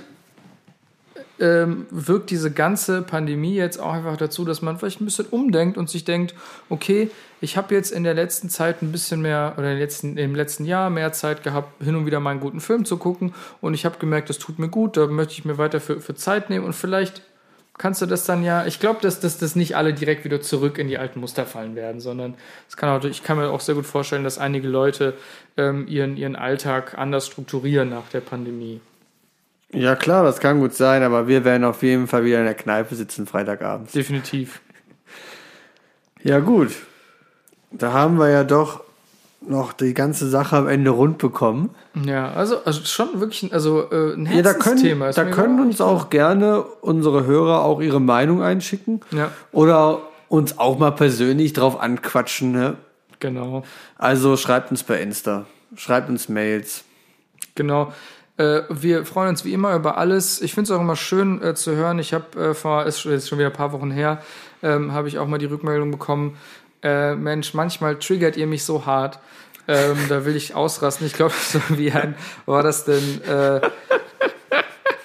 ähm, 1.43 1.87
wirkt 1.91 2.29
diese 2.29 2.51
ganze 2.51 3.01
Pandemie 3.01 3.55
jetzt 3.55 3.77
auch 3.77 3.91
einfach 3.91 4.15
dazu, 4.15 4.45
dass 4.45 4.61
man 4.61 4.79
vielleicht 4.79 5.01
ein 5.01 5.05
bisschen 5.05 5.25
umdenkt 5.25 5.77
und 5.77 5.89
sich 5.89 6.05
denkt, 6.05 6.33
okay, 6.69 7.11
ich 7.41 7.57
habe 7.57 7.75
jetzt 7.75 7.91
in 7.91 8.05
der 8.05 8.13
letzten 8.13 8.47
Zeit 8.47 8.81
ein 8.81 8.93
bisschen 8.93 9.21
mehr 9.21 9.55
oder 9.57 9.73
im 9.73 9.77
letzten, 9.77 10.15
im 10.15 10.35
letzten 10.35 10.63
Jahr 10.63 10.89
mehr 10.89 11.11
Zeit 11.11 11.43
gehabt, 11.43 11.83
hin 11.83 11.97
und 11.97 12.05
wieder 12.05 12.21
mal 12.21 12.29
einen 12.29 12.39
guten 12.39 12.61
Film 12.61 12.85
zu 12.85 12.95
gucken 12.95 13.33
und 13.59 13.73
ich 13.73 13.83
habe 13.83 13.99
gemerkt, 13.99 14.29
das 14.29 14.39
tut 14.39 14.57
mir 14.57 14.69
gut, 14.69 14.95
da 14.95 15.05
möchte 15.07 15.33
ich 15.33 15.43
mir 15.43 15.57
weiter 15.57 15.81
für, 15.81 15.99
für 15.99 16.15
Zeit 16.15 16.49
nehmen 16.49 16.63
und 16.63 16.73
vielleicht 16.73 17.23
kannst 17.77 18.01
du 18.01 18.05
das 18.05 18.25
dann 18.25 18.41
ja, 18.41 18.65
ich 18.65 18.79
glaube, 18.79 19.01
dass, 19.01 19.19
dass 19.19 19.37
das 19.37 19.57
nicht 19.57 19.75
alle 19.75 19.93
direkt 19.93 20.23
wieder 20.23 20.39
zurück 20.39 20.77
in 20.77 20.87
die 20.87 20.97
alten 20.97 21.19
Muster 21.19 21.45
fallen 21.45 21.75
werden, 21.75 21.99
sondern 21.99 22.35
es 22.69 22.77
kann 22.77 22.87
auch, 22.87 23.03
ich 23.03 23.21
kann 23.21 23.35
mir 23.35 23.49
auch 23.49 23.59
sehr 23.59 23.75
gut 23.75 23.85
vorstellen, 23.85 24.23
dass 24.23 24.37
einige 24.37 24.69
Leute 24.69 25.13
ähm, 25.57 25.87
ihren, 25.89 26.15
ihren 26.15 26.37
Alltag 26.37 26.97
anders 26.97 27.27
strukturieren 27.27 27.89
nach 27.89 28.07
der 28.07 28.21
Pandemie. 28.21 28.79
Ja, 29.73 29.95
klar, 29.95 30.23
das 30.23 30.39
kann 30.39 30.59
gut 30.59 30.73
sein, 30.73 31.03
aber 31.03 31.27
wir 31.27 31.43
werden 31.45 31.63
auf 31.63 31.81
jeden 31.83 32.07
Fall 32.07 32.23
wieder 32.25 32.39
in 32.39 32.45
der 32.45 32.53
Kneipe 32.53 32.95
sitzen, 32.95 33.25
Freitagabends. 33.25 33.91
Definitiv. 33.93 34.61
Ja, 36.21 36.39
gut. 36.39 36.71
Da 37.71 37.91
haben 37.91 38.17
wir 38.19 38.29
ja 38.29 38.43
doch 38.43 38.81
noch 39.41 39.73
die 39.73 39.93
ganze 39.93 40.29
Sache 40.29 40.55
am 40.55 40.67
Ende 40.67 40.91
rund 40.91 41.17
bekommen. 41.17 41.71
Ja, 42.05 42.31
also, 42.31 42.63
also 42.63 42.85
schon 42.85 43.19
wirklich 43.19 43.43
ein, 43.43 43.51
also, 43.51 43.89
äh, 43.91 44.13
ein 44.13 44.25
Ja, 44.27 44.41
da 44.41 44.53
können, 44.53 44.63
Herzensthema. 44.77 45.09
ist 45.09 45.17
da 45.17 45.25
können 45.25 45.59
uns 45.59 45.81
auch 45.81 46.09
gerne 46.09 46.61
unsere 46.61 47.25
Hörer 47.25 47.61
auch 47.63 47.81
ihre 47.81 47.99
Meinung 47.99 48.41
einschicken. 48.41 49.01
Ja. 49.11 49.31
Oder 49.51 49.99
uns 50.29 50.57
auch 50.59 50.77
mal 50.79 50.91
persönlich 50.91 51.51
drauf 51.53 51.79
anquatschen. 51.79 52.51
Ne? 52.53 52.77
Genau, 53.19 53.63
Also 53.97 54.37
schreibt 54.37 54.71
uns 54.71 54.83
bei 54.83 55.01
Insta. 55.01 55.45
Schreibt 55.75 56.09
uns 56.09 56.29
Mails. 56.29 56.83
genau. 57.55 57.91
Äh, 58.37 58.61
wir 58.69 59.05
freuen 59.05 59.29
uns 59.29 59.45
wie 59.45 59.53
immer 59.53 59.75
über 59.75 59.97
alles. 59.97 60.41
Ich 60.41 60.53
finde 60.53 60.71
es 60.71 60.77
auch 60.77 60.81
immer 60.81 60.95
schön 60.95 61.41
äh, 61.41 61.53
zu 61.53 61.75
hören. 61.75 61.99
Ich 61.99 62.13
habe 62.13 62.49
äh, 62.49 62.53
vor, 62.53 62.85
ist 62.85 63.05
ist 63.05 63.29
schon 63.29 63.37
wieder 63.37 63.49
ein 63.49 63.53
paar 63.53 63.73
Wochen 63.73 63.91
her, 63.91 64.21
ähm, 64.63 64.91
habe 64.91 65.07
ich 65.07 65.19
auch 65.19 65.27
mal 65.27 65.37
die 65.37 65.45
Rückmeldung 65.45 65.91
bekommen, 65.91 66.37
äh, 66.81 67.15
Mensch, 67.15 67.53
manchmal 67.53 67.97
triggert 67.97 68.35
ihr 68.35 68.47
mich 68.47 68.63
so 68.65 68.85
hart. 68.85 69.19
Ähm, 69.67 69.97
da 70.09 70.25
will 70.25 70.35
ich 70.35 70.55
ausrasten. 70.55 71.07
Ich 71.07 71.13
glaube, 71.13 71.33
so 71.41 71.59
wie 71.69 71.91
ein, 71.91 72.15
war 72.45 72.63
das 72.63 72.85
denn? 72.85 73.21
Äh, 73.23 73.61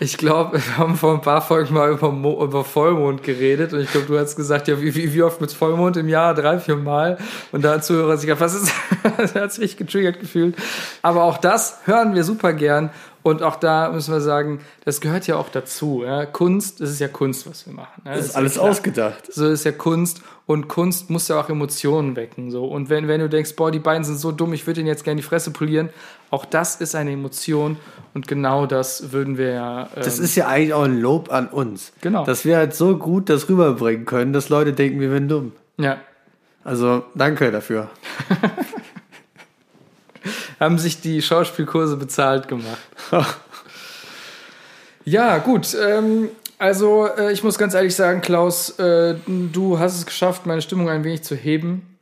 Ich 0.00 0.16
glaube, 0.16 0.58
wir 0.64 0.78
haben 0.78 0.94
vor 0.96 1.14
ein 1.14 1.22
paar 1.22 1.42
Folgen 1.42 1.74
mal 1.74 1.90
über, 1.90 2.12
Mo 2.12 2.44
über 2.44 2.62
Vollmond 2.62 3.24
geredet 3.24 3.72
und 3.72 3.80
ich 3.80 3.90
glaube, 3.90 4.06
du 4.06 4.16
hast 4.16 4.36
gesagt, 4.36 4.68
ja, 4.68 4.80
wie, 4.80 4.94
wie, 4.94 5.22
oft 5.24 5.40
mit 5.40 5.50
Vollmond 5.50 5.96
im 5.96 6.08
Jahr? 6.08 6.34
Drei, 6.34 6.60
vier 6.60 6.76
Mal. 6.76 7.18
Und 7.50 7.64
da 7.64 7.72
hat 7.72 7.84
Zuhörer 7.84 8.16
sich 8.16 8.28
gedacht, 8.28 8.40
was 8.40 8.54
ist, 8.54 8.72
hat 9.34 9.52
sich 9.52 9.76
getriggert 9.76 10.20
gefühlt. 10.20 10.54
Aber 11.02 11.24
auch 11.24 11.38
das 11.38 11.80
hören 11.84 12.14
wir 12.14 12.22
super 12.22 12.52
gern 12.52 12.90
und 13.22 13.42
auch 13.42 13.56
da 13.56 13.90
müssen 13.90 14.12
wir 14.12 14.20
sagen, 14.20 14.60
das 14.84 15.00
gehört 15.00 15.26
ja 15.26 15.36
auch 15.36 15.48
dazu. 15.48 16.02
Ja? 16.04 16.24
Kunst, 16.26 16.80
das 16.80 16.90
ist 16.90 17.00
ja 17.00 17.08
Kunst, 17.08 17.48
was 17.48 17.66
wir 17.66 17.74
machen. 17.74 18.02
Ja? 18.04 18.14
Das 18.14 18.26
ist 18.26 18.32
ja 18.34 18.38
alles 18.38 18.54
klar. 18.54 18.70
ausgedacht. 18.70 19.32
So 19.32 19.48
ist 19.48 19.64
ja 19.64 19.72
Kunst 19.72 20.22
und 20.46 20.68
Kunst 20.68 21.10
muss 21.10 21.28
ja 21.28 21.38
auch 21.40 21.48
Emotionen 21.50 22.16
wecken. 22.16 22.50
So. 22.50 22.64
Und 22.64 22.88
wenn, 22.88 23.08
wenn 23.08 23.20
du 23.20 23.28
denkst, 23.28 23.54
boah, 23.56 23.70
die 23.70 23.80
beiden 23.80 24.04
sind 24.04 24.18
so 24.18 24.32
dumm, 24.32 24.52
ich 24.54 24.66
würde 24.66 24.80
ihnen 24.80 24.88
jetzt 24.88 25.04
gerne 25.04 25.20
die 25.20 25.26
Fresse 25.26 25.50
polieren, 25.50 25.90
auch 26.30 26.44
das 26.44 26.76
ist 26.76 26.94
eine 26.94 27.12
Emotion 27.12 27.76
und 28.14 28.28
genau 28.28 28.66
das 28.66 29.12
würden 29.12 29.36
wir 29.36 29.50
ja. 29.52 29.82
Ähm, 29.96 30.02
Das 30.02 30.18
ist 30.18 30.34
ja 30.36 30.46
eigentlich 30.46 30.72
auch 30.74 30.84
ein 30.84 31.00
Lob 31.00 31.30
an 31.32 31.48
uns. 31.48 31.92
Genau. 32.00 32.24
Dass 32.24 32.44
wir 32.44 32.56
halt 32.56 32.74
so 32.74 32.96
gut 32.96 33.28
das 33.28 33.48
rüberbringen 33.48 34.04
können, 34.06 34.32
dass 34.32 34.48
Leute 34.48 34.72
denken, 34.72 35.00
wir 35.00 35.10
wären 35.10 35.28
dumm. 35.28 35.52
ja, 35.78 35.98
Also 36.64 37.04
danke 37.14 37.50
dafür. 37.50 37.88
haben 40.60 40.78
sich 40.78 41.00
die 41.00 41.22
Schauspielkurse 41.22 41.96
bezahlt 41.96 42.48
gemacht. 42.48 42.78
Ja, 45.04 45.38
gut. 45.38 45.74
Ähm, 45.74 46.28
also 46.58 47.06
äh, 47.06 47.32
ich 47.32 47.42
muss 47.42 47.56
ganz 47.56 47.72
ehrlich 47.72 47.94
sagen, 47.94 48.20
Klaus, 48.20 48.78
äh, 48.78 49.14
du 49.26 49.78
hast 49.78 49.96
es 49.96 50.04
geschafft, 50.04 50.44
meine 50.44 50.60
Stimmung 50.60 50.90
ein 50.90 51.02
wenig 51.02 51.22
zu 51.22 51.34
heben. 51.34 51.98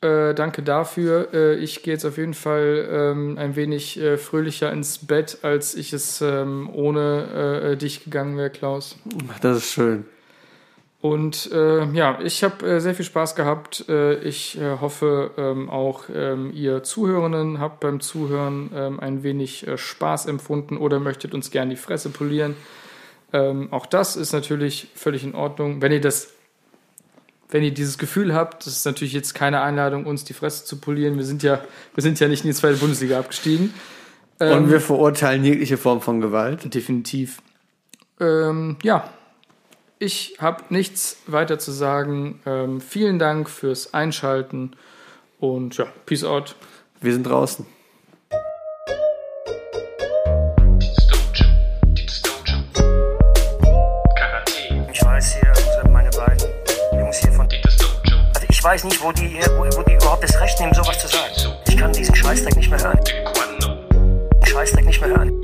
Äh, 0.00 0.34
danke 0.34 0.62
dafür. 0.62 1.28
Äh, 1.32 1.54
ich 1.56 1.84
gehe 1.84 1.94
jetzt 1.94 2.04
auf 2.04 2.16
jeden 2.16 2.34
Fall 2.34 2.88
ähm, 2.90 3.38
ein 3.38 3.54
wenig 3.54 4.00
äh, 4.00 4.18
fröhlicher 4.18 4.72
ins 4.72 4.98
Bett, 4.98 5.38
als 5.42 5.76
ich 5.76 5.92
es 5.92 6.20
ähm, 6.20 6.68
ohne 6.72 7.70
äh, 7.72 7.76
dich 7.76 8.02
gegangen 8.02 8.36
wäre, 8.36 8.50
Klaus. 8.50 8.96
Das 9.40 9.58
ist 9.58 9.72
schön. 9.72 10.04
Und 11.02 11.50
äh, 11.50 11.84
ja, 11.94 12.20
ich 12.22 12.44
habe 12.44 12.64
äh, 12.64 12.80
sehr 12.80 12.94
viel 12.94 13.04
Spaß 13.04 13.34
gehabt. 13.34 13.84
Äh, 13.88 14.20
ich 14.20 14.56
äh, 14.56 14.78
hoffe, 14.80 15.32
ähm, 15.36 15.68
auch 15.68 16.04
ähm, 16.14 16.52
ihr 16.54 16.84
Zuhörenden 16.84 17.58
habt 17.58 17.80
beim 17.80 17.98
Zuhören 17.98 18.70
ähm, 18.72 19.00
ein 19.00 19.24
wenig 19.24 19.66
äh, 19.66 19.76
Spaß 19.76 20.26
empfunden 20.26 20.76
oder 20.76 21.00
möchtet 21.00 21.34
uns 21.34 21.50
gerne 21.50 21.70
die 21.70 21.76
Fresse 21.76 22.10
polieren. 22.10 22.54
Ähm, 23.32 23.66
auch 23.72 23.86
das 23.86 24.14
ist 24.14 24.32
natürlich 24.32 24.90
völlig 24.94 25.24
in 25.24 25.34
Ordnung. 25.34 25.82
Wenn 25.82 25.90
ihr 25.90 26.00
das, 26.00 26.28
wenn 27.50 27.64
ihr 27.64 27.74
dieses 27.74 27.98
Gefühl 27.98 28.32
habt, 28.32 28.64
das 28.64 28.74
ist 28.74 28.86
natürlich 28.86 29.12
jetzt 29.12 29.34
keine 29.34 29.60
Einladung, 29.60 30.06
uns 30.06 30.22
die 30.22 30.34
Fresse 30.34 30.64
zu 30.64 30.76
polieren. 30.76 31.16
Wir 31.16 31.24
sind 31.24 31.42
ja, 31.42 31.64
wir 31.96 32.02
sind 32.02 32.20
ja 32.20 32.28
nicht 32.28 32.44
in 32.44 32.50
die 32.50 32.56
zweite 32.56 32.76
Bundesliga 32.76 33.18
abgestiegen. 33.18 33.74
Ähm, 34.38 34.56
Und 34.56 34.70
wir 34.70 34.80
verurteilen 34.80 35.42
jegliche 35.42 35.78
Form 35.78 36.00
von 36.00 36.20
Gewalt. 36.20 36.72
Definitiv. 36.72 37.42
Ähm, 38.20 38.76
ja, 38.84 39.10
ich 40.02 40.34
habe 40.40 40.64
nichts 40.70 41.18
weiter 41.28 41.60
zu 41.60 41.70
sagen. 41.70 42.40
Ähm, 42.44 42.80
vielen 42.80 43.20
Dank 43.20 43.48
fürs 43.48 43.94
Einschalten 43.94 44.72
und 45.38 45.76
ja, 45.76 45.86
Peace 46.06 46.24
out. 46.24 46.56
Wir 47.00 47.12
sind 47.12 47.22
draußen. 47.22 47.64
Ich 54.92 55.04
weiß 55.04 55.36
hier, 55.36 55.90
meine 55.90 56.10
beiden 56.10 56.48
Jungs 56.98 57.18
hier 57.18 57.32
von. 57.32 57.48
Also 58.34 58.46
ich 58.48 58.64
weiß 58.64 58.84
nicht, 58.84 59.00
wo 59.00 59.12
die, 59.12 59.38
wo, 59.56 59.78
wo 59.78 59.82
die 59.84 59.94
überhaupt 59.94 60.24
das 60.24 60.40
Recht 60.40 60.58
nehmen, 60.58 60.74
sowas 60.74 60.98
zu 60.98 61.06
sagen. 61.06 61.32
Ich 61.68 61.76
kann 61.76 61.92
diesen 61.92 62.14
Scheißdreck 62.14 62.56
nicht 62.56 62.70
mehr 62.70 62.82
hören. 62.82 63.00
Den 63.04 64.46
Scheißdreck 64.46 64.84
nicht 64.84 65.00
mehr 65.00 65.10
hören. 65.10 65.41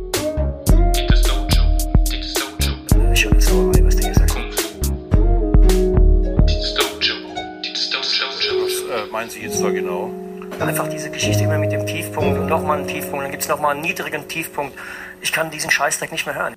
Meinen 9.18 9.30
Sie 9.30 9.40
jetzt 9.40 9.60
da 9.60 9.70
genau? 9.70 10.12
Einfach 10.60 10.86
diese 10.86 11.10
Geschichte 11.10 11.42
immer 11.42 11.58
mit 11.58 11.72
dem 11.72 11.84
Tiefpunkt 11.84 12.38
und 12.38 12.46
nochmal 12.46 12.78
einen 12.78 12.86
Tiefpunkt, 12.86 13.24
dann 13.24 13.32
gibt 13.32 13.42
es 13.42 13.48
nochmal 13.48 13.72
einen 13.72 13.80
niedrigen 13.80 14.28
Tiefpunkt. 14.28 14.78
Ich 15.20 15.32
kann 15.32 15.50
diesen 15.50 15.72
Scheißdreck 15.72 16.12
nicht 16.12 16.24
mehr 16.24 16.36
hören. 16.36 16.54